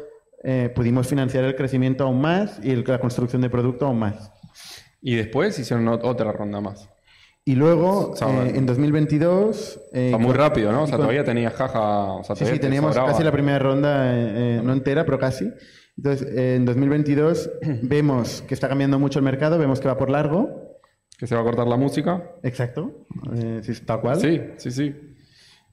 eh, 0.44 0.72
pudimos 0.76 1.08
financiar 1.08 1.44
el 1.44 1.56
crecimiento 1.56 2.04
aún 2.06 2.20
más 2.22 2.60
y 2.64 2.72
el- 2.72 2.84
la 2.88 3.00
construcción 3.00 3.42
de 3.42 3.50
producto 3.50 3.86
aún 3.88 4.00
más. 4.00 4.32
Y 5.02 5.16
después 5.16 5.58
hicieron 5.60 5.86
ot- 5.88 6.02
otra 6.04 6.32
ronda 6.32 6.62
más. 6.62 6.90
Y 7.44 7.56
luego, 7.56 8.16
Saben. 8.16 8.48
eh, 8.48 8.54
en 8.56 8.66
2022... 8.66 9.80
eh, 9.94 10.08
O 10.08 10.10
sea, 10.10 10.18
muy 10.20 10.34
rápido, 10.34 10.72
¿no? 10.72 10.84
O 10.84 10.88
sea, 10.88 10.98
con- 10.98 11.06
todavía 11.06 11.24
tenías 11.24 11.54
jaja. 11.54 12.14
O 12.14 12.24
sea, 12.24 12.36
Sí, 12.36 12.46
sí, 12.46 12.52
te 12.54 12.60
teníamos 12.60 12.94
sobraba. 12.94 13.12
casi 13.12 13.24
la 13.24 13.32
primera 13.32 13.58
ronda, 13.60 14.14
eh, 14.14 14.58
eh, 14.58 14.62
no 14.64 14.74
entera, 14.74 15.06
pero 15.06 15.18
casi. 15.18 15.52
Entonces, 15.98 16.28
eh, 16.36 16.56
en 16.56 16.66
2022 16.66 17.50
vemos 17.82 18.44
que 18.48 18.54
está 18.54 18.70
cambiando 18.70 19.00
mucho 19.00 19.18
el 19.20 19.26
mercado, 19.26 19.58
vemos 19.58 19.80
que 19.80 19.88
va 19.88 19.98
por 19.98 20.10
largo. 20.12 20.78
Que 21.18 21.26
se 21.28 21.36
va 21.36 21.42
a 21.42 21.44
cortar 21.44 21.68
la 21.68 21.78
música. 21.78 22.24
Exacto, 22.44 23.06
eh, 23.36 23.62
sí, 23.64 23.74
tal 23.86 24.02
cual. 24.02 24.20
Sí, 24.20 24.42
sí, 24.58 24.72
sí. 24.72 24.96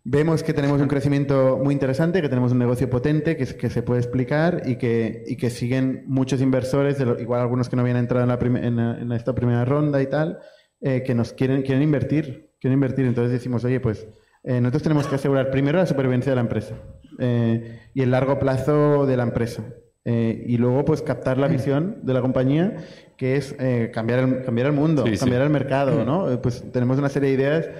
Vemos 0.04 0.42
que 0.42 0.54
tenemos 0.54 0.80
un 0.80 0.88
crecimiento 0.88 1.58
muy 1.62 1.74
interesante, 1.74 2.22
que 2.22 2.28
tenemos 2.30 2.52
un 2.52 2.58
negocio 2.58 2.88
potente 2.88 3.36
que, 3.36 3.44
que 3.44 3.68
se 3.68 3.82
puede 3.82 4.00
explicar 4.00 4.62
y 4.64 4.76
que, 4.76 5.24
y 5.26 5.36
que 5.36 5.50
siguen 5.50 6.04
muchos 6.06 6.40
inversores, 6.40 6.98
de 6.98 7.04
lo- 7.06 7.18
igual 7.20 7.40
algunos 7.42 7.68
que 7.68 7.76
no 7.76 7.82
habían 7.82 7.98
entrado 7.98 8.22
en, 8.24 8.28
la 8.28 8.66
en, 8.66 8.78
en 8.78 9.12
esta 9.12 9.34
primera 9.34 9.64
ronda 9.66 10.00
y 10.00 10.06
tal, 10.06 10.38
eh, 10.80 11.02
que 11.04 11.14
nos 11.14 11.32
quieren, 11.32 11.62
quieren 11.62 11.82
invertir. 11.82 12.52
Quieren 12.60 12.74
invertir. 12.74 13.06
Entonces 13.06 13.32
decimos, 13.32 13.64
oye, 13.64 13.80
pues 13.80 14.06
eh, 14.44 14.60
nosotros 14.60 14.82
tenemos 14.82 15.06
que 15.06 15.16
asegurar 15.16 15.50
primero 15.50 15.78
la 15.78 15.86
supervivencia 15.86 16.30
de 16.30 16.36
la 16.36 16.42
empresa 16.42 16.74
eh, 17.18 17.80
y 17.94 18.02
el 18.02 18.10
largo 18.10 18.38
plazo 18.38 19.06
de 19.06 19.16
la 19.16 19.24
empresa. 19.24 19.64
Y 20.10 20.56
luego, 20.56 20.86
pues, 20.86 21.02
captar 21.02 21.36
la 21.36 21.48
visión 21.48 21.98
de 22.02 22.14
la 22.14 22.22
compañía, 22.22 22.78
que 23.18 23.36
es 23.36 23.54
cambiar, 23.92 24.20
el, 24.20 24.42
cambiar 24.42 24.68
el 24.68 24.72
mundo, 24.72 25.04
Sí, 25.04 25.12
sí. 25.12 25.18
cambiar 25.18 25.42
el 25.42 25.50
mercado, 25.50 26.02
¿no? 26.02 26.40
Pues 26.40 26.64
tenemos 26.72 26.96
una 26.96 27.10
serie 27.10 27.28
de 27.28 27.34
ideas 27.34 27.70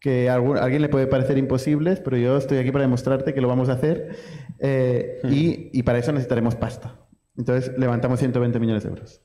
que 0.00 0.28
a 0.28 0.34
alguien 0.34 0.82
le 0.82 0.88
puede 0.88 1.06
parecer 1.06 1.38
imposibles, 1.38 2.00
pero 2.00 2.16
yo 2.16 2.38
estoy 2.38 2.58
aquí 2.58 2.72
para 2.72 2.82
demostrarte 2.82 3.34
que 3.34 3.40
lo 3.40 3.46
vamos 3.46 3.68
a 3.68 3.74
hacer 3.74 4.16
y, 5.30 5.70
y 5.72 5.82
para 5.84 5.98
eso 5.98 6.10
necesitaremos 6.10 6.56
pasta. 6.56 7.06
Entonces 7.36 7.72
levantamos 7.78 8.18
120 8.18 8.58
millones 8.58 8.82
de 8.82 8.88
euros. 8.88 9.22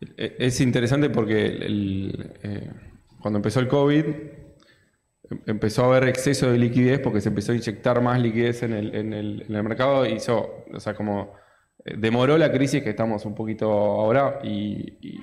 Eh, 0.00 0.36
Es 0.38 0.60
interesante 0.60 1.10
porque 1.10 1.58
eh, 1.60 2.70
cuando 3.20 3.38
empezó 3.38 3.60
el 3.60 3.68
COVID 3.68 4.04
em- 5.30 5.42
empezó 5.46 5.84
a 5.84 5.96
haber 5.96 6.08
exceso 6.08 6.50
de 6.50 6.58
liquidez 6.58 7.00
porque 7.00 7.20
se 7.20 7.28
empezó 7.28 7.52
a 7.52 7.56
inyectar 7.56 8.00
más 8.02 8.20
liquidez 8.20 8.62
en 8.62 8.72
el, 8.72 8.94
en 8.94 9.12
el, 9.12 9.42
en 9.48 9.54
el 9.54 9.62
mercado 9.62 10.06
y 10.06 10.14
hizo, 10.14 10.64
o 10.72 10.80
sea, 10.80 10.94
como 10.94 11.34
eh, 11.84 11.94
demoró 11.98 12.38
la 12.38 12.50
crisis 12.52 12.82
que 12.82 12.90
estamos 12.90 13.24
un 13.24 13.34
poquito 13.34 13.70
ahora 13.70 14.40
y, 14.44 15.20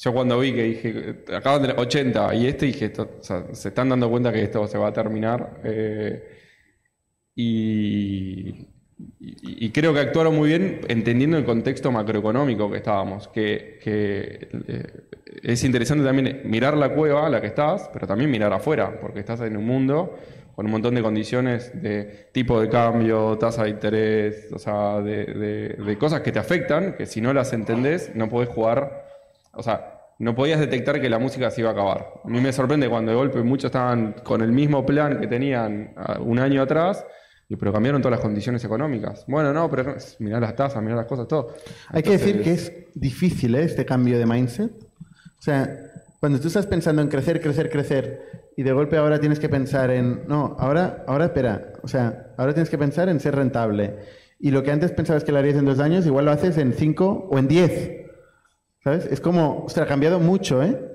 yo 0.00 0.12
cuando 0.12 0.38
vi 0.38 0.52
que 0.54 0.62
dije, 0.62 1.24
acaban 1.34 1.62
de 1.62 1.72
80 1.72 2.32
y 2.36 2.46
este 2.46 2.66
dije, 2.66 2.84
esto, 2.86 3.16
o 3.20 3.22
sea, 3.22 3.52
se 3.52 3.68
están 3.70 3.88
dando 3.88 4.08
cuenta 4.08 4.32
que 4.32 4.42
esto 4.44 4.66
se 4.68 4.78
va 4.78 4.88
a 4.88 4.92
terminar 4.92 5.60
y, 7.34 8.68
y- 9.20 9.70
creo 9.70 9.92
que 9.94 10.00
actuaron 10.00 10.34
muy 10.34 10.48
bien 10.48 10.80
entendiendo 10.88 11.36
el 11.36 11.44
contexto 11.44 11.90
macroeconómico 11.92 12.70
que 12.70 12.78
estábamos, 12.78 13.28
que, 13.28 13.78
eh, 13.84 14.48
es 15.42 15.62
interesante 15.64 16.04
también 16.04 16.42
mirar 16.44 16.76
la 16.76 16.90
cueva 16.94 17.26
a 17.26 17.30
la 17.30 17.40
que 17.40 17.46
estás, 17.46 17.88
pero 17.92 18.06
también 18.06 18.30
mirar 18.30 18.52
afuera, 18.52 18.98
porque 19.00 19.20
estás 19.20 19.40
en 19.42 19.56
un 19.56 19.64
mundo 19.66 20.18
con 20.54 20.66
un 20.66 20.72
montón 20.72 20.94
de 20.96 21.02
condiciones 21.02 21.70
de 21.80 22.28
tipo 22.32 22.60
de 22.60 22.68
cambio, 22.68 23.38
tasa 23.38 23.62
de 23.64 23.70
interés, 23.70 24.48
o 24.52 24.58
sea, 24.58 25.00
de, 25.00 25.26
de- 25.26 25.68
de 25.84 25.98
cosas 25.98 26.20
que 26.22 26.32
te 26.32 26.40
afectan, 26.40 26.94
que 26.94 27.06
si 27.06 27.20
no 27.20 27.32
las 27.32 27.52
entendés 27.52 28.10
no 28.16 28.28
podés 28.28 28.48
jugar, 28.48 29.04
o 29.52 29.62
sea, 29.62 29.94
no 30.18 30.34
podías 30.34 30.58
detectar 30.58 31.00
que 31.00 31.08
la 31.08 31.20
música 31.20 31.48
se 31.52 31.60
iba 31.60 31.70
a 31.70 31.72
acabar. 31.74 32.08
A 32.24 32.28
mí 32.28 32.40
me 32.40 32.52
sorprende 32.52 32.88
cuando 32.88 33.12
de 33.12 33.16
golpe 33.16 33.40
muchos 33.42 33.66
estaban 33.68 34.14
con 34.24 34.40
el 34.42 34.50
mismo 34.50 34.84
plan 34.84 35.20
que 35.20 35.28
tenían 35.28 35.92
ah, 35.96 36.18
un 36.20 36.40
año 36.40 36.60
atrás, 36.62 37.06
y 37.48 37.56
pero 37.56 37.72
cambiaron 37.72 38.02
todas 38.02 38.18
las 38.18 38.20
condiciones 38.20 38.62
económicas. 38.64 39.24
Bueno, 39.26 39.52
no, 39.52 39.70
pero 39.70 39.96
mirá 40.18 40.38
las 40.38 40.54
tasas, 40.54 40.82
mirá 40.82 40.96
las 40.96 41.06
cosas, 41.06 41.26
todo. 41.26 41.54
Hay 41.88 42.02
que 42.02 42.10
decir 42.10 42.42
que 42.42 42.52
es 42.52 42.72
difícil 42.94 43.54
¿eh? 43.54 43.64
este 43.64 43.86
cambio 43.86 44.18
de 44.18 44.26
mindset. 44.26 44.70
O 44.70 45.42
sea, 45.42 45.92
cuando 46.20 46.38
tú 46.40 46.48
estás 46.48 46.66
pensando 46.66 47.00
en 47.00 47.08
crecer, 47.08 47.40
crecer, 47.40 47.70
crecer, 47.70 48.50
y 48.56 48.64
de 48.64 48.72
golpe 48.72 48.96
ahora 48.96 49.18
tienes 49.18 49.38
que 49.38 49.48
pensar 49.48 49.90
en, 49.90 50.26
no, 50.26 50.56
ahora, 50.58 51.04
ahora 51.06 51.26
espera, 51.26 51.72
o 51.82 51.88
sea, 51.88 52.32
ahora 52.36 52.52
tienes 52.52 52.68
que 52.68 52.76
pensar 52.76 53.08
en 53.08 53.20
ser 53.20 53.36
rentable. 53.36 53.96
Y 54.40 54.50
lo 54.50 54.62
que 54.62 54.70
antes 54.70 54.92
pensabas 54.92 55.24
que 55.24 55.32
lo 55.32 55.38
harías 55.38 55.56
en 55.56 55.64
dos 55.64 55.78
años, 55.78 56.04
igual 56.06 56.26
lo 56.26 56.32
haces 56.32 56.58
en 56.58 56.74
cinco 56.74 57.28
o 57.30 57.38
en 57.38 57.48
diez. 57.48 57.92
¿Sabes? 58.84 59.06
Es 59.06 59.20
como, 59.20 59.64
ostras, 59.64 59.86
ha 59.86 59.88
cambiado 59.88 60.20
mucho, 60.20 60.62
¿eh? 60.62 60.87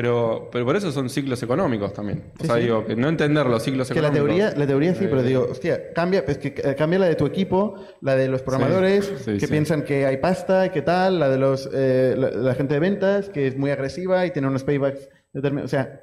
Pero, 0.00 0.48
pero 0.52 0.64
por 0.64 0.76
eso 0.76 0.92
son 0.92 1.10
ciclos 1.10 1.42
económicos 1.42 1.92
también. 1.92 2.22
O 2.38 2.42
Sí, 2.42 2.46
sea, 2.46 2.54
sí. 2.54 2.62
digo, 2.62 2.86
que 2.86 2.94
no 2.94 3.08
entender 3.08 3.46
los 3.46 3.64
ciclos 3.64 3.88
Que 3.88 4.00
la 4.00 4.08
económicos. 4.08 4.36
teoría, 4.38 4.56
la 4.56 4.64
teoría 4.68 4.94
sí, 4.94 5.06
pero 5.10 5.20
eh, 5.22 5.24
digo, 5.24 5.48
hostia, 5.50 5.92
cambia, 5.92 6.24
pues 6.24 6.38
que 6.38 6.54
eh, 6.56 6.76
cambia 6.78 7.00
la 7.00 7.06
de 7.08 7.16
tu 7.16 7.26
equipo, 7.26 7.74
la 8.00 8.14
de 8.14 8.28
los 8.28 8.42
programadores 8.42 9.10
sí, 9.24 9.38
que 9.38 9.48
piensan 9.48 9.82
que 9.82 10.06
hay 10.06 10.18
pasta 10.18 10.66
y 10.66 10.70
que 10.70 10.82
tal, 10.82 11.18
la 11.18 11.28
de 11.28 11.38
los 11.38 11.68
eh, 11.74 12.14
la, 12.16 12.30
la 12.30 12.54
gente 12.54 12.74
de 12.74 12.80
ventas 12.80 13.28
que 13.28 13.48
es 13.48 13.56
muy 13.58 13.72
agresiva 13.72 14.24
y 14.24 14.30
tiene 14.30 14.46
unos 14.46 14.62
paybacks 14.62 15.08
determinados. 15.32 15.68
O 15.68 15.74
sea, 15.74 16.00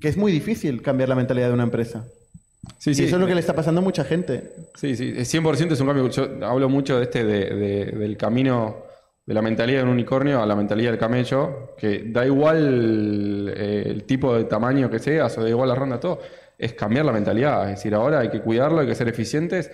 que 0.00 0.08
es 0.08 0.16
muy 0.16 0.32
difícil 0.32 0.82
cambiar 0.82 1.08
la 1.08 1.14
mentalidad 1.14 1.46
de 1.46 1.54
una 1.54 1.62
empresa. 1.62 2.06
Sí, 2.78 2.90
y 2.90 2.94
sí. 2.94 3.04
eso 3.04 3.14
es 3.14 3.20
lo 3.20 3.28
que 3.28 3.34
le 3.34 3.40
está 3.40 3.54
pasando 3.54 3.80
a 3.80 3.84
mucha 3.84 4.02
gente. 4.04 4.50
Sí, 4.74 4.96
sí, 4.96 5.12
es 5.16 5.32
100% 5.32 5.70
es 5.72 5.80
un 5.80 5.86
cambio. 5.86 6.08
Yo 6.08 6.28
hablo 6.44 6.68
mucho 6.68 6.96
de 6.98 7.04
este, 7.04 7.22
de, 7.24 7.44
de- 7.54 7.84
del 7.92 8.16
camino 8.16 8.82
de 9.26 9.34
la 9.34 9.40
mentalidad 9.40 9.78
de 9.78 9.84
un 9.84 9.90
unicornio 9.90 10.42
a 10.42 10.46
la 10.46 10.54
mentalidad 10.54 10.90
del 10.90 10.98
camello, 11.00 11.74
que 11.78 12.04
da 12.06 12.26
igual 12.26 13.52
eh, 13.56 13.84
el 13.86 14.04
tipo 14.04 14.34
de 14.34 14.44
tamaño 14.44 14.90
que 14.90 14.98
seas 14.98 15.36
o 15.38 15.42
da 15.42 15.48
igual 15.48 15.68
la 15.68 15.74
ronda, 15.74 15.98
todo, 15.98 16.20
es 16.58 16.74
cambiar 16.74 17.06
la 17.06 17.12
mentalidad. 17.12 17.64
Es 17.64 17.76
decir, 17.76 17.94
ahora 17.94 18.20
hay 18.20 18.28
que 18.28 18.40
cuidarlo, 18.40 18.80
hay 18.80 18.86
que 18.86 18.94
ser 18.94 19.08
eficientes, 19.08 19.70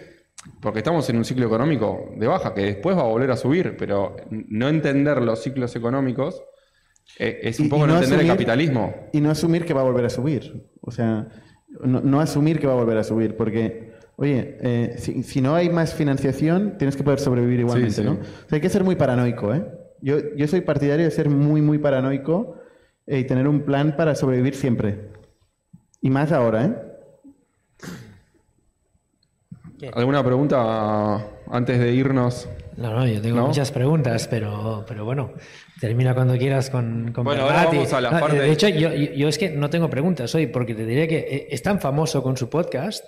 porque 0.60 0.78
estamos 0.78 1.08
en 1.10 1.16
un 1.16 1.24
ciclo 1.24 1.46
económico 1.46 2.12
de 2.16 2.26
baja, 2.26 2.54
que 2.54 2.62
después 2.62 2.96
va 2.96 3.02
a 3.02 3.06
volver 3.06 3.30
a 3.32 3.36
subir, 3.36 3.76
pero 3.76 4.16
no 4.30 4.68
entender 4.68 5.20
los 5.20 5.42
ciclos 5.42 5.74
económicos 5.74 6.42
eh, 7.18 7.40
es 7.42 7.58
un 7.58 7.68
poco 7.68 7.84
y 7.84 7.88
no 7.88 7.94
no 7.94 7.98
entender 7.98 8.20
el 8.20 8.26
capitalismo. 8.28 8.94
Y 9.12 9.20
no 9.20 9.30
asumir 9.30 9.64
que 9.64 9.74
va 9.74 9.80
a 9.80 9.84
volver 9.84 10.04
a 10.04 10.10
subir. 10.10 10.70
O 10.80 10.92
sea, 10.92 11.28
no, 11.82 12.00
no 12.00 12.20
asumir 12.20 12.60
que 12.60 12.68
va 12.68 12.74
a 12.74 12.76
volver 12.76 12.98
a 12.98 13.04
subir, 13.04 13.36
porque 13.36 13.89
oye, 14.20 14.58
eh, 14.60 14.94
si, 14.98 15.22
si 15.22 15.40
no 15.40 15.54
hay 15.54 15.70
más 15.70 15.94
financiación, 15.94 16.76
tienes 16.78 16.94
que 16.96 17.02
poder 17.02 17.18
sobrevivir 17.20 17.60
igualmente, 17.60 17.94
sí. 17.96 18.02
¿no? 18.04 18.12
O 18.12 18.16
sea, 18.48 18.56
hay 18.56 18.60
que 18.60 18.68
ser 18.68 18.84
muy 18.84 18.94
paranoico, 18.94 19.54
¿eh? 19.54 19.64
Yo, 20.02 20.16
yo 20.36 20.46
soy 20.46 20.60
partidario 20.60 21.04
de 21.06 21.10
ser 21.10 21.28
muy, 21.30 21.60
muy 21.62 21.78
paranoico 21.78 22.56
eh, 23.06 23.18
y 23.20 23.24
tener 23.24 23.48
un 23.48 23.62
plan 23.62 23.96
para 23.96 24.14
sobrevivir 24.14 24.54
siempre. 24.54 25.08
Y 26.02 26.10
más 26.10 26.32
ahora, 26.32 26.64
¿eh? 26.66 26.74
¿Alguna 29.94 30.22
pregunta 30.22 31.26
antes 31.50 31.78
de 31.78 31.92
irnos? 31.92 32.48
No, 32.76 32.92
no, 32.94 33.06
yo 33.06 33.20
tengo 33.20 33.36
¿No? 33.36 33.46
muchas 33.46 33.72
preguntas, 33.72 34.28
pero, 34.28 34.84
pero 34.86 35.04
bueno, 35.04 35.32
termina 35.80 36.14
cuando 36.14 36.36
quieras 36.36 36.70
con, 36.70 37.12
con 37.12 37.24
Bueno, 37.24 37.44
Bernat 37.44 37.66
ahora 37.66 37.76
vamos 37.78 37.92
a 37.94 38.00
la 38.00 38.10
No, 38.10 38.20
parte- 38.20 38.38
De 38.40 38.52
hecho, 38.52 38.68
yo, 38.68 38.92
yo- 38.94 39.12
yo 39.12 39.28
es 39.28 39.38
que 39.38 39.50
no 39.50 39.68
tengo 39.70 39.88
preguntas 39.90 40.34
hoy, 40.34 40.46
porque 40.46 40.74
te 40.74 40.84
diré 40.86 41.08
que 41.08 41.18
eh, 41.18 41.48
es 41.50 41.62
tan 41.62 41.80
famoso 41.80 42.22
con 42.22 42.36
su 42.36 42.48
podcast 42.50 43.04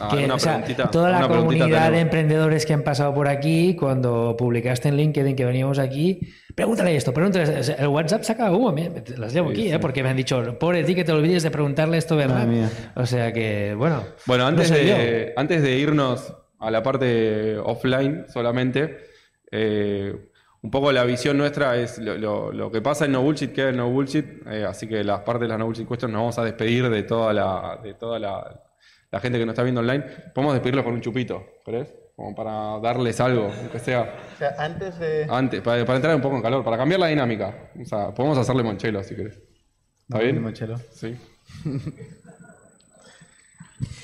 Ah, 0.00 0.08
que 0.10 0.24
una 0.24 0.34
o 0.34 0.38
sea, 0.38 0.52
preguntita, 0.54 0.90
toda 0.90 1.10
la 1.10 1.28
comunidad 1.28 1.92
de 1.92 2.00
emprendedores 2.00 2.64
que 2.64 2.72
han 2.72 2.82
pasado 2.82 3.12
por 3.14 3.28
aquí, 3.28 3.76
cuando 3.76 4.34
publicaste 4.38 4.88
en 4.88 4.96
LinkedIn 4.96 5.36
que 5.36 5.44
veníamos 5.44 5.78
aquí, 5.78 6.20
pregúntale 6.54 6.96
esto, 6.96 7.12
pregúntale. 7.12 7.60
esto. 7.60 7.74
El 7.78 7.88
WhatsApp 7.88 8.22
saca 8.22 8.50
humo, 8.50 8.74
las 9.18 9.34
llevo 9.34 9.48
Sí, 9.50 9.54
aquí, 9.54 9.62
sí. 9.68 9.72
¿eh? 9.74 9.78
porque 9.78 10.02
me 10.02 10.08
han 10.08 10.16
dicho, 10.16 10.58
pobre 10.58 10.82
ti 10.84 10.94
que 10.94 11.04
te 11.04 11.12
olvides 11.12 11.42
de 11.42 11.50
preguntarle 11.50 11.98
esto, 11.98 12.16
¿verdad? 12.16 12.48
O 12.96 13.04
sea 13.04 13.32
que, 13.32 13.74
bueno. 13.76 14.02
Bueno, 14.26 14.46
antes, 14.46 14.70
no 14.70 14.76
de, 14.78 15.34
antes 15.36 15.62
de 15.62 15.76
irnos 15.76 16.34
a 16.58 16.70
la 16.70 16.82
parte 16.82 17.58
offline 17.58 18.24
solamente, 18.28 18.96
eh, 19.50 20.14
un 20.62 20.70
poco 20.70 20.90
la 20.92 21.04
visión 21.04 21.36
nuestra 21.36 21.76
es 21.76 21.98
lo, 21.98 22.16
lo- 22.16 22.52
lo 22.52 22.70
que 22.70 22.80
pasa 22.80 23.04
en 23.04 23.12
No 23.12 23.20
Bullshit 23.22 23.52
queda 23.52 23.68
en 23.70 23.76
No 23.76 23.90
Bullshit, 23.90 24.24
eh, 24.46 24.64
así 24.64 24.86
que 24.86 25.02
las 25.04 25.20
partes 25.20 25.42
de 25.42 25.48
las 25.48 25.58
No 25.58 25.66
Bullshit 25.66 25.86
Questions 25.88 26.12
nos 26.12 26.20
vamos 26.20 26.38
a 26.38 26.44
despedir 26.44 26.88
de 26.88 27.02
toda 27.02 27.32
la, 27.32 27.78
de 27.82 27.94
toda 27.94 28.18
la, 28.18 28.62
la 29.12 29.20
gente 29.20 29.38
que 29.38 29.46
nos 29.46 29.52
está 29.52 29.62
viendo 29.62 29.80
online. 29.82 30.04
Podemos 30.34 30.54
despedirlos 30.54 30.84
con 30.84 30.94
un 30.94 31.00
chupito, 31.00 31.46
¿crees? 31.64 31.94
Como 32.16 32.34
para 32.34 32.78
darles 32.80 33.20
algo, 33.20 33.50
aunque 33.60 33.78
sea 33.78 34.14
O 34.34 34.38
sea, 34.38 34.54
antes 34.58 34.98
de... 34.98 35.26
antes, 35.30 35.60
para, 35.60 35.84
para 35.84 35.96
entrar 35.96 36.14
un 36.16 36.20
poco 36.22 36.36
en 36.36 36.42
calor, 36.42 36.64
para 36.64 36.76
cambiar 36.76 36.98
la 37.00 37.06
dinámica. 37.06 37.70
O 37.80 37.84
sea, 37.84 38.12
podemos 38.12 38.36
hacerle 38.38 38.62
monchelo 38.64 39.02
si 39.04 39.14
querés. 39.14 39.40
¿Está 40.08 40.18
bien? 40.18 40.34
Limonchelo. 40.36 40.78
Sí. 40.90 41.16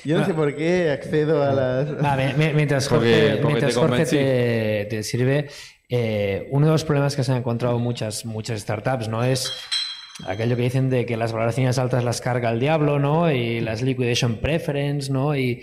Yo 0.03 0.17
no 0.17 0.25
sé 0.25 0.33
por 0.33 0.55
qué 0.55 0.91
accedo 0.91 1.43
a 1.43 1.53
las... 1.53 2.17
Me- 2.17 2.33
me- 2.33 2.53
mientras 2.53 2.87
Jorge, 2.87 3.37
porque 3.41 3.47
mientras 3.47 3.73
te 3.73 3.79
Jorge 3.79 4.05
te, 4.05 4.87
te 4.89 5.03
sirve, 5.03 5.47
eh, 5.89 6.47
uno 6.51 6.65
de 6.67 6.71
los 6.73 6.83
problemas 6.83 7.15
que 7.15 7.23
se 7.23 7.31
han 7.31 7.37
encontrado 7.39 7.79
muchas, 7.79 8.25
muchas 8.25 8.59
startups 8.61 9.07
no 9.07 9.23
es 9.23 9.51
aquello 10.27 10.55
que 10.55 10.63
dicen 10.63 10.89
de 10.89 11.05
que 11.05 11.17
las 11.17 11.31
valoraciones 11.33 11.77
altas 11.79 12.03
las 12.03 12.21
carga 12.21 12.49
el 12.51 12.59
diablo, 12.59 12.99
¿no? 12.99 13.31
Y 13.31 13.59
las 13.61 13.81
liquidation 13.81 14.37
preference, 14.37 15.11
¿no? 15.11 15.35
Y 15.35 15.61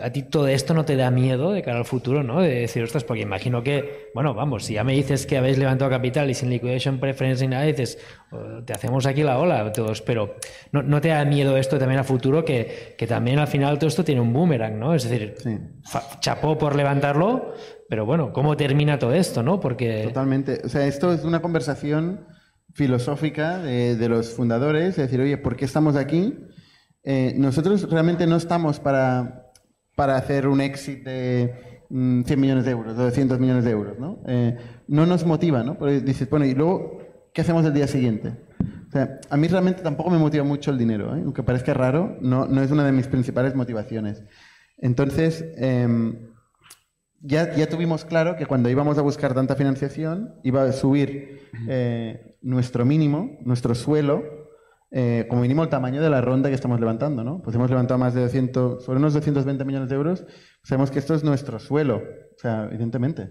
a 0.00 0.10
ti 0.12 0.22
todo 0.22 0.46
esto 0.46 0.72
no 0.72 0.84
te 0.84 0.94
da 0.94 1.10
miedo 1.10 1.50
de 1.50 1.62
cara 1.62 1.78
al 1.78 1.84
futuro, 1.84 2.22
¿no? 2.22 2.40
De 2.40 2.60
decir, 2.60 2.80
ostras, 2.84 3.02
porque 3.02 3.22
imagino 3.22 3.64
que, 3.64 4.08
bueno, 4.14 4.34
vamos, 4.34 4.64
si 4.64 4.74
ya 4.74 4.84
me 4.84 4.92
dices 4.92 5.26
que 5.26 5.36
habéis 5.36 5.58
levantado 5.58 5.90
capital 5.90 6.30
y 6.30 6.34
sin 6.34 6.48
liquidation 6.48 7.00
preference 7.00 7.42
ni 7.44 7.50
nada, 7.50 7.64
dices, 7.64 7.98
"Oh, 8.30 8.62
te 8.64 8.72
hacemos 8.72 9.04
aquí 9.06 9.24
la 9.24 9.38
ola 9.38 9.72
todos, 9.72 10.00
pero 10.00 10.36
no, 10.70 10.84
no 10.84 11.00
te 11.00 11.08
da 11.08 11.24
miedo 11.24 11.56
esto 11.56 11.76
también 11.76 11.98
a 12.00 12.04
futuro, 12.04 12.44
que, 12.44 12.94
que 12.96 13.06
también 13.08 13.40
al 13.40 13.48
final 13.48 13.78
todo 13.80 13.88
esto 13.88 14.04
tiene 14.04 14.20
un 14.20 14.32
boomerang, 14.32 14.78
¿no? 14.78 14.94
Es 14.94 15.08
decir, 15.08 15.34
Sí. 15.38 15.58
chapó 16.20 16.56
por 16.56 16.76
levantarlo, 16.76 17.52
pero 17.88 18.06
bueno, 18.06 18.32
¿cómo 18.32 18.56
termina 18.56 18.96
todo 18.96 19.12
esto, 19.12 19.42
no? 19.42 19.58
Porque... 19.58 20.04
Totalmente. 20.04 20.60
O 20.64 20.68
sea, 20.68 20.86
esto 20.86 21.12
es 21.12 21.24
una 21.24 21.42
conversación 21.42 22.26
filosófica 22.80 23.58
de, 23.58 23.94
de 23.94 24.08
los 24.08 24.30
fundadores, 24.30 24.96
de 24.96 25.02
decir, 25.02 25.20
oye, 25.20 25.36
¿por 25.36 25.54
qué 25.54 25.66
estamos 25.66 25.96
aquí? 25.96 26.34
Eh, 27.02 27.34
nosotros 27.36 27.90
realmente 27.90 28.26
no 28.26 28.36
estamos 28.36 28.80
para, 28.80 29.52
para 29.94 30.16
hacer 30.16 30.48
un 30.48 30.62
exit 30.62 31.04
de 31.04 31.84
mm, 31.90 32.22
100 32.22 32.40
millones 32.40 32.64
de 32.64 32.70
euros, 32.70 32.94
o 32.94 33.02
200 33.02 33.38
millones 33.38 33.64
de 33.64 33.70
euros, 33.70 33.98
¿no? 33.98 34.22
Eh, 34.26 34.56
no 34.88 35.04
nos 35.04 35.26
motiva, 35.26 35.62
¿no? 35.62 35.76
Porque 35.76 36.00
dices, 36.00 36.30
bueno, 36.30 36.46
y 36.46 36.54
luego, 36.54 37.02
¿qué 37.34 37.42
hacemos 37.42 37.66
el 37.66 37.74
día 37.74 37.86
siguiente? 37.86 38.32
O 38.88 38.90
sea, 38.92 39.20
a 39.28 39.36
mí 39.36 39.46
realmente 39.46 39.82
tampoco 39.82 40.08
me 40.08 40.16
motiva 40.16 40.42
mucho 40.42 40.70
el 40.70 40.78
dinero, 40.78 41.14
¿eh? 41.14 41.20
aunque 41.22 41.42
parezca 41.42 41.74
raro, 41.74 42.16
no, 42.22 42.46
no 42.46 42.62
es 42.62 42.70
una 42.70 42.86
de 42.86 42.92
mis 42.92 43.08
principales 43.08 43.54
motivaciones. 43.54 44.24
Entonces, 44.78 45.44
em, 45.58 46.30
ya, 47.20 47.54
ya 47.54 47.68
tuvimos 47.68 48.06
claro 48.06 48.36
que 48.36 48.46
cuando 48.46 48.70
íbamos 48.70 48.96
a 48.96 49.02
buscar 49.02 49.34
tanta 49.34 49.54
financiación, 49.54 50.36
iba 50.44 50.62
a 50.62 50.72
subir 50.72 51.42
nuestro 52.42 52.84
mínimo, 52.84 53.38
nuestro 53.42 53.74
suelo, 53.74 54.22
eh, 54.90 55.26
como 55.28 55.42
mínimo 55.42 55.62
el 55.62 55.68
tamaño 55.68 56.02
de 56.02 56.10
la 56.10 56.20
ronda 56.20 56.48
que 56.48 56.54
estamos 56.54 56.80
levantando, 56.80 57.22
¿no? 57.22 57.40
Pues 57.42 57.54
hemos 57.56 57.70
levantado 57.70 57.98
más 57.98 58.14
de 58.14 58.22
200, 58.22 58.84
sobre 58.84 58.98
unos 58.98 59.14
220 59.14 59.64
millones 59.64 59.88
de 59.88 59.94
euros. 59.94 60.24
Sabemos 60.62 60.90
que 60.90 60.98
esto 60.98 61.14
es 61.14 61.22
nuestro 61.22 61.58
suelo, 61.58 61.96
o 61.98 62.38
sea, 62.38 62.64
evidentemente. 62.70 63.30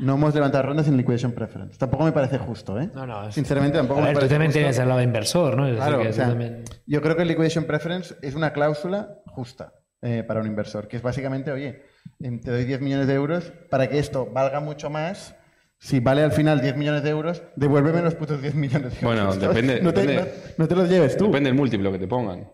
No 0.00 0.14
hemos 0.14 0.32
levantado 0.34 0.62
rondas 0.64 0.86
sin 0.86 0.96
liquidation 0.96 1.32
preference. 1.32 1.76
Tampoco 1.76 2.04
me 2.04 2.12
parece 2.12 2.38
justo, 2.38 2.78
¿eh? 2.80 2.88
No, 2.94 3.04
no, 3.04 3.32
Sinceramente, 3.32 3.78
tampoco 3.78 3.98
A 3.98 4.02
me 4.02 4.08
ver, 4.08 4.14
tú 4.14 4.20
parece 4.20 4.34
también 4.34 4.50
justo. 4.50 4.58
tienes 4.60 4.78
el 4.78 4.88
lado 4.88 5.02
inversor, 5.02 5.56
¿no? 5.56 5.66
Es 5.66 5.74
Claro, 5.76 5.98
que 6.00 6.04
o 6.06 6.10
tú 6.10 6.16
sea, 6.16 6.28
también- 6.28 6.64
yo 6.86 7.02
creo 7.02 7.16
que 7.16 7.22
el 7.22 7.28
liquidation 7.28 7.64
preference 7.64 8.14
es 8.22 8.34
una 8.36 8.52
cláusula 8.52 9.08
justa 9.26 9.72
eh, 10.00 10.22
para 10.22 10.38
un 10.40 10.46
inversor, 10.46 10.86
que 10.86 10.96
es 10.98 11.02
básicamente, 11.02 11.50
oye, 11.50 11.82
em, 12.20 12.38
te 12.40 12.52
doy 12.52 12.64
10 12.64 12.80
millones 12.80 13.08
de 13.08 13.14
euros 13.14 13.52
para 13.70 13.88
que 13.88 13.98
esto 13.98 14.28
valga 14.32 14.60
mucho 14.60 14.88
más. 14.90 15.34
Si 15.80 16.00
vale 16.00 16.22
al 16.22 16.32
final 16.32 16.60
10 16.60 16.76
millones 16.76 17.02
de 17.04 17.10
euros, 17.10 17.42
devuélveme 17.56 18.02
los 18.02 18.14
putos 18.16 18.42
10 18.42 18.54
millones 18.56 18.98
de 19.00 19.06
Bueno, 19.06 19.22
euros. 19.32 19.40
depende- 19.40 19.80
No 19.80 19.92
te, 19.94 20.00
depende- 20.06 20.22
no- 20.22 20.54
no 20.64 20.68
te 20.68 20.74
los 20.74 20.88
lleves 20.88 21.16
tú. 21.16 21.26
Depende 21.26 21.50
del 21.50 21.56
múltiplo 21.56 21.92
que 21.92 21.98
te 21.98 22.08
pongan. 22.08 22.50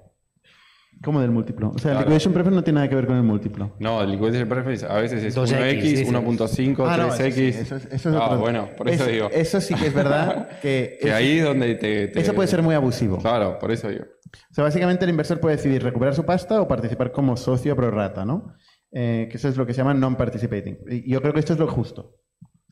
¿Cómo 1.02 1.20
del 1.20 1.30
múltiplo? 1.32 1.70
O 1.74 1.78
sea, 1.78 1.90
el 1.90 1.96
Claro. 1.96 2.00
liquidation 2.10 2.32
preference 2.32 2.54
no 2.56 2.64
tiene 2.64 2.76
nada 2.76 2.88
que 2.88 2.94
ver 2.94 3.06
con 3.06 3.16
el 3.16 3.22
múltiplo. 3.22 3.74
No, 3.78 4.00
el 4.02 4.10
liquidation 4.12 4.48
preference 4.48 4.86
a 4.86 4.94
veces 4.94 5.22
es 5.24 5.34
2X, 5.36 5.58
1X, 5.58 5.82
dices. 5.82 6.08
1.5, 6.08 6.86
Ah, 6.86 6.96
no, 6.96 7.08
3X. 7.08 7.18
eso 7.18 7.34
sí, 7.34 7.42
eso 7.62 7.76
es- 7.76 7.84
eso 7.86 8.10
es 8.10 8.14
ah, 8.16 8.26
otro- 8.26 8.38
bueno, 8.38 8.68
por 8.76 8.88
eso, 8.88 9.04
digo. 9.06 9.28
Eso 9.32 9.60
sí 9.60 9.74
que 9.74 9.86
es 9.88 9.94
verdad 9.94 10.48
que, 10.62 10.98
que 11.02 11.12
ahí 11.12 11.38
es 11.38 11.44
donde 11.44 11.74
te, 11.74 12.08
te- 12.08 12.20
eso 12.20 12.32
puede 12.34 12.48
ser 12.48 12.62
muy 12.62 12.74
abusivo. 12.74 13.18
Claro, 13.18 13.58
por 13.58 13.70
eso 13.72 13.88
digo. 13.88 14.04
O 14.04 14.54
sea, 14.54 14.64
básicamente 14.64 15.04
el 15.04 15.10
inversor 15.10 15.40
puede 15.40 15.56
decidir 15.56 15.82
recuperar 15.82 16.14
su 16.14 16.24
pasta 16.24 16.60
o 16.60 16.68
participar 16.68 17.10
como 17.12 17.36
socio 17.36 17.74
pro 17.76 17.90
rata, 17.90 18.24
¿no? 18.24 18.54
Eh, 18.92 19.28
que 19.30 19.36
eso 19.36 19.48
es 19.48 19.56
lo 19.56 19.66
que 19.66 19.74
se 19.74 19.78
llama 19.78 19.94
non-participating. 19.94 20.78
Y 20.88 21.10
yo 21.10 21.20
creo 21.20 21.32
que 21.34 21.40
esto 21.40 21.52
es 21.54 21.58
lo 21.58 21.66
justo. 21.66 22.16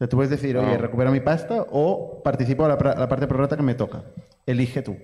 Sea, 0.03 0.09
tú 0.09 0.17
puedes 0.17 0.31
decir, 0.31 0.57
oye, 0.59 0.77
recupero 0.79 1.13
mi 1.13 1.21
pasta 1.21 1.65
o 1.71 2.21
participo 2.25 2.65
a 2.65 2.69
la, 2.69 2.77
parte 3.09 3.29
pro 3.29 3.39
rata 3.39 3.57
que 3.57 3.63
me 3.63 3.77
toca. 3.77 4.03
Elige 4.47 4.83
tú. 4.83 4.97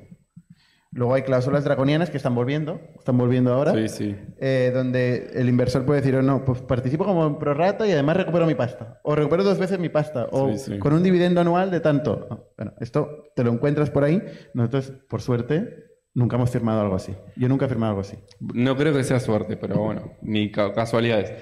Luego 0.91 1.15
hay 1.15 1.23
cláusulas 1.23 1.63
draconianas 1.63 2.11
que 2.11 2.17
están 2.17 2.35
volviendo, 2.35 2.81
están 2.99 3.17
volviendo 3.17 3.53
ahora, 3.53 3.75
Sí, 3.75 3.89
sí. 3.89 4.17
eh, 4.41 4.73
donde 4.75 5.31
el 5.35 5.49
inversor 5.49 5.85
puede 5.85 6.01
decir, 6.01 6.17
oh, 6.17 6.23
no, 6.23 6.45
pues 6.45 6.63
participo 6.63 7.05
como 7.05 7.39
pro 7.39 7.55
rata 7.55 7.87
y 7.87 7.93
además 7.93 8.17
recupero 8.17 8.45
mi 8.45 8.57
pasta. 8.57 8.99
O 9.05 9.15
recupero 9.15 9.45
dos 9.45 9.59
veces 9.61 9.79
mi 9.79 9.89
pasta. 9.89 10.27
O 10.33 10.53
Sí, 10.57 10.79
con 10.81 10.93
un 10.95 11.05
dividendo 11.05 11.41
anual 11.43 11.71
de 11.71 11.79
tanto. 11.79 12.27
No, 12.29 12.45
Bueno, 12.57 12.73
esto 12.81 13.27
te 13.37 13.45
lo 13.45 13.53
encuentras 13.53 13.91
por 13.91 14.03
ahí. 14.03 14.21
Nosotros, 14.55 14.93
por 15.09 15.21
suerte, 15.21 15.85
nunca 16.15 16.35
hemos 16.35 16.51
firmado 16.51 16.81
algo 16.81 16.97
así. 16.97 17.15
Yo 17.37 17.49
nunca 17.49 17.67
he 17.67 17.69
firmado 17.69 17.91
algo 17.91 18.01
así. 18.01 18.17
No 18.41 18.75
creo 18.77 18.93
que 18.95 19.05
sea 19.05 19.21
suerte, 19.21 19.57
pero 19.59 19.77
bueno, 19.77 20.15
ni 20.23 20.51
ca- 20.51 20.73
casualidades. 20.73 21.33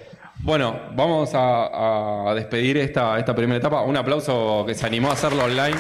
Bueno, 0.40 0.78
vamos 0.94 1.30
a, 1.34 2.32
despedir 2.34 2.76
esta, 2.76 3.24
primera 3.34 3.58
etapa. 3.58 3.82
Un 3.82 3.96
aplauso 3.96 4.64
que 4.66 4.74
se 4.74 4.86
animó 4.86 5.10
a 5.10 5.14
hacerlo 5.14 5.44
online. 5.44 5.76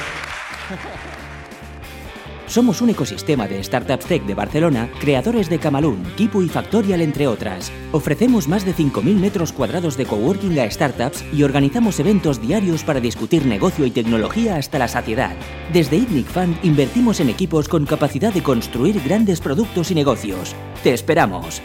Somos 2.46 2.80
un 2.80 2.90
ecosistema 2.90 3.48
de 3.48 3.62
startups 3.62 4.06
tech 4.06 4.22
de 4.22 4.34
Barcelona, 4.34 4.88
creadores 5.00 5.50
de 5.50 5.58
Camalún, 5.58 6.04
Kipu 6.16 6.42
y 6.42 6.48
Factorial, 6.48 7.00
entre 7.00 7.26
otras. 7.26 7.72
Ofrecemos 7.90 8.46
más 8.46 8.64
de 8.64 8.72
5.000 8.72 9.16
metros 9.16 9.52
cuadrados 9.52 9.96
de 9.96 10.06
coworking 10.06 10.58
a 10.60 10.70
startups 10.70 11.24
y 11.32 11.42
organizamos 11.42 11.98
eventos 11.98 12.40
diarios 12.40 12.84
para 12.84 13.00
discutir 13.00 13.44
negocio 13.46 13.84
y 13.84 13.90
tecnología 13.90 14.56
hasta 14.56 14.78
la 14.78 14.86
saciedad. 14.86 15.34
Desde 15.72 15.96
ITNIC 15.96 16.26
Fund 16.26 16.56
invertimos 16.62 17.18
en 17.18 17.30
equipos 17.30 17.68
con 17.68 17.84
capacidad 17.84 18.32
de 18.32 18.42
construir 18.42 19.02
grandes 19.02 19.40
productos 19.40 19.90
y 19.90 19.96
negocios. 19.96 20.54
¡Te 20.84 20.94
esperamos! 20.94 21.60